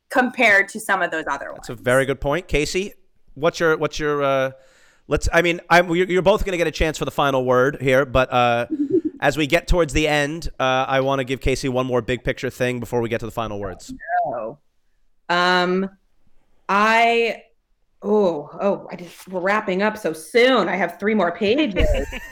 compared 0.09 0.69
to 0.69 0.79
some 0.79 1.03
of 1.03 1.11
those 1.11 1.25
other 1.29 1.51
ones. 1.51 1.67
That's 1.67 1.79
a 1.79 1.83
very 1.83 2.07
good 2.07 2.19
point, 2.19 2.47
Casey. 2.47 2.93
What's 3.35 3.59
your 3.59 3.77
what's 3.77 3.99
your 3.99 4.23
uh, 4.23 4.51
let's? 5.07 5.27
I 5.33 5.41
mean, 5.41 5.61
I'm 5.69 5.93
you're, 5.93 6.21
both 6.21 6.45
going 6.45 6.53
to 6.53 6.57
get 6.57 6.67
a 6.67 6.71
chance 6.71 6.97
for 6.97 7.05
the 7.05 7.11
final 7.11 7.45
word 7.45 7.81
here, 7.81 8.05
but 8.05 8.31
uh, 8.31 8.67
as 9.21 9.37
we 9.37 9.47
get 9.47 9.67
towards 9.67 9.93
the 9.93 10.07
end, 10.07 10.49
uh, 10.59 10.85
I 10.87 11.01
want 11.01 11.19
to 11.19 11.23
give 11.23 11.41
Casey 11.41 11.69
one 11.69 11.85
more 11.85 12.01
big 12.01 12.23
picture 12.23 12.49
thing 12.49 12.79
before 12.79 13.01
we 13.01 13.09
get 13.09 13.19
to 13.21 13.25
the 13.25 13.31
final 13.31 13.59
words. 13.59 13.93
Oh. 14.27 14.57
Um, 15.29 15.89
I. 16.69 17.43
Oh, 18.03 18.49
oh! 18.61 18.87
I 18.91 18.95
just 18.95 19.27
we're 19.27 19.39
wrapping 19.41 19.81
up 19.81 19.97
so 19.97 20.13
soon. 20.13 20.69
I 20.69 20.75
have 20.75 20.99
three 20.99 21.15
more 21.15 21.31
pages. 21.35 21.87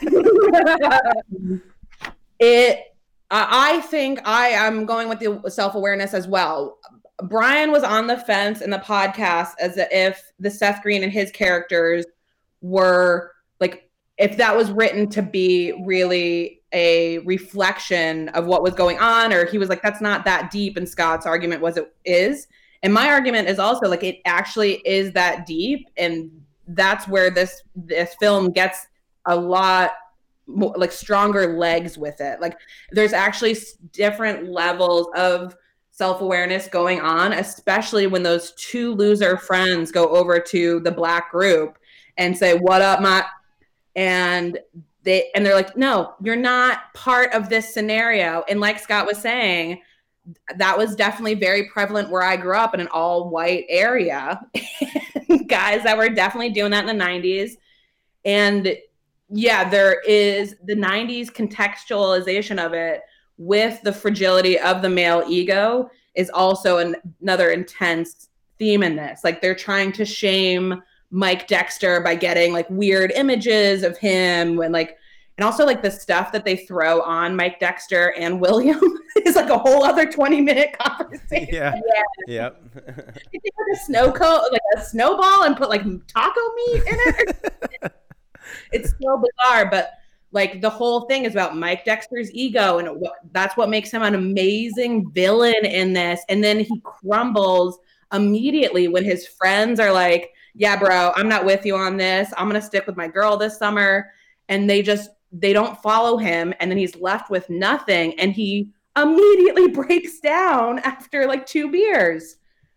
it. 2.38 2.80
I 3.28 3.78
I 3.78 3.80
think 3.80 4.20
I 4.24 4.50
am 4.50 4.86
going 4.86 5.08
with 5.08 5.18
the 5.18 5.50
self 5.50 5.74
awareness 5.74 6.14
as 6.14 6.28
well. 6.28 6.78
Brian 7.24 7.72
was 7.72 7.82
on 7.82 8.06
the 8.06 8.16
fence 8.16 8.60
in 8.60 8.70
the 8.70 8.78
podcast 8.78 9.54
as 9.58 9.74
if 9.76 10.22
the 10.38 10.50
Seth 10.50 10.82
Green 10.82 11.02
and 11.02 11.10
his 11.10 11.32
characters 11.32 12.04
were 12.68 13.32
like 13.60 13.88
if 14.18 14.36
that 14.36 14.56
was 14.56 14.70
written 14.70 15.08
to 15.10 15.22
be 15.22 15.72
really 15.84 16.62
a 16.72 17.18
reflection 17.18 18.28
of 18.30 18.46
what 18.46 18.62
was 18.62 18.74
going 18.74 18.98
on, 18.98 19.32
or 19.32 19.46
he 19.46 19.58
was 19.58 19.68
like, 19.68 19.82
that's 19.82 20.00
not 20.00 20.24
that 20.24 20.50
deep. 20.50 20.76
And 20.76 20.88
Scott's 20.88 21.26
argument 21.26 21.62
was 21.62 21.76
it 21.76 21.94
is. 22.04 22.48
And 22.82 22.92
my 22.92 23.08
argument 23.08 23.48
is 23.48 23.58
also 23.58 23.88
like 23.88 24.04
it 24.04 24.20
actually 24.24 24.74
is 24.86 25.12
that 25.12 25.46
deep, 25.46 25.88
and 25.96 26.30
that's 26.68 27.06
where 27.08 27.30
this 27.30 27.62
this 27.74 28.14
film 28.20 28.50
gets 28.50 28.86
a 29.26 29.36
lot 29.36 29.92
more, 30.46 30.74
like 30.76 30.92
stronger 30.92 31.56
legs 31.56 31.96
with 31.96 32.20
it. 32.20 32.40
Like 32.40 32.58
there's 32.92 33.12
actually 33.12 33.56
different 33.92 34.48
levels 34.48 35.08
of 35.16 35.56
self-awareness 35.90 36.68
going 36.68 37.00
on, 37.00 37.32
especially 37.32 38.06
when 38.06 38.22
those 38.22 38.52
two 38.52 38.92
loser 38.94 39.38
friends 39.38 39.90
go 39.90 40.08
over 40.08 40.38
to 40.38 40.80
the 40.80 40.92
black 40.92 41.30
group 41.30 41.78
and 42.16 42.36
say, 42.36 42.54
"What 42.54 42.82
up, 42.82 43.00
my?" 43.00 43.24
and 43.94 44.58
they 45.02 45.30
and 45.34 45.44
they're 45.44 45.54
like, 45.54 45.76
"No, 45.76 46.14
you're 46.22 46.36
not 46.36 46.92
part 46.94 47.32
of 47.34 47.48
this 47.48 47.72
scenario." 47.72 48.44
And 48.48 48.60
like 48.60 48.78
Scott 48.78 49.06
was 49.06 49.18
saying, 49.18 49.80
that 50.56 50.76
was 50.76 50.96
definitely 50.96 51.34
very 51.34 51.68
prevalent 51.68 52.10
where 52.10 52.22
I 52.22 52.36
grew 52.36 52.56
up 52.56 52.74
in 52.74 52.80
an 52.80 52.88
all 52.88 53.30
white 53.30 53.64
area. 53.68 54.40
Guys 55.46 55.84
that 55.84 55.96
were 55.96 56.08
definitely 56.08 56.50
doing 56.50 56.72
that 56.72 56.88
in 56.88 56.98
the 56.98 57.04
90s. 57.04 57.52
And 58.24 58.76
yeah, 59.28 59.68
there 59.68 60.00
is 60.00 60.56
the 60.64 60.74
90s 60.74 61.30
contextualization 61.30 62.64
of 62.64 62.72
it 62.74 63.02
with 63.38 63.80
the 63.82 63.92
fragility 63.92 64.58
of 64.58 64.82
the 64.82 64.88
male 64.88 65.24
ego 65.28 65.90
is 66.14 66.30
also 66.30 66.78
an, 66.78 66.96
another 67.20 67.50
intense 67.50 68.28
theme 68.58 68.82
in 68.82 68.96
this. 68.96 69.20
Like 69.22 69.40
they're 69.40 69.54
trying 69.54 69.92
to 69.92 70.04
shame 70.04 70.82
Mike 71.16 71.48
Dexter 71.48 72.00
by 72.00 72.14
getting 72.14 72.52
like 72.52 72.68
weird 72.68 73.10
images 73.12 73.82
of 73.82 73.96
him 73.96 74.54
when 74.54 74.70
like 74.70 74.98
and 75.38 75.46
also 75.46 75.64
like 75.64 75.82
the 75.82 75.90
stuff 75.90 76.30
that 76.32 76.44
they 76.44 76.56
throw 76.56 77.00
on 77.00 77.34
Mike 77.34 77.58
Dexter 77.58 78.12
and 78.18 78.38
William 78.42 78.78
is 79.24 79.34
like 79.34 79.48
a 79.48 79.56
whole 79.56 79.82
other 79.82 80.10
20 80.10 80.42
minute 80.42 80.76
conversation. 80.78 81.48
Yeah. 81.52 81.74
Yep. 82.28 82.60
They 82.74 83.38
take 83.38 83.52
like 83.56 83.76
a 83.78 83.84
snow 83.84 84.10
coat, 84.10 84.42
like 84.50 84.60
a 84.76 84.84
snowball, 84.84 85.44
and 85.44 85.56
put 85.56 85.68
like 85.68 85.82
taco 86.08 86.40
meat 86.56 86.82
in 86.82 86.98
it. 86.98 87.36
it's 88.72 88.92
so 89.00 89.22
bizarre, 89.22 89.70
but 89.70 89.92
like 90.32 90.60
the 90.60 90.68
whole 90.68 91.02
thing 91.02 91.24
is 91.24 91.32
about 91.32 91.56
Mike 91.56 91.84
Dexter's 91.84 92.32
ego, 92.32 92.78
and 92.78 93.00
what, 93.00 93.12
that's 93.30 93.56
what 93.56 93.70
makes 93.70 93.92
him 93.92 94.02
an 94.02 94.16
amazing 94.16 95.08
villain 95.12 95.64
in 95.64 95.92
this. 95.92 96.20
And 96.28 96.42
then 96.42 96.58
he 96.58 96.80
crumbles 96.80 97.78
immediately 98.12 98.88
when 98.88 99.04
his 99.04 99.24
friends 99.26 99.78
are 99.78 99.92
like, 99.92 100.32
"Yeah, 100.56 100.76
bro, 100.76 101.12
I'm 101.14 101.28
not 101.28 101.44
with 101.44 101.64
you 101.64 101.76
on 101.76 101.96
this. 101.96 102.32
I'm 102.36 102.48
gonna 102.48 102.62
stick 102.62 102.86
with 102.86 102.96
my 102.96 103.08
girl 103.08 103.36
this 103.36 103.58
summer," 103.58 104.10
and 104.48 104.68
they 104.68 104.82
just 104.82 105.10
they 105.32 105.52
don't 105.52 105.80
follow 105.82 106.16
him, 106.16 106.54
and 106.60 106.70
then 106.70 106.78
he's 106.78 106.96
left 106.96 107.30
with 107.30 107.48
nothing, 107.50 108.18
and 108.18 108.32
he 108.32 108.70
immediately 108.96 109.68
breaks 109.72 110.20
down 110.20 110.78
after 110.80 111.26
like 111.26 111.46
two 111.46 111.70
beers. 111.70 112.36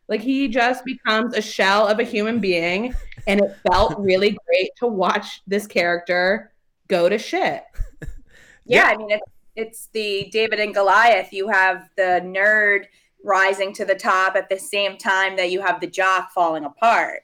Like 0.10 0.22
he 0.22 0.48
just 0.48 0.84
becomes 0.86 1.36
a 1.36 1.42
shell 1.42 1.88
of 1.88 2.00
a 2.00 2.04
human 2.04 2.39
being. 2.39 2.96
And 3.28 3.42
it 3.42 3.56
felt 3.72 3.96
really 4.00 4.36
great 4.48 4.72
to 4.78 4.88
watch 4.88 5.42
this 5.46 5.68
character 5.68 6.52
go 6.88 7.08
to 7.08 7.18
shit. 7.18 7.63
Yeah, 8.65 8.84
I 8.84 8.98
mean 8.98 9.10
it's 9.10 9.32
it's 9.56 9.89
the 9.94 10.30
David 10.32 10.60
and 10.60 10.76
Goliath. 10.76 11.34
You 11.34 11.48
have 11.48 11.89
the 11.98 12.22
nerd 12.24 12.86
rising 13.26 13.74
to 13.74 13.84
the 13.84 13.96
top 13.96 14.36
at 14.36 14.48
the 14.48 14.60
same 14.60 14.96
time 14.96 15.36
that 15.38 15.50
you 15.50 15.60
have 15.60 15.82
the 15.82 15.88
jock 15.88 16.32
falling 16.32 16.65
apart. 16.65 17.22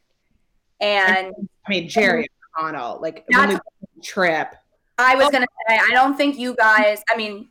And 0.81 1.33
I 1.65 1.69
mean, 1.69 1.87
Jerry 1.89 2.27
O'Connell, 2.57 2.99
like 3.01 3.25
when 3.27 3.49
we 3.49 4.01
trip. 4.01 4.55
I 4.97 5.15
was 5.15 5.25
oh. 5.25 5.31
gonna 5.31 5.47
say, 5.67 5.77
I 5.77 5.91
don't 5.91 6.15
think 6.15 6.37
you 6.37 6.55
guys. 6.55 7.01
I 7.09 7.17
mean, 7.17 7.49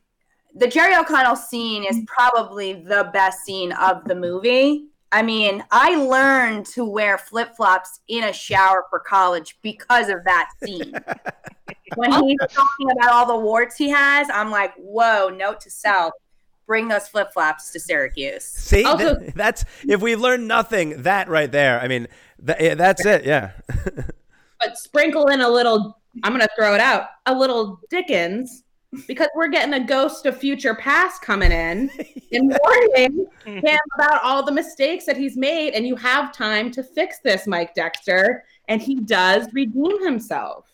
the 0.54 0.68
Jerry 0.68 0.94
O'Connell 0.94 1.36
scene 1.36 1.84
is 1.84 2.00
probably 2.06 2.74
the 2.74 3.10
best 3.12 3.44
scene 3.44 3.72
of 3.72 4.04
the 4.04 4.14
movie. 4.14 4.86
I 5.12 5.22
mean, 5.22 5.62
I 5.70 5.94
learned 5.94 6.66
to 6.66 6.84
wear 6.84 7.18
flip 7.18 7.54
flops 7.56 8.00
in 8.08 8.24
a 8.24 8.32
shower 8.32 8.84
for 8.90 8.98
college 8.98 9.58
because 9.62 10.08
of 10.08 10.24
that 10.24 10.50
scene. 10.62 10.92
when 11.94 12.12
he's 12.24 12.38
talking 12.50 12.90
about 12.90 13.12
all 13.12 13.26
the 13.26 13.36
warts 13.36 13.76
he 13.76 13.88
has, 13.90 14.28
I'm 14.32 14.50
like, 14.50 14.74
whoa, 14.76 15.28
note 15.28 15.60
to 15.60 15.70
self. 15.70 16.14
Bring 16.66 16.88
those 16.88 17.06
flip 17.06 17.32
flops 17.32 17.70
to 17.72 17.80
Syracuse. 17.80 18.44
See, 18.44 18.84
Also- 18.84 19.18
th- 19.20 19.34
that's 19.34 19.64
if 19.86 20.00
we've 20.00 20.20
learned 20.20 20.48
nothing, 20.48 21.02
that 21.02 21.28
right 21.28 21.52
there. 21.52 21.78
I 21.80 21.88
mean, 21.88 22.08
th- 22.46 22.58
yeah, 22.60 22.74
that's 22.74 23.04
it. 23.04 23.24
Yeah. 23.24 23.50
But 24.60 24.78
sprinkle 24.78 25.26
in 25.28 25.40
a 25.42 25.48
little, 25.48 25.98
I'm 26.22 26.32
going 26.32 26.40
to 26.40 26.48
throw 26.56 26.74
it 26.74 26.80
out, 26.80 27.08
a 27.26 27.34
little 27.34 27.80
Dickens, 27.90 28.62
because 29.06 29.28
we're 29.34 29.48
getting 29.48 29.74
a 29.74 29.84
ghost 29.84 30.24
of 30.24 30.38
future 30.38 30.74
past 30.74 31.20
coming 31.20 31.52
in 31.52 31.90
and 32.32 32.56
warning 32.64 33.26
him 33.44 33.78
about 33.98 34.22
all 34.22 34.42
the 34.42 34.52
mistakes 34.52 35.04
that 35.04 35.18
he's 35.18 35.36
made. 35.36 35.74
And 35.74 35.86
you 35.86 35.96
have 35.96 36.32
time 36.32 36.70
to 36.70 36.82
fix 36.82 37.18
this, 37.18 37.46
Mike 37.46 37.74
Dexter. 37.74 38.44
And 38.68 38.80
he 38.80 38.94
does 39.00 39.48
redeem 39.52 40.02
himself. 40.02 40.64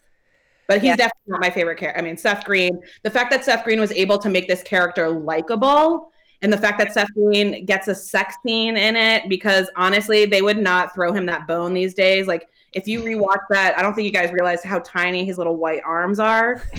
But 0.68 0.82
he's 0.82 0.90
Yeah. 0.90 0.96
definitely 0.96 1.32
not 1.32 1.40
my 1.40 1.50
favorite 1.50 1.78
character. 1.78 1.98
I 1.98 2.02
mean, 2.04 2.16
Seth 2.16 2.44
Green, 2.44 2.80
the 3.02 3.10
fact 3.10 3.32
that 3.32 3.44
Seth 3.44 3.64
Green 3.64 3.80
was 3.80 3.90
able 3.92 4.18
to 4.18 4.28
make 4.28 4.46
this 4.46 4.62
character 4.62 5.08
likable 5.08 6.12
and 6.42 6.52
the 6.52 6.58
fact 6.58 6.78
that 6.78 6.92
Seth 6.92 7.12
Green 7.14 7.64
gets 7.64 7.88
a 7.88 7.94
sex 7.94 8.36
scene 8.44 8.76
in 8.76 8.96
it, 8.96 9.28
because 9.28 9.70
honestly, 9.76 10.24
they 10.24 10.42
would 10.42 10.58
not 10.58 10.94
throw 10.94 11.12
him 11.12 11.26
that 11.26 11.46
bone 11.46 11.74
these 11.74 11.94
days. 11.94 12.26
Like, 12.26 12.48
if 12.72 12.86
you 12.86 13.02
rewatch 13.02 13.42
that, 13.50 13.76
I 13.76 13.82
don't 13.82 13.94
think 13.94 14.06
you 14.06 14.12
guys 14.12 14.32
realize 14.32 14.62
how 14.62 14.78
tiny 14.80 15.24
his 15.24 15.38
little 15.38 15.56
white 15.56 15.82
arms 15.84 16.18
are. 16.18 16.62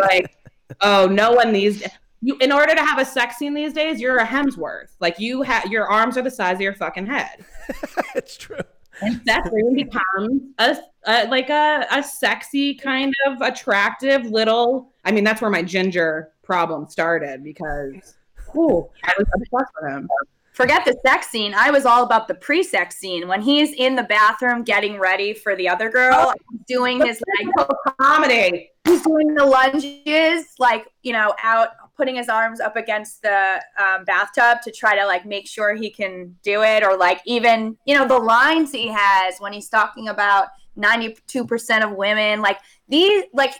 Like, 0.00 0.36
oh, 0.80 1.06
no 1.06 1.32
one 1.32 1.52
these 1.52 1.82
you 2.22 2.36
in 2.40 2.52
order 2.52 2.74
to 2.74 2.80
have 2.80 2.98
a 2.98 3.04
sex 3.04 3.36
scene 3.36 3.52
these 3.52 3.72
days, 3.72 4.00
you're 4.00 4.18
a 4.18 4.26
Hemsworth. 4.26 4.94
Like 5.00 5.18
you 5.18 5.42
have 5.42 5.66
your 5.66 5.86
arms 5.86 6.16
are 6.16 6.22
the 6.22 6.30
size 6.30 6.54
of 6.54 6.60
your 6.60 6.74
fucking 6.74 7.06
head. 7.06 7.44
it's 8.14 8.36
true. 8.36 8.60
And 9.00 9.20
Seth 9.26 9.50
Green 9.50 9.74
becomes 9.74 10.42
a, 10.58 10.78
a 11.06 11.26
like 11.26 11.50
a, 11.50 11.86
a 11.90 12.02
sexy 12.02 12.74
kind 12.74 13.12
of 13.26 13.40
attractive 13.40 14.26
little. 14.26 14.92
I 15.04 15.10
mean, 15.10 15.24
that's 15.24 15.42
where 15.42 15.50
my 15.50 15.62
ginger 15.62 16.32
problem 16.42 16.88
started 16.88 17.42
because 17.42 18.14
ooh, 18.56 18.88
I 19.04 19.12
was 19.18 19.26
obsessed 19.34 19.72
with 19.80 19.90
him. 19.90 20.08
Forget 20.52 20.84
the 20.84 20.94
sex 21.04 21.28
scene. 21.28 21.54
I 21.54 21.70
was 21.70 21.86
all 21.86 22.04
about 22.04 22.28
the 22.28 22.34
pre-sex 22.34 22.96
scene 22.98 23.26
when 23.26 23.40
he's 23.40 23.72
in 23.72 23.96
the 23.96 24.02
bathroom 24.02 24.64
getting 24.64 24.98
ready 24.98 25.32
for 25.32 25.56
the 25.56 25.66
other 25.66 25.88
girl, 25.88 26.34
doing 26.68 27.00
his 27.04 27.22
like 27.40 27.68
Comedy. 27.98 28.70
he's 28.84 29.02
doing 29.02 29.34
the 29.34 29.44
lunges, 29.46 30.46
like 30.58 30.86
you 31.02 31.14
know, 31.14 31.34
out 31.42 31.68
putting 31.96 32.16
his 32.16 32.28
arms 32.28 32.60
up 32.60 32.76
against 32.76 33.22
the 33.22 33.62
um, 33.78 34.04
bathtub 34.04 34.60
to 34.62 34.70
try 34.70 34.94
to 34.94 35.06
like 35.06 35.24
make 35.24 35.48
sure 35.48 35.74
he 35.74 35.90
can 35.90 36.36
do 36.42 36.62
it, 36.62 36.82
or 36.82 36.98
like 36.98 37.22
even 37.24 37.76
you 37.86 37.94
know 37.94 38.06
the 38.06 38.18
lines 38.18 38.72
he 38.72 38.88
has 38.88 39.38
when 39.38 39.54
he's 39.54 39.70
talking 39.70 40.08
about 40.08 40.48
ninety-two 40.76 41.46
percent 41.46 41.82
of 41.82 41.92
women, 41.92 42.42
like 42.42 42.58
these, 42.88 43.24
like 43.32 43.54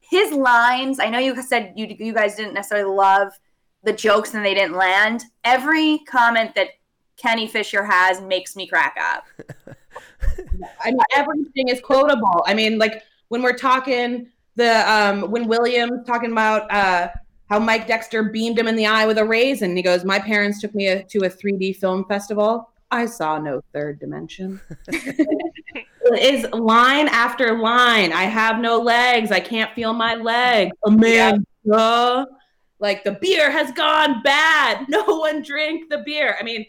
his 0.00 0.30
lines. 0.32 1.00
I 1.00 1.08
know 1.08 1.18
you 1.18 1.40
said 1.42 1.72
you 1.74 1.86
you 1.98 2.12
guys 2.12 2.34
didn't 2.34 2.52
necessarily 2.52 2.94
love 2.94 3.32
the 3.84 3.92
jokes 3.92 4.34
and 4.34 4.44
they 4.44 4.54
didn't 4.54 4.76
land. 4.76 5.24
Every 5.44 5.98
comment 6.06 6.54
that 6.54 6.68
Kenny 7.16 7.46
Fisher 7.46 7.84
has 7.84 8.20
makes 8.20 8.56
me 8.56 8.66
crack 8.66 8.96
up. 9.00 9.24
I 10.84 10.90
mean, 10.90 11.00
everything 11.14 11.68
is 11.68 11.80
quotable. 11.80 12.42
I 12.46 12.54
mean, 12.54 12.78
like 12.78 13.02
when 13.28 13.42
we're 13.42 13.56
talking 13.56 14.28
the 14.56 14.90
um 14.90 15.30
when 15.30 15.46
William's 15.48 16.06
talking 16.06 16.32
about 16.32 16.70
uh 16.72 17.08
how 17.50 17.58
Mike 17.58 17.86
Dexter 17.86 18.22
beamed 18.22 18.58
him 18.58 18.68
in 18.68 18.76
the 18.76 18.86
eye 18.86 19.06
with 19.06 19.18
a 19.18 19.24
raisin. 19.24 19.76
He 19.76 19.82
goes, 19.82 20.04
"My 20.04 20.18
parents 20.18 20.60
took 20.60 20.74
me 20.74 20.88
a, 20.88 21.02
to 21.04 21.18
a 21.20 21.28
3D 21.28 21.76
film 21.76 22.04
festival. 22.06 22.70
I 22.90 23.06
saw 23.06 23.38
no 23.38 23.62
third 23.72 24.00
dimension." 24.00 24.60
is 26.18 26.46
line 26.52 27.08
after 27.08 27.58
line. 27.58 28.12
I 28.12 28.24
have 28.24 28.58
no 28.60 28.78
legs. 28.78 29.30
I 29.30 29.40
can't 29.40 29.72
feel 29.74 29.92
my 29.92 30.14
legs. 30.14 30.76
Amanda, 30.84 32.26
like 32.84 33.02
the 33.02 33.12
beer 33.12 33.50
has 33.50 33.72
gone 33.72 34.22
bad. 34.22 34.86
No 34.96 35.02
one 35.04 35.42
drink 35.42 35.88
the 35.90 35.98
beer. 36.04 36.36
I 36.38 36.42
mean, 36.44 36.66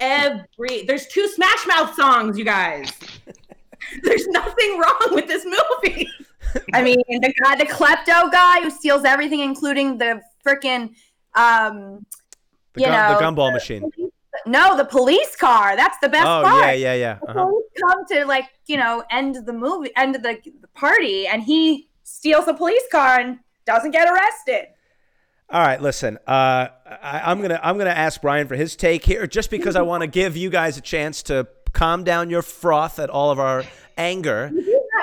every 0.00 0.82
there's 0.86 1.06
two 1.06 1.26
Smash 1.28 1.66
Mouth 1.66 1.94
songs, 1.94 2.36
you 2.38 2.44
guys. 2.44 2.90
There's 4.04 4.26
nothing 4.28 4.78
wrong 4.78 5.08
with 5.10 5.26
this 5.26 5.44
movie. 5.44 6.08
I 6.72 6.82
mean, 6.82 7.02
the 7.08 7.32
guy, 7.42 7.56
the 7.56 7.66
klepto 7.66 8.30
guy 8.30 8.60
who 8.62 8.70
steals 8.70 9.04
everything, 9.04 9.40
including 9.40 9.98
the 9.98 10.20
freaking, 10.46 10.82
um, 11.34 12.06
The, 12.74 12.80
You 12.82 12.86
gun, 12.86 13.12
the 13.14 13.20
know, 13.20 13.26
gumball 13.26 13.52
machine. 13.52 13.90
no, 14.46 14.76
the 14.76 14.84
police 14.84 15.34
car. 15.36 15.74
That's 15.76 15.98
the 16.00 16.08
best 16.08 16.26
Oh 16.26 16.42
part. 16.44 16.64
yeah, 16.64 16.72
yeah, 16.72 16.94
yeah. 16.94 17.18
Uh-huh. 17.28 17.44
police 17.44 17.66
come 17.84 18.00
to 18.12 18.24
like, 18.24 18.46
you 18.66 18.76
know, 18.76 19.02
end 19.10 19.34
the 19.44 19.52
movie, 19.52 19.90
end 19.96 20.14
of 20.16 20.22
the, 20.22 20.38
the 20.64 20.68
party, 20.68 21.26
and 21.26 21.42
he 21.42 21.88
steals 22.04 22.46
a 22.48 22.54
police 22.54 22.86
car 22.92 23.18
and 23.18 23.40
doesn't 23.66 23.90
get 23.90 24.06
arrested. 24.08 24.66
All 25.52 25.60
right, 25.60 25.82
listen. 25.82 26.16
Uh, 26.26 26.68
I, 26.86 27.22
I'm 27.26 27.42
gonna 27.42 27.60
I'm 27.62 27.76
gonna 27.76 27.90
ask 27.90 28.22
Brian 28.22 28.48
for 28.48 28.54
his 28.54 28.74
take 28.74 29.04
here, 29.04 29.26
just 29.26 29.50
because 29.50 29.76
I 29.76 29.82
want 29.82 30.00
to 30.00 30.06
give 30.06 30.34
you 30.34 30.48
guys 30.48 30.78
a 30.78 30.80
chance 30.80 31.22
to 31.24 31.46
calm 31.74 32.04
down 32.04 32.30
your 32.30 32.40
froth 32.40 32.98
at 32.98 33.10
all 33.10 33.30
of 33.30 33.38
our 33.38 33.62
anger. 33.98 34.50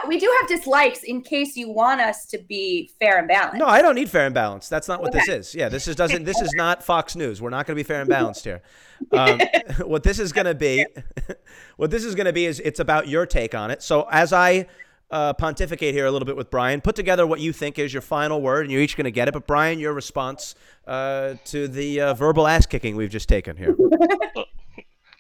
we 0.08 0.18
do 0.18 0.36
have 0.40 0.50
dislikes 0.50 1.04
in 1.04 1.22
case 1.22 1.56
you 1.56 1.70
want 1.70 2.02
us 2.02 2.26
to 2.26 2.40
be 2.40 2.90
fair 3.00 3.20
and 3.20 3.28
balanced. 3.28 3.60
No, 3.60 3.68
I 3.68 3.84
don't 3.84 3.94
need 3.94 4.10
fair 4.10 4.26
and 4.26 4.34
balanced. 4.34 4.72
That's 4.72 4.88
not 4.88 5.04
what 5.04 5.12
this 5.12 5.28
is. 5.28 5.54
Yeah, 5.54 5.70
this 5.70 5.88
is 5.88 5.96
doesn't. 5.96 6.24
This 6.24 6.42
is 6.42 6.52
not 6.56 6.82
Fox 6.82 7.16
News. 7.16 7.44
We're 7.44 7.52
not 7.52 7.68
going 7.68 7.78
to 7.78 7.84
be 7.84 7.88
fair 7.88 8.02
and 8.02 8.10
balanced 8.10 8.44
here. 8.44 8.62
Um, 9.14 9.40
what 9.86 10.04
this 10.04 10.20
is 10.20 10.34
going 10.34 10.48
to 10.48 10.54
be, 10.54 10.86
what 11.78 11.90
this 11.90 12.04
is 12.04 12.16
going 12.16 12.26
to 12.26 12.34
be 12.34 12.46
is 12.46 12.60
it's 12.60 12.82
about 12.82 13.08
your 13.08 13.26
take 13.26 13.56
on 13.56 13.72
it. 13.72 13.82
So 13.82 14.10
as 14.12 14.34
I 14.34 14.68
uh, 15.12 15.34
pontificate 15.34 15.94
here 15.94 16.06
a 16.06 16.12
little 16.12 16.26
bit 16.26 16.36
with 16.36 16.50
Brian, 16.50 16.82
put 16.82 16.96
together 16.96 17.26
what 17.26 17.40
you 17.40 17.52
think 17.54 17.80
is 17.80 17.94
your 17.94 18.02
final 18.02 18.42
word, 18.42 18.66
and 18.66 18.72
you're 18.72 18.82
each 18.82 18.96
going 18.96 19.06
to 19.06 19.12
get 19.12 19.28
it. 19.28 19.34
But 19.34 19.48
Brian, 19.48 19.80
your 19.80 19.94
response 19.94 20.56
uh, 20.88 21.36
to 21.46 21.68
the 21.68 22.02
uh, 22.02 22.14
verbal 22.14 22.48
ass 22.48 22.66
kicking 22.66 22.96
we've 22.96 23.10
just 23.10 23.30
taken 23.30 23.58
here. 23.58 23.76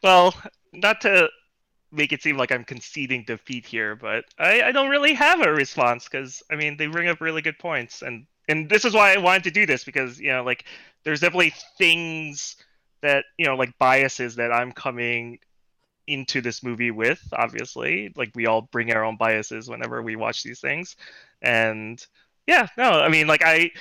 Well, 0.03 0.33
not 0.71 1.01
to 1.01 1.29
make 1.91 2.13
it 2.13 2.21
seem 2.21 2.37
like 2.37 2.51
I'm 2.51 2.63
conceding 2.63 3.23
defeat 3.25 3.65
here, 3.65 3.95
but 3.95 4.25
I, 4.37 4.61
I 4.63 4.71
don't 4.71 4.89
really 4.89 5.13
have 5.13 5.41
a 5.41 5.51
response 5.51 6.05
because 6.05 6.43
I 6.49 6.55
mean 6.55 6.77
they 6.77 6.87
bring 6.87 7.07
up 7.07 7.21
really 7.21 7.41
good 7.41 7.59
points, 7.59 8.01
and 8.01 8.25
and 8.47 8.69
this 8.69 8.85
is 8.85 8.93
why 8.93 9.13
I 9.13 9.17
wanted 9.17 9.43
to 9.45 9.51
do 9.51 9.65
this 9.65 9.83
because 9.83 10.19
you 10.19 10.31
know 10.31 10.43
like 10.43 10.65
there's 11.03 11.19
definitely 11.19 11.53
things 11.77 12.55
that 13.01 13.25
you 13.37 13.45
know 13.45 13.55
like 13.55 13.77
biases 13.77 14.35
that 14.35 14.51
I'm 14.51 14.71
coming 14.71 15.39
into 16.09 16.41
this 16.41 16.63
movie 16.63 16.91
with. 16.91 17.21
Obviously, 17.33 18.11
like 18.15 18.31
we 18.35 18.47
all 18.47 18.63
bring 18.63 18.91
our 18.93 19.03
own 19.03 19.17
biases 19.17 19.69
whenever 19.69 20.01
we 20.01 20.15
watch 20.15 20.43
these 20.43 20.59
things, 20.59 20.95
and 21.41 22.05
yeah, 22.47 22.67
no, 22.77 22.91
I 22.91 23.09
mean 23.09 23.27
like 23.27 23.43
I 23.45 23.71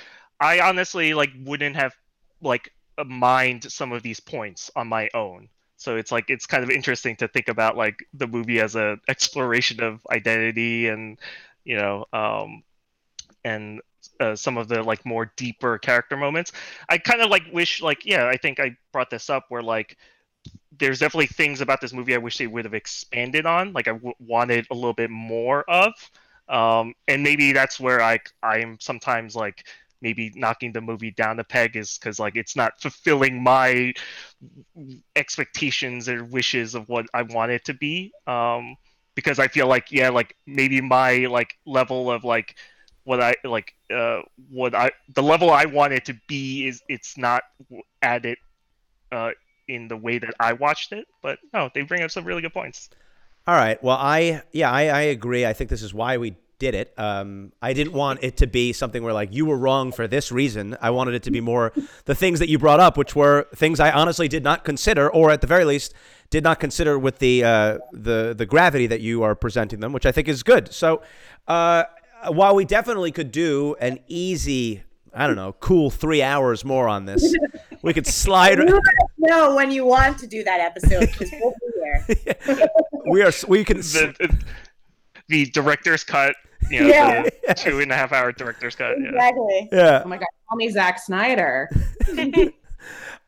I 0.41 0.61
honestly 0.61 1.15
like 1.15 1.31
wouldn't 1.45 1.77
have 1.77 1.95
like 2.41 2.73
mined 3.07 3.71
some 3.71 3.93
of 3.93 4.03
these 4.03 4.21
points 4.21 4.71
on 4.77 4.89
my 4.89 5.09
own. 5.15 5.49
So 5.77 5.97
it's 5.97 6.11
like 6.13 6.27
it's 6.29 6.47
kind 6.47 6.65
of 6.65 6.71
interesting 6.71 7.17
to 7.17 7.29
think 7.29 7.49
about 7.49 7.77
like 7.77 7.97
the 8.15 8.27
movie 8.27 8.61
as 8.61 8.77
a 8.77 8.99
exploration 9.09 9.83
of 9.83 10.05
identity 10.11 10.89
and 10.89 11.19
you 11.65 11.77
know 11.77 12.05
um 12.13 12.63
and 13.45 13.81
uh, 14.21 14.35
some 14.35 14.57
of 14.59 14.69
the 14.69 14.83
like 14.83 15.05
more 15.07 15.33
deeper 15.37 15.79
character 15.79 16.17
moments. 16.17 16.53
I 16.89 16.99
kind 16.99 17.21
of 17.23 17.31
like 17.31 17.45
wish 17.53 17.81
like 17.81 18.05
yeah 18.05 18.27
i 18.29 18.37
think 18.37 18.61
i 18.61 18.77
brought 18.93 19.11
this 19.11 19.31
up 19.31 19.47
where 19.49 19.63
like 19.63 19.97
there's 20.79 20.99
definitely 20.99 21.27
things 21.27 21.61
about 21.61 21.81
this 21.81 21.93
movie 21.93 22.15
i 22.15 22.19
wish 22.19 22.37
they 22.39 22.47
would 22.47 22.65
have 22.65 22.75
expanded 22.75 23.47
on 23.47 23.73
like 23.73 23.89
I 23.89 23.93
w- 23.93 24.15
wanted 24.19 24.67
a 24.71 24.75
little 24.75 24.93
bit 24.93 25.11
more 25.11 25.65
of 25.69 25.93
um 26.49 26.95
and 27.07 27.23
maybe 27.23 27.53
that's 27.53 27.81
where 27.81 28.03
i 28.03 28.19
i'm 28.43 28.79
sometimes 28.81 29.35
like 29.35 29.67
maybe 30.01 30.31
knocking 30.37 30.73
the 30.73 30.81
movie 30.81 31.11
down 31.11 31.39
a 31.41 31.45
peg 31.45 31.77
is 31.77 31.99
because 31.99 32.19
like 32.19 32.37
it's 32.37 32.55
not 32.55 32.81
fulfilling 32.81 33.43
my 33.43 33.93
expectations 35.17 36.09
or 36.09 36.25
wishes 36.25 36.75
of 36.75 36.89
what 36.89 37.07
I 37.15 37.23
want 37.23 37.53
it 37.53 37.65
to 37.67 37.75
be. 37.75 38.13
Um, 38.27 38.77
because 39.15 39.39
I 39.39 39.49
feel 39.49 39.67
like 39.67 39.91
yeah, 39.91 40.11
like 40.11 40.37
maybe 40.47 40.81
my 40.81 41.27
like 41.27 41.55
level 41.67 42.11
of 42.11 42.23
like 42.25 42.55
what 43.05 43.21
I 43.21 43.35
like 43.45 43.73
uh 43.93 44.21
what 44.51 44.75
I 44.75 44.93
the 45.15 45.23
level 45.23 45.51
I 45.51 45.65
want 45.65 45.93
it 45.93 46.05
to 46.07 46.15
be 46.29 46.67
is 46.69 46.83
it's 46.89 47.19
not 47.19 47.43
at 48.03 48.25
it 48.25 48.39
uh 49.13 49.31
in 49.69 49.89
the 49.89 49.97
way 49.97 50.19
that 50.19 50.35
I 50.41 50.55
watched 50.55 50.93
it. 50.93 51.07
But 51.23 51.39
no, 51.53 51.71
they 51.75 51.83
bring 51.83 52.03
up 52.03 52.11
some 52.11 52.25
really 52.25 52.43
good 52.43 52.55
points. 52.55 52.91
All 53.47 53.55
right. 53.55 53.83
Well, 53.83 53.97
I 53.99 54.43
yeah, 54.53 54.71
I, 54.71 54.87
I 54.87 55.01
agree. 55.03 55.47
I 55.47 55.53
think 55.53 55.71
this 55.71 55.83
is 55.83 55.95
why 55.95 56.19
we 56.19 56.37
did 56.59 56.75
it. 56.75 56.93
Um, 56.99 57.53
I 57.63 57.73
didn't 57.73 57.93
want 57.93 58.21
it 58.23 58.37
to 58.39 58.47
be 58.47 58.73
something 58.73 59.03
where 59.03 59.13
like 59.13 59.33
you 59.33 59.47
were 59.47 59.57
wrong 59.57 59.93
for 59.93 60.09
this 60.09 60.33
reason. 60.33 60.77
I 60.81 60.91
wanted 60.91 61.15
it 61.15 61.23
to 61.25 61.31
be 61.31 61.41
more 61.41 61.73
the 62.05 62.15
things 62.15 62.41
that 62.41 62.49
you 62.49 62.59
brought 62.59 62.81
up, 62.81 62.97
which 62.97 63.15
were 63.15 63.47
things 63.55 63.81
I 63.81 63.91
honestly 63.91 64.29
did 64.29 64.43
not 64.43 64.65
consider, 64.65 65.09
or 65.09 65.31
at 65.31 65.41
the 65.41 65.47
very 65.47 65.65
least 65.65 65.95
did 66.31 66.45
not 66.45 66.61
consider 66.61 66.99
with 66.99 67.21
the 67.21 67.45
uh, 67.45 67.79
the 67.93 68.35
the 68.37 68.47
gravity 68.47 68.87
that 68.87 69.01
you 69.01 69.23
are 69.23 69.35
presenting 69.35 69.81
them, 69.81 69.93
which 69.93 70.07
I 70.07 70.13
think 70.13 70.29
is 70.29 70.43
good. 70.43 70.73
So 70.73 71.03
uh, 71.47 71.85
while 72.27 72.55
we 72.55 72.65
definitely 72.65 73.13
could 73.13 73.33
do 73.33 73.77
an 73.81 74.01
easy. 74.09 74.83
I 75.15 75.27
don't 75.27 75.37
know, 75.37 75.53
cool 75.61 75.91
three 75.91 76.23
hours 76.23 76.65
more 76.65 76.89
on 76.89 77.05
this. 77.07 77.35
We 77.83 77.93
could 77.95 78.07
slide. 78.07 78.59
You 78.59 78.65
let 78.65 78.75
us 78.75 78.83
know 79.19 79.55
when 79.55 79.71
you 79.71 79.85
want 79.85 80.19
to 80.19 80.27
do 80.27 80.43
that 80.45 80.61
episode 80.61 81.01
because 81.11 81.31
we'll 81.41 81.53
be 81.53 81.81
here. 82.55 82.69
We 83.11 83.23
are. 83.23 83.33
We 83.47 83.65
can. 83.65 83.79
The 83.79 84.39
the 85.29 85.47
director's 85.47 86.05
cut, 86.05 86.35
you 86.71 86.81
know, 86.81 86.89
Yeah. 86.89 87.23
the 87.47 87.55
two 87.55 87.81
and 87.81 87.91
a 87.91 87.95
half 87.97 88.13
hour 88.13 88.33
director's 88.33 88.75
cut. 88.77 88.97
Yeah. 89.01 89.09
Exactly. 89.09 89.69
Yeah. 89.73 90.03
Oh 90.05 90.09
my 90.09 90.17
god, 90.19 90.27
call 90.49 90.57
me 90.57 90.69
Zack 90.71 90.99
Snyder. 90.99 91.71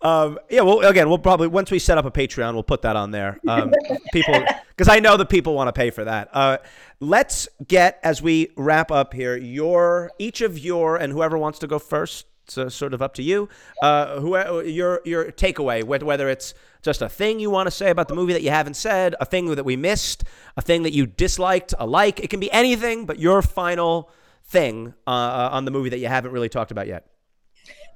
Um, 0.02 0.38
yeah, 0.48 0.62
well, 0.62 0.80
again, 0.80 1.08
we'll 1.08 1.18
probably 1.18 1.48
once 1.48 1.70
we 1.70 1.78
set 1.78 1.98
up 1.98 2.04
a 2.04 2.10
Patreon, 2.10 2.54
we'll 2.54 2.62
put 2.62 2.82
that 2.82 2.96
on 2.96 3.10
there. 3.10 3.38
Um, 3.46 3.72
people, 4.12 4.42
because 4.68 4.88
I 4.88 4.98
know 4.98 5.16
that 5.16 5.28
people 5.28 5.54
want 5.54 5.68
to 5.68 5.72
pay 5.72 5.90
for 5.90 6.04
that. 6.04 6.30
Uh, 6.32 6.58
let's 7.00 7.48
get 7.66 8.00
as 8.02 8.22
we 8.22 8.50
wrap 8.56 8.90
up 8.90 9.12
here. 9.12 9.36
Your 9.36 10.10
each 10.18 10.40
of 10.40 10.58
your 10.58 10.96
and 10.96 11.12
whoever 11.12 11.36
wants 11.36 11.58
to 11.60 11.66
go 11.66 11.78
first, 11.78 12.26
so 12.48 12.68
sort 12.68 12.94
of 12.94 13.02
up 13.02 13.14
to 13.14 13.22
you. 13.22 13.48
Uh, 13.82 14.20
who 14.20 14.62
your 14.62 15.00
your 15.04 15.30
takeaway, 15.32 15.82
wh- 15.82 16.04
whether 16.04 16.28
it's 16.28 16.54
just 16.82 17.02
a 17.02 17.08
thing 17.08 17.38
you 17.40 17.50
want 17.50 17.66
to 17.66 17.70
say 17.70 17.90
about 17.90 18.08
the 18.08 18.14
movie 18.14 18.32
that 18.32 18.42
you 18.42 18.50
haven't 18.50 18.74
said, 18.74 19.14
a 19.20 19.26
thing 19.26 19.54
that 19.54 19.64
we 19.64 19.76
missed, 19.76 20.24
a 20.56 20.62
thing 20.62 20.82
that 20.84 20.92
you 20.94 21.06
disliked, 21.06 21.74
a 21.78 21.86
like. 21.86 22.20
It 22.20 22.30
can 22.30 22.40
be 22.40 22.50
anything, 22.52 23.04
but 23.04 23.18
your 23.18 23.42
final 23.42 24.10
thing 24.44 24.94
uh, 25.06 25.10
uh, 25.10 25.48
on 25.52 25.64
the 25.66 25.70
movie 25.70 25.90
that 25.90 25.98
you 25.98 26.08
haven't 26.08 26.32
really 26.32 26.48
talked 26.48 26.70
about 26.70 26.86
yet. 26.86 27.06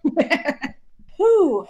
Whew. 1.16 1.66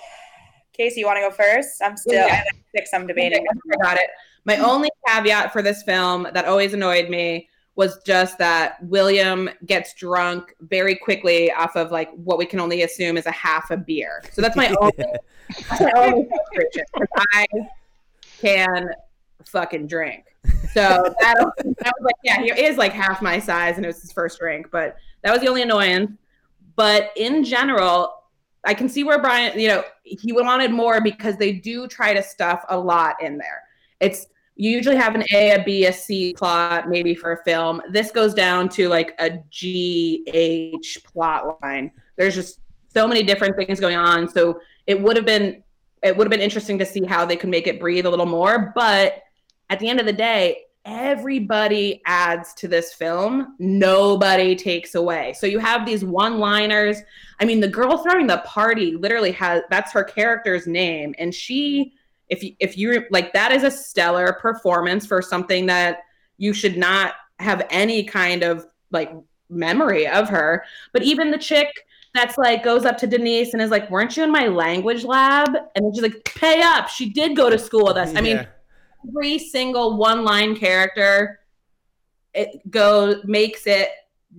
Casey, 0.73 1.01
you 1.01 1.07
want 1.07 1.19
to 1.19 1.21
go 1.23 1.31
first? 1.31 1.81
I'm 1.83 1.97
still 1.97 2.15
Yeah. 2.15 2.25
I 2.27 2.37
have 2.37 2.47
six. 2.75 2.91
I'm 2.93 3.07
debating. 3.07 3.45
I 3.73 3.77
got 3.83 3.97
it. 3.97 4.11
My 4.45 4.57
only 4.59 4.91
caveat 5.07 5.53
for 5.53 5.63
this 5.63 5.83
film 5.83 6.27
that 6.35 6.45
always 6.47 6.75
annoyed 6.75 7.09
me 7.09 7.49
was 7.77 7.99
just 8.05 8.39
that 8.39 8.77
William 8.85 9.49
gets 9.67 9.95
drunk 9.95 10.55
very 10.61 10.95
quickly 10.95 11.51
off 11.53 11.75
of 11.77 11.91
like 11.91 12.11
what 12.13 12.39
we 12.39 12.47
can 12.47 12.61
only 12.61 12.83
assume 12.83 13.17
is 13.17 13.27
a 13.27 13.33
half 13.33 13.71
a 13.71 13.77
beer. 13.77 14.23
So 14.33 14.43
that's 14.43 14.57
my 14.57 14.69
only, 14.81 14.93
that's 15.69 15.81
my 15.81 15.93
only 15.97 16.29
frustration. 16.29 16.85
'cause 16.97 17.09
I 17.33 17.47
can 18.41 18.89
fucking 19.47 19.87
drink. 19.89 20.25
So 20.73 21.15
that, 21.21 21.37
that 21.39 21.93
was 21.99 22.03
like, 22.03 22.15
yeah, 22.23 22.43
he 22.43 22.51
is 22.51 22.77
like 22.77 22.93
half 22.93 23.23
my 23.23 23.39
size 23.39 23.77
and 23.77 23.85
it 23.85 23.89
was 23.89 24.01
his 24.03 24.13
first 24.13 24.39
drink, 24.39 24.69
but 24.71 24.97
that 25.23 25.33
was 25.33 25.41
the 25.41 25.49
only 25.49 25.63
annoyance. 25.63 26.11
But 26.77 27.11
in 27.17 27.45
general, 27.45 28.13
I 28.67 28.75
can 28.75 28.89
see 28.89 29.05
where 29.05 29.21
Brian, 29.21 29.59
you 29.59 29.69
know, 29.69 29.85
he 30.03 30.33
wanted 30.33 30.71
more 30.71 31.01
because 31.01 31.37
they 31.37 31.53
do 31.53 31.87
try 31.87 32.15
to 32.15 32.23
stuff 32.23 32.65
a 32.69 32.79
lot 32.79 33.23
in 33.23 33.39
there. 33.39 33.63
It's 34.01 34.27
you 34.57 34.71
usually 34.71 34.97
have 34.97 35.15
an 35.15 35.25
A, 35.33 35.51
a 35.53 35.65
B, 35.65 35.87
a 35.87 35.93
C 35.93 36.33
plot, 36.35 36.89
maybe 36.89 37.15
for 37.15 37.33
a 37.33 37.43
film. 37.45 37.83
This 37.91 38.11
goes 38.11 38.35
down 38.35 38.69
to 38.71 38.89
like 38.89 39.15
a 39.19 39.39
G 39.51 40.25
H 40.29 40.99
plot 41.05 41.59
line. 41.63 41.91
There's 42.17 42.35
just 42.35 42.61
so 42.93 43.09
many 43.09 43.23
different 43.23 43.57
things 43.57 43.81
going 43.81 43.97
on. 43.97 44.29
So 44.29 44.61
it 44.87 45.01
would 45.01 45.17
have 45.17 45.27
been 45.27 45.63
it 46.03 46.17
would 46.17 46.27
have 46.27 46.31
been 46.31 46.41
interesting 46.41 46.79
to 46.79 46.87
see 46.87 47.05
how 47.05 47.25
they 47.25 47.37
could 47.37 47.49
make 47.49 47.67
it 47.67 47.81
breathe 47.81 48.07
a 48.07 48.11
little 48.11 48.27
more. 48.27 48.73
But 48.75 49.23
at 49.71 49.81
the 49.81 49.89
end 49.89 50.01
of 50.01 50.07
the 50.07 50.13
day, 50.13 50.59
everybody 50.85 52.03
adds 52.07 52.53
to 52.55 52.69
this 52.69 52.93
film. 52.93 53.55
Nobody 53.59 54.55
takes 54.55 54.95
away. 54.95 55.35
So 55.39 55.47
you 55.47 55.59
have 55.59 55.87
these 55.87 56.05
one-liners. 56.05 56.99
I 57.41 57.45
mean, 57.45 57.61
the 57.61 57.69
girl 57.69 57.99
throwing 57.99 58.27
the 58.27 58.39
party 58.39 58.95
literally 58.95 59.33
has 59.33 59.63
that's 59.71 59.93
her 59.93 60.05
character's 60.05 60.67
name, 60.67 61.15
and 61.19 61.35
she, 61.35 61.95
if 62.29 62.43
you, 62.43 62.55
if 62.61 62.77
you 62.77 63.05
like, 63.11 63.33
that 63.33 63.53
is 63.53 63.63
a 63.63 63.71
stellar 63.71 64.35
performance 64.35 65.07
for 65.07 65.23
something 65.23 65.67
that 65.67 66.01
you 66.37 66.53
should 66.53 66.77
not 66.77 67.15
have 67.39 67.67
any 67.71 68.05
kind 68.05 68.43
of 68.43 68.67
like 68.91 69.13
memory 69.49 70.07
of 70.07 70.29
her. 70.29 70.65
But 70.93 71.03
even 71.03 71.31
the 71.31 71.39
chick 71.39 71.69
that's 72.15 72.39
like 72.39 72.63
goes 72.63 72.85
up 72.85 72.97
to 72.99 73.07
Denise 73.07 73.55
and 73.55 73.63
is 73.63 73.71
like, 73.71 73.91
"Weren't 73.91 74.17
you 74.17 74.23
in 74.23 74.31
my 74.31 74.47
language 74.47 75.05
lab?" 75.05 75.49
And 75.75 75.85
then 75.85 75.93
she's 75.93 76.03
like, 76.03 76.25
"Pay 76.25 76.63
up! 76.63 76.89
She 76.89 77.11
did 77.11 77.37
go 77.37 77.51
to 77.51 77.59
school 77.59 77.87
with 77.87 77.97
us." 77.97 78.15
I 78.15 78.21
mean, 78.21 78.37
Yeah. 78.37 78.47
Every 79.07 79.39
single 79.39 79.97
one 79.97 80.25
line 80.25 80.57
character 80.57 81.41
it 82.33 82.69
goes 82.71 83.25
makes 83.25 83.67
it 83.67 83.91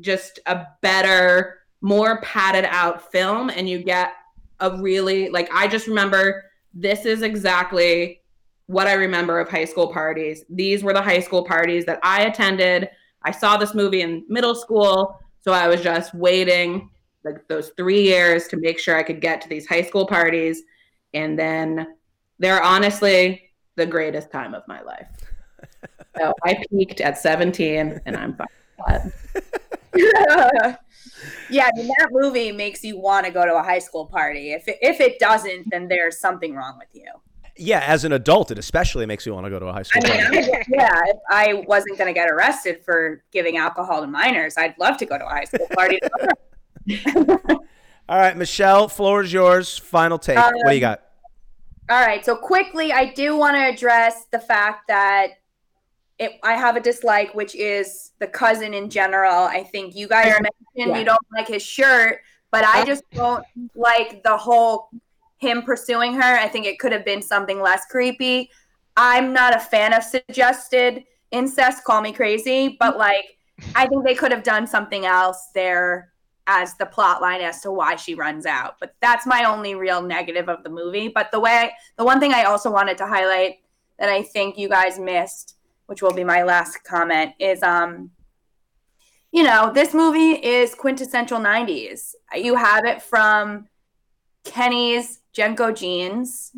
just 0.01 0.39
a 0.45 0.65
better 0.82 1.60
more 1.82 2.21
padded 2.21 2.65
out 2.65 3.12
film 3.12 3.49
and 3.49 3.69
you 3.69 3.80
get 3.80 4.13
a 4.60 4.78
really 4.78 5.30
like 5.30 5.49
i 5.54 5.67
just 5.67 5.88
remember 5.88 6.45
this 6.73 7.06
is 7.06 7.21
exactly 7.21 8.21
what 8.67 8.88
i 8.88 8.93
remember 8.93 9.39
of 9.39 9.49
high 9.49 9.65
school 9.65 9.91
parties. 9.91 10.43
These 10.49 10.84
were 10.84 10.93
the 10.93 11.01
high 11.01 11.19
school 11.19 11.45
parties 11.45 11.86
that 11.86 11.99
i 12.04 12.23
attended. 12.23 12.89
I 13.21 13.32
saw 13.32 13.58
this 13.58 13.73
movie 13.73 14.01
in 14.01 14.25
middle 14.28 14.56
school 14.56 15.19
so 15.41 15.51
i 15.51 15.67
was 15.67 15.82
just 15.82 16.13
waiting 16.13 16.89
like 17.23 17.47
those 17.47 17.71
three 17.78 18.01
years 18.01 18.47
to 18.47 18.58
make 18.58 18.80
sure 18.80 18.97
i 18.97 19.04
could 19.04 19.21
get 19.21 19.41
to 19.41 19.49
these 19.49 19.67
high 19.67 19.84
school 19.84 20.06
parties. 20.06 20.63
And 21.13 21.39
then 21.39 21.95
they're 22.39 22.62
honestly 22.62 23.44
the 23.75 23.85
greatest 23.85 24.31
time 24.31 24.53
of 24.53 24.63
my 24.67 24.81
life. 24.81 25.07
So 26.17 26.33
I 26.43 26.63
peaked 26.69 27.01
at 27.01 27.17
17 27.17 28.01
and 28.05 28.15
I'm 28.15 28.38
fine. 28.38 29.11
yeah, 31.49 31.67
I 31.67 31.71
mean, 31.75 31.88
that 31.88 32.09
movie 32.11 32.51
makes 32.51 32.83
you 32.83 32.97
want 32.97 33.25
to 33.25 33.31
go 33.31 33.45
to 33.45 33.55
a 33.55 33.63
high 33.63 33.79
school 33.79 34.05
party. 34.05 34.53
If 34.53 34.67
it, 34.67 34.77
if 34.81 34.99
it 34.99 35.19
doesn't, 35.19 35.69
then 35.69 35.88
there's 35.88 36.19
something 36.19 36.55
wrong 36.55 36.77
with 36.77 36.89
you. 36.93 37.11
Yeah, 37.57 37.79
as 37.88 38.03
an 38.03 38.11
adult, 38.11 38.51
it 38.51 38.59
especially 38.59 39.05
makes 39.05 39.25
you 39.25 39.33
want 39.33 39.45
to 39.45 39.49
go 39.49 39.59
to 39.59 39.67
a 39.67 39.73
high 39.73 39.83
school. 39.83 40.01
I 40.05 40.09
mean, 40.09 40.43
party. 40.43 40.53
I, 40.53 40.63
yeah, 40.67 41.01
if 41.05 41.17
I 41.29 41.53
wasn't 41.67 41.97
going 41.97 42.07
to 42.07 42.13
get 42.13 42.29
arrested 42.29 42.83
for 42.83 43.23
giving 43.31 43.55
alcohol 43.55 44.01
to 44.01 44.07
minors, 44.07 44.57
I'd 44.57 44.77
love 44.77 44.97
to 44.97 45.05
go 45.05 45.17
to 45.17 45.25
a 45.25 45.29
high 45.29 45.45
school 45.45 45.67
party. 45.73 45.99
All 48.09 48.19
right, 48.19 48.35
Michelle, 48.35 48.89
floor 48.89 49.21
is 49.21 49.31
yours. 49.31 49.77
Final 49.77 50.19
take. 50.19 50.38
what 50.38 50.53
do 50.53 50.69
you 50.71 50.75
um, 50.75 50.79
got? 50.81 51.01
All 51.89 52.01
right, 52.01 52.25
so 52.25 52.35
quickly, 52.35 52.91
I 52.91 53.13
do 53.13 53.37
want 53.37 53.55
to 53.57 53.63
address 53.63 54.25
the 54.31 54.39
fact 54.39 54.87
that 54.87 55.33
it, 56.17 56.39
I 56.43 56.53
have 56.53 56.75
a 56.75 56.79
dislike, 56.79 57.35
which 57.35 57.53
is 57.55 58.11
the 58.19 58.27
cousin 58.27 58.73
in 58.73 58.89
general. 58.89 59.43
I 59.43 59.63
think 59.63 59.95
you 59.95 60.07
guys 60.07 60.25
mentioned 60.25 60.51
Yeah. 60.73 60.97
you 60.97 61.05
don't 61.05 61.21
like 61.35 61.47
his 61.47 61.61
shirt, 61.61 62.21
but 62.51 62.63
I 62.63 62.85
just 62.85 63.03
don't 63.11 63.45
like 63.75 64.23
the 64.23 64.35
whole 64.35 64.89
him 65.37 65.61
pursuing 65.61 66.13
her. 66.13 66.37
I 66.37 66.47
think 66.47 66.65
it 66.65 66.79
could 66.79 66.91
have 66.91 67.05
been 67.05 67.21
something 67.21 67.61
less 67.61 67.85
creepy. 67.85 68.49
I'm 68.97 69.33
not 69.33 69.55
a 69.55 69.59
fan 69.59 69.93
of 69.93 70.03
suggested 70.03 71.03
incest. 71.31 71.83
Call 71.83 72.01
me 72.01 72.13
crazy, 72.13 72.77
but 72.79 72.91
mm-hmm. 72.91 72.99
like 72.99 73.37
I 73.75 73.85
think 73.87 74.05
they 74.05 74.15
could 74.15 74.31
have 74.31 74.43
done 74.43 74.65
something 74.65 75.05
else 75.05 75.49
there 75.53 76.13
as 76.47 76.75
the 76.75 76.86
plot 76.86 77.21
line 77.21 77.41
as 77.41 77.62
to 77.62 77.71
why 77.71 77.95
she 77.95 78.15
runs 78.15 78.45
out. 78.45 78.75
But 78.79 78.95
that's 79.01 79.25
my 79.25 79.43
only 79.43 79.75
real 79.75 80.01
negative 80.01 80.49
of 80.49 80.63
the 80.63 80.69
movie. 80.69 81.08
But 81.08 81.31
the 81.31 81.39
way 81.39 81.71
the 81.97 82.05
one 82.05 82.19
thing 82.19 82.34
I 82.34 82.43
also 82.43 82.71
wanted 82.71 82.97
to 82.99 83.08
highlight 83.08 83.60
that 83.99 84.10
I 84.10 84.23
think 84.23 84.58
you 84.58 84.69
guys 84.69 84.99
missed, 84.99 85.55
which 85.88 86.01
will 86.01 86.13
be 86.13 86.23
my 86.23 86.43
last 86.43 86.84
comment, 86.84 87.34
is 87.39 87.63
um 87.63 88.12
you 89.31 89.43
know, 89.43 89.69
this 89.73 89.93
movie 89.93 90.31
is 90.31 90.73
quintessential 90.73 91.39
90s. 91.39 92.15
You 92.36 92.55
have 92.55 92.86
it 92.86 93.01
from 93.01 93.67
Kenny's 94.45 95.19
JNCO 95.36 95.75
jeans. 95.75 96.53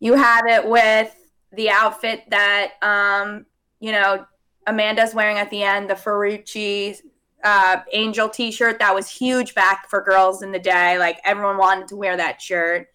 You 0.00 0.14
have 0.14 0.44
it 0.46 0.66
with 0.66 1.14
the 1.52 1.70
outfit 1.70 2.24
that 2.30 2.72
um, 2.82 3.46
you 3.78 3.92
know, 3.92 4.26
Amanda's 4.66 5.14
wearing 5.14 5.38
at 5.38 5.50
the 5.50 5.62
end, 5.62 5.88
the 5.88 5.94
Fiorucci 5.94 7.00
uh, 7.42 7.78
angel 7.92 8.28
t-shirt 8.28 8.78
that 8.78 8.94
was 8.94 9.08
huge 9.08 9.54
back 9.54 9.88
for 9.88 10.02
girls 10.02 10.42
in 10.42 10.52
the 10.52 10.58
day. 10.58 10.98
Like 10.98 11.20
everyone 11.24 11.58
wanted 11.58 11.88
to 11.88 11.96
wear 11.96 12.16
that 12.16 12.40
shirt. 12.40 12.88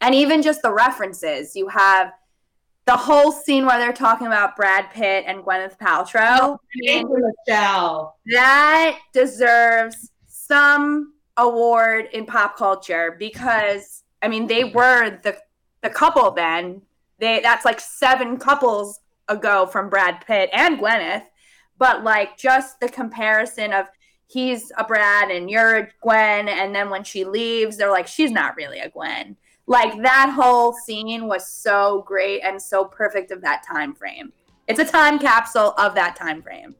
And 0.00 0.14
even 0.14 0.42
just 0.42 0.62
the 0.62 0.72
references. 0.72 1.54
You 1.54 1.68
have 1.68 2.12
the 2.86 2.96
whole 2.96 3.30
scene 3.30 3.66
where 3.66 3.78
they're 3.78 3.92
talking 3.92 4.26
about 4.26 4.56
Brad 4.56 4.90
Pitt 4.90 5.24
and 5.26 5.44
Gwyneth 5.44 5.78
Paltrow. 5.78 6.56
I 6.56 6.86
Thank 6.86 7.08
you, 7.08 7.32
Michelle. 7.46 8.16
that 8.26 8.98
deserves 9.12 10.10
some 10.26 11.14
award 11.36 12.08
in 12.12 12.26
pop 12.26 12.56
culture 12.56 13.16
because 13.18 14.02
I 14.22 14.28
mean 14.28 14.46
they 14.46 14.64
were 14.64 15.18
the 15.22 15.36
the 15.82 15.90
couple 15.90 16.30
then. 16.32 16.82
They 17.18 17.40
that's 17.40 17.64
like 17.64 17.80
seven 17.80 18.38
couples 18.38 19.00
ago 19.28 19.66
from 19.66 19.88
Brad 19.88 20.24
Pitt 20.26 20.50
and 20.52 20.78
Gwyneth. 20.78 21.24
But 21.80 22.04
like 22.04 22.36
just 22.36 22.78
the 22.78 22.90
comparison 22.90 23.72
of 23.72 23.86
he's 24.26 24.70
a 24.76 24.84
Brad 24.84 25.30
and 25.30 25.50
you're 25.50 25.76
a 25.78 25.88
Gwen, 26.02 26.48
and 26.48 26.74
then 26.74 26.90
when 26.90 27.02
she 27.02 27.24
leaves, 27.24 27.78
they're 27.78 27.90
like, 27.90 28.06
she's 28.06 28.30
not 28.30 28.54
really 28.54 28.78
a 28.78 28.90
Gwen. 28.90 29.36
Like 29.66 30.00
that 30.02 30.30
whole 30.36 30.74
scene 30.74 31.26
was 31.26 31.50
so 31.50 32.04
great 32.06 32.42
and 32.44 32.60
so 32.60 32.84
perfect 32.84 33.30
of 33.30 33.40
that 33.40 33.64
time 33.66 33.94
frame. 33.94 34.30
It's 34.68 34.78
a 34.78 34.84
time 34.84 35.18
capsule 35.18 35.72
of 35.78 35.94
that 35.94 36.16
time 36.16 36.42
frame. 36.42 36.76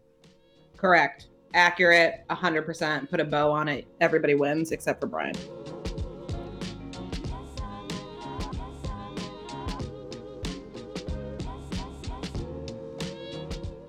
Correct. 0.76 1.28
Accurate. 1.54 2.20
100%. 2.28 3.10
Put 3.10 3.20
a 3.20 3.24
bow 3.24 3.50
on 3.50 3.68
it. 3.68 3.88
Everybody 4.00 4.34
wins 4.34 4.70
except 4.70 5.00
for 5.00 5.06
Brian. 5.06 5.34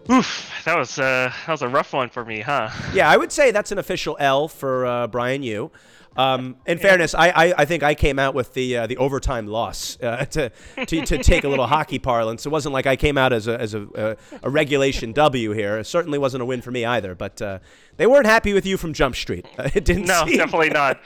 Oof, 0.10 0.51
that 0.66 0.78
was 0.78 1.00
uh, 1.00 1.32
that 1.46 1.52
was 1.52 1.62
a 1.62 1.68
rough 1.68 1.94
one 1.94 2.10
for 2.10 2.24
me, 2.26 2.42
huh? 2.42 2.70
Yeah, 2.94 3.10
I 3.10 3.18
would 3.18 3.32
say 3.32 3.52
that's 3.52 3.72
an 3.72 3.78
official 3.78 4.18
L 4.20 4.48
for 4.48 4.86
uh, 4.86 5.08
Brian 5.08 5.44
Yu. 5.44 5.72
Um, 6.18 6.58
in 6.66 6.78
fairness, 6.78 7.16
I, 7.16 7.30
I, 7.30 7.54
I 7.60 7.66
think 7.66 7.84
I 7.84 7.96
came 7.96 8.20
out 8.20 8.34
with 8.36 8.54
the 8.54 8.78
uh, 8.80 8.88
the 8.88 8.98
overtime 8.98 9.48
loss 9.48 9.98
uh, 10.04 10.26
to, 10.32 10.52
to 10.86 11.06
to 11.06 11.18
take 11.20 11.46
a 11.46 11.48
little 11.48 11.68
hockey 11.68 12.00
parlance. 12.00 12.46
It 12.46 12.50
wasn't 12.50 12.74
like 12.74 12.86
I 12.86 12.98
came 12.98 13.18
out 13.18 13.32
as 13.32 13.48
a 13.48 13.60
as 13.60 13.74
a, 13.74 13.88
a, 13.96 14.18
a 14.44 14.50
regulation 14.50 15.14
W 15.14 15.52
here. 15.52 15.78
It 15.78 15.86
certainly 15.86 16.20
wasn't 16.20 16.44
a 16.44 16.46
win 16.46 16.62
for 16.62 16.72
me 16.72 16.84
either. 16.84 17.16
But 17.16 17.42
uh, 17.42 17.60
they 17.96 18.08
weren't 18.08 18.26
happy 18.26 18.54
with 18.54 18.66
you 18.66 18.76
from 18.76 18.92
Jump 18.92 19.16
Street. 19.16 19.46
it 19.60 19.86
didn't. 19.86 20.06
No, 20.06 20.26
seem- 20.26 20.38
definitely 20.38 20.70
not. 20.72 21.00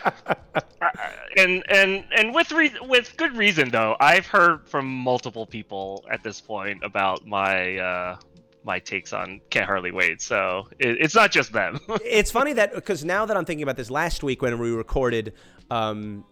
And 1.38 1.64
and 1.70 2.04
and 2.18 2.34
with 2.34 2.52
re- 2.52 2.74
with 2.82 3.16
good 3.16 3.38
reason 3.38 3.70
though. 3.70 3.96
I've 4.00 4.26
heard 4.26 4.68
from 4.68 4.88
multiple 4.88 5.46
people 5.46 6.04
at 6.10 6.24
this 6.24 6.42
point 6.42 6.84
about 6.84 7.28
my 7.28 7.78
uh, 7.78 8.18
my 8.66 8.80
takes 8.80 9.14
on 9.14 9.40
Can't 9.50 9.66
Hardly 9.66 9.92
Wait. 9.92 10.22
So 10.22 10.68
it, 10.80 10.98
it's 11.00 11.16
not 11.16 11.32
just 11.32 11.54
them. 11.54 11.80
it's 12.04 12.32
funny 12.32 12.54
that 12.54 12.74
because 12.74 13.06
now 13.06 13.26
that 13.26 13.38
I'm 13.38 13.46
thinking 13.46 13.64
about 13.64 13.78
this, 13.78 13.90
last 13.90 14.24
week 14.24 14.42
when 14.42 14.58
we 14.58 14.72
recorded, 14.72 15.34
um, 15.70 16.26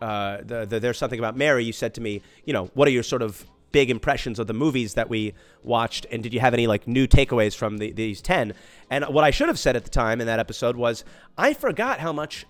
uh, 0.00 0.38
the, 0.44 0.66
the 0.66 0.80
there's 0.80 0.98
something 0.98 1.18
about 1.18 1.36
Mary. 1.36 1.64
You 1.64 1.72
said 1.72 1.94
to 1.94 2.00
me, 2.00 2.22
you 2.44 2.52
know, 2.52 2.66
what 2.74 2.86
are 2.86 2.90
your 2.92 3.02
sort 3.02 3.22
of 3.22 3.44
big 3.72 3.90
impressions 3.90 4.38
of 4.38 4.46
the 4.46 4.54
movies 4.54 4.94
that 4.94 5.08
we 5.10 5.34
watched, 5.62 6.06
and 6.10 6.22
did 6.22 6.32
you 6.32 6.40
have 6.40 6.54
any 6.54 6.66
like 6.66 6.86
new 6.86 7.06
takeaways 7.06 7.54
from 7.54 7.78
the, 7.78 7.90
these 7.92 8.20
ten? 8.20 8.54
And 8.90 9.04
what 9.06 9.24
I 9.24 9.30
should 9.30 9.48
have 9.48 9.58
said 9.58 9.76
at 9.76 9.84
the 9.84 9.90
time 9.90 10.20
in 10.20 10.26
that 10.26 10.38
episode 10.38 10.76
was, 10.76 11.04
I 11.36 11.54
forgot 11.54 12.00
how 12.00 12.12
much. 12.12 12.46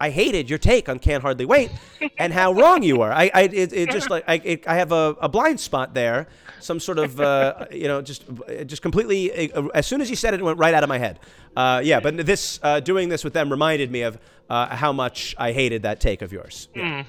I 0.00 0.10
hated 0.10 0.48
your 0.48 0.58
take 0.58 0.88
on 0.88 0.98
Can't 0.98 1.22
Hardly 1.22 1.44
Wait, 1.44 1.70
and 2.18 2.32
how 2.32 2.52
wrong 2.52 2.82
you 2.82 2.96
were. 2.96 3.12
I, 3.12 3.30
I 3.34 3.42
it, 3.42 3.72
it 3.72 3.90
just 3.90 4.08
like 4.08 4.24
I, 4.26 4.40
it, 4.42 4.66
I 4.66 4.76
have 4.76 4.92
a, 4.92 5.14
a 5.20 5.28
blind 5.28 5.60
spot 5.60 5.92
there, 5.92 6.26
some 6.58 6.80
sort 6.80 6.98
of 6.98 7.20
uh, 7.20 7.66
you 7.70 7.86
know 7.86 8.00
just 8.00 8.24
just 8.66 8.82
completely. 8.82 9.52
uh, 9.52 9.68
As 9.74 9.86
soon 9.86 10.00
as 10.00 10.08
you 10.08 10.16
said 10.16 10.32
it, 10.34 10.40
it 10.40 10.42
went 10.42 10.58
right 10.58 10.74
out 10.74 10.82
of 10.82 10.88
my 10.88 10.98
head. 10.98 11.20
Uh, 11.54 11.80
yeah, 11.84 12.00
but 12.00 12.16
this 12.26 12.58
uh, 12.62 12.80
doing 12.80 13.10
this 13.10 13.22
with 13.24 13.34
them 13.34 13.50
reminded 13.50 13.90
me 13.90 14.02
of 14.02 14.18
uh, 14.48 14.74
how 14.74 14.92
much 14.92 15.34
I 15.38 15.52
hated 15.52 15.82
that 15.82 16.00
take 16.00 16.22
of 16.22 16.32
yours. 16.32 16.68
Yeah. 16.74 17.04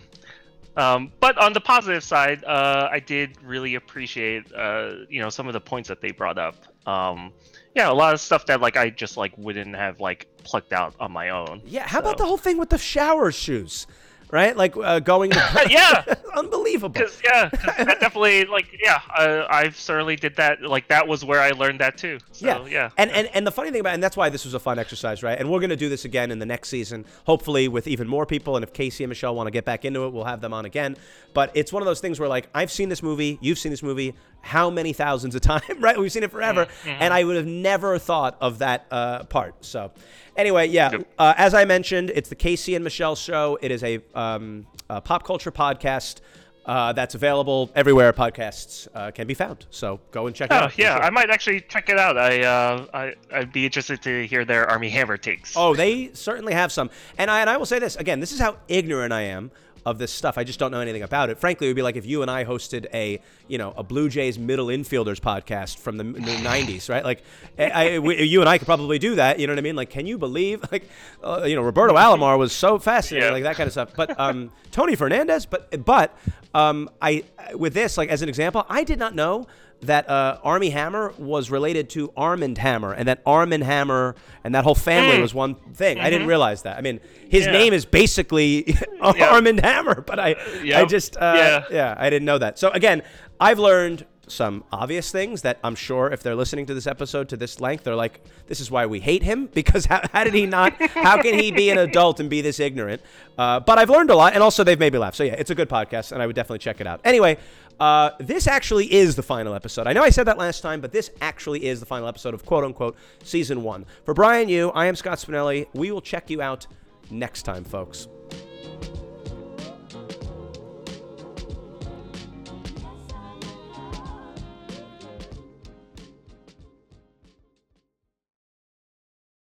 Um, 0.78 1.12
but 1.20 1.38
on 1.38 1.54
the 1.54 1.60
positive 1.60 2.04
side, 2.04 2.44
uh, 2.46 2.88
I 2.90 3.00
did 3.00 3.42
really 3.44 3.76
appreciate, 3.76 4.52
uh, 4.54 4.92
you 5.10 5.22
know, 5.22 5.30
some 5.30 5.48
of 5.48 5.54
the 5.54 5.60
points 5.60 5.90
that 5.90 6.00
they 6.02 6.12
brought 6.12 6.38
up. 6.38 6.56
Um, 6.88 7.34
yeah, 7.76 7.90
a 7.90 7.94
lot 7.94 8.14
of 8.14 8.20
stuff 8.22 8.46
that 8.48 8.62
like 8.62 8.78
I 8.78 8.90
just 8.90 9.18
like 9.18 9.38
wouldn't 9.38 9.76
have 9.76 10.00
like 10.00 10.28
plucked 10.44 10.74
out 10.74 10.96
on 11.00 11.12
my 11.12 11.30
own. 11.30 11.62
Yeah, 11.66 11.88
how 11.88 12.00
about 12.00 12.18
the 12.18 12.26
whole 12.26 12.38
thing 12.38 12.58
with 12.58 12.70
the 12.70 12.78
shower 12.78 13.32
shoes? 13.32 13.88
Right, 14.30 14.56
like 14.56 14.78
uh, 14.78 15.00
going. 15.02 15.32
To 15.32 15.68
yeah, 15.70 16.06
unbelievable. 16.38 16.88
because 16.94 17.22
yeah, 17.22 17.50
'cause 17.50 17.76
that 17.86 18.00
definitely 18.00 18.46
like 18.46 18.66
yeah, 18.82 19.02
I, 19.10 19.46
I 19.50 19.70
certainly 19.72 20.16
did 20.16 20.38
that. 20.38 20.62
Like 20.62 20.88
that 20.88 21.06
was 21.06 21.26
where 21.26 21.42
I 21.42 21.50
learned 21.52 21.82
that 21.82 21.98
too. 21.98 22.18
So, 22.32 22.46
yeah, 22.46 22.66
yeah, 22.66 22.90
And, 22.98 23.12
and 23.12 23.28
and 23.34 23.46
the 23.46 23.52
funny 23.52 23.72
thing 23.72 23.82
about 23.82 23.94
and 23.94 24.02
that's 24.02 24.16
why 24.16 24.30
this 24.30 24.46
was 24.46 24.54
a 24.54 24.60
fun 24.60 24.80
exercise, 24.80 25.22
right? 25.22 25.38
And 25.38 25.52
we're 25.52 25.60
gonna 25.60 25.76
do 25.76 25.90
this 25.90 26.06
again 26.06 26.32
in 26.32 26.40
the 26.40 26.46
next 26.46 26.70
season, 26.70 27.06
hopefully 27.26 27.68
with 27.68 27.88
even 27.88 28.08
more 28.08 28.26
people. 28.26 28.56
And 28.56 28.64
if 28.64 28.72
Casey 28.72 29.04
and 29.04 29.10
Michelle 29.10 29.36
want 29.36 29.48
to 29.48 29.52
get 29.52 29.66
back 29.66 29.84
into 29.84 30.06
it, 30.06 30.14
we'll 30.14 30.24
have 30.24 30.40
them 30.40 30.54
on 30.54 30.64
again. 30.64 30.96
But 31.34 31.52
it's 31.54 31.74
one 31.74 31.84
of 31.84 31.88
those 31.88 32.00
things 32.00 32.18
where 32.18 32.30
like 32.30 32.48
I've 32.56 32.72
seen 32.72 32.88
this 32.88 33.04
movie, 33.04 33.38
you've 33.42 33.60
seen 33.60 33.70
this 33.72 33.84
movie, 33.84 34.16
how 34.42 34.70
many 34.70 34.94
thousands 34.94 35.36
of 35.36 35.42
times, 35.52 35.64
right? 35.80 35.98
We've 36.00 36.12
seen 36.12 36.24
it 36.24 36.32
forever, 36.32 36.68
and 36.86 37.14
I 37.14 37.24
would 37.24 37.36
have 37.36 37.46
never 37.48 37.98
thought 38.00 38.38
of 38.42 38.60
that 38.60 38.86
uh, 38.92 39.24
part. 39.26 39.64
So. 39.66 39.92
Anyway, 40.38 40.68
yeah. 40.68 40.92
Yep. 40.94 41.08
Uh, 41.20 41.34
as 41.36 41.54
I 41.54 41.66
mentioned, 41.66 42.10
it's 42.16 42.30
the 42.30 42.36
Casey 42.36 42.76
and 42.76 42.84
Michelle 42.86 43.16
show. 43.18 43.58
It 43.62 43.70
is 43.70 43.84
a, 43.84 44.00
um, 44.16 44.66
a 44.90 45.02
pop 45.02 45.26
culture 45.26 45.52
podcast 45.52 46.22
uh, 46.66 46.94
that's 46.94 47.16
available 47.16 47.70
everywhere 47.76 48.14
podcasts 48.14 48.88
uh, 48.96 49.12
can 49.12 49.28
be 49.28 49.34
found. 49.34 49.66
So 49.72 50.00
go 50.12 50.28
and 50.28 50.36
check 50.36 50.50
it 50.50 50.54
Oh 50.54 50.58
out. 50.58 50.78
yeah, 50.78 50.96
sure. 50.96 51.04
I 51.04 51.10
might 51.10 51.30
actually 51.30 51.60
check 51.62 51.90
it 51.90 51.98
out. 52.00 52.18
I 52.18 52.44
uh, 52.44 52.86
I 52.94 53.14
I'd 53.34 53.52
be 53.52 53.66
interested 53.66 54.02
to 54.04 54.26
hear 54.26 54.46
their 54.46 54.70
Armie 54.70 54.90
Hammer 54.90 55.18
takes. 55.18 55.54
Oh, 55.58 55.76
they 55.76 56.12
certainly 56.14 56.54
have 56.54 56.72
some. 56.72 56.90
And 57.18 57.30
I 57.30 57.42
and 57.42 57.50
I 57.50 57.58
will 57.58 57.66
say 57.66 57.80
this 57.80 57.98
again. 57.98 58.20
This 58.22 58.32
is 58.32 58.40
how 58.40 58.58
ignorant 58.70 59.12
I 59.12 59.24
am 59.24 59.52
of 59.86 59.98
this 59.98 60.12
stuff. 60.12 60.38
I 60.38 60.44
just 60.44 60.60
don't 60.60 60.72
know 60.72 60.80
anything 60.80 61.02
about 61.02 61.30
it. 61.30 61.38
Frankly, 61.40 61.68
it 61.68 61.70
would 61.72 61.76
be 61.76 61.82
like 61.82 61.96
if 61.96 62.06
you 62.06 62.22
and 62.22 62.30
I 62.30 62.46
hosted 62.46 62.86
a 62.94 63.20
you 63.48 63.58
know 63.58 63.74
a 63.76 63.84
Blue 63.84 64.10
Jays 64.10 64.38
middle 64.38 64.68
infielders 64.68 65.20
podcast 65.20 65.80
from 65.80 65.98
the, 65.98 66.04
the 66.04 66.20
'90s, 66.38 66.90
right? 66.90 67.04
Like, 67.04 67.24
I, 67.58 67.96
I- 67.96 68.00
we, 68.06 68.22
you 68.24 68.40
and 68.42 68.50
I 68.50 68.58
could 68.58 68.68
probably 68.68 69.00
do 69.00 69.16
that. 69.16 69.40
You 69.40 69.48
know 69.48 69.54
what 69.54 69.60
I 69.60 69.64
mean? 69.64 69.76
Like, 69.76 69.90
can 69.90 70.06
you 70.06 70.18
believe 70.18 70.64
like 70.72 70.88
uh, 71.24 71.44
you 71.46 71.56
know 71.56 71.62
Roberto 71.64 71.96
Alomar 71.96 72.38
was 72.38 72.52
so 72.54 72.78
fascinating, 72.80 73.28
Yeah. 73.28 73.34
like 73.34 73.44
that 73.44 73.56
kind 73.56 73.68
of 73.68 73.72
stuff. 73.74 73.92
But 73.96 74.20
um, 74.20 74.52
Tony 74.72 74.96
Fernandez, 74.96 75.46
but 75.46 75.84
but 75.84 76.18
um, 76.54 76.90
I 77.02 77.24
with 77.56 77.74
this 77.74 77.98
like 77.98 78.10
as 78.10 78.22
an 78.22 78.30
example, 78.30 78.66
I 78.70 78.84
did 78.84 79.00
not 79.00 79.16
know 79.16 79.48
that 79.82 80.08
uh, 80.10 80.40
Armie 80.44 80.70
Hammer 80.70 81.14
was 81.18 81.50
related 81.50 81.90
to 81.92 82.14
Armand 82.16 82.58
Hammer, 82.60 82.94
and 82.94 83.08
that 83.08 83.22
Armand 83.26 83.64
Hammer 83.64 84.16
and 84.44 84.54
that 84.56 84.64
whole 84.64 84.76
family 84.76 85.20
was 85.22 85.34
one 85.34 85.56
thing. 85.74 86.00
I 86.00 86.10
didn't 86.10 86.28
realize 86.28 86.62
that. 86.64 86.78
I 86.78 86.82
mean, 86.82 87.00
his 87.30 87.46
Yeah. 87.46 87.52
name 87.54 87.74
is 87.74 87.86
basically 87.86 88.76
Armand 89.02 89.62
Hammer, 89.62 90.02
but 90.02 90.20
I, 90.20 90.36
I 90.76 90.86
just, 90.86 91.18
uh, 91.18 91.34
yeah. 91.36 91.64
Yeah. 91.72 91.96
I 91.98 92.10
didn't 92.10 92.26
know 92.26 92.38
that. 92.38 92.60
So 92.60 92.70
again, 92.70 93.02
I've 93.40 93.60
learned 93.60 94.06
some 94.28 94.64
obvious 94.72 95.12
things 95.12 95.42
that 95.42 95.60
I'm 95.62 95.76
sure 95.76 96.10
if 96.10 96.24
they're 96.24 96.36
listening 96.36 96.66
to 96.68 96.74
this 96.74 96.88
episode 96.88 97.28
to 97.30 97.38
this 97.38 97.60
length, 97.60 97.84
they're 97.84 97.96
like, 97.96 98.24
this 98.48 98.62
is 98.62 98.72
why 98.72 98.86
we 98.86 99.00
hate 99.02 99.24
him 99.24 99.48
because 99.48 99.86
how, 99.88 100.00
how 100.14 100.24
did 100.24 100.34
he 100.34 100.46
not? 100.46 100.74
How 100.92 101.22
can 101.22 101.38
he 101.38 101.52
be 101.52 101.70
an 101.70 101.78
adult 101.80 102.20
and 102.22 102.30
be 102.30 102.40
this 102.42 102.60
ignorant? 102.60 103.02
Uh, 103.38 103.60
but 103.60 103.78
I've 103.78 103.90
learned 103.90 104.10
a 104.10 104.16
lot, 104.16 104.34
and 104.34 104.42
also 104.44 104.64
they've 104.64 104.80
made 104.80 104.94
me 104.94 105.00
laugh. 105.00 105.16
So 105.16 105.24
yeah, 105.24 105.34
it's 105.34 105.50
a 105.50 105.56
good 105.56 105.68
podcast, 105.70 106.12
and 106.14 106.22
I 106.22 106.28
would 106.28 106.36
definitely 106.36 106.60
check 106.60 106.80
it 106.80 106.88
out. 106.88 107.02
Anyway. 107.04 107.38
Uh, 107.80 108.12
this 108.20 108.48
actually 108.48 108.92
is 108.94 109.16
the 109.16 109.24
final 109.24 109.54
episode. 109.54 109.88
I 109.88 109.94
know 109.94 110.04
I 110.04 110.10
said 110.10 110.26
that 110.28 110.38
last 110.38 110.62
time, 110.62 110.82
but 110.82 110.92
this 110.92 111.12
actually 111.22 111.66
is 111.66 111.80
the 111.80 111.86
final 111.86 112.08
episode 112.08 112.34
of 112.34 112.46
quote 112.46 112.64
unquote 112.64 112.96
season 113.24 113.64
one. 113.64 113.86
For 114.06 114.14
Brian, 114.14 114.50
you, 114.50 114.70
I 114.72 114.86
am 114.86 114.96
Scott 114.96 115.18
Spinelli. 115.18 115.68
We 115.74 115.92
will 115.92 116.02
check 116.02 116.30
you 116.30 116.42
out 116.42 116.68
next 117.10 117.44
time, 117.44 117.64
folks. 117.64 118.08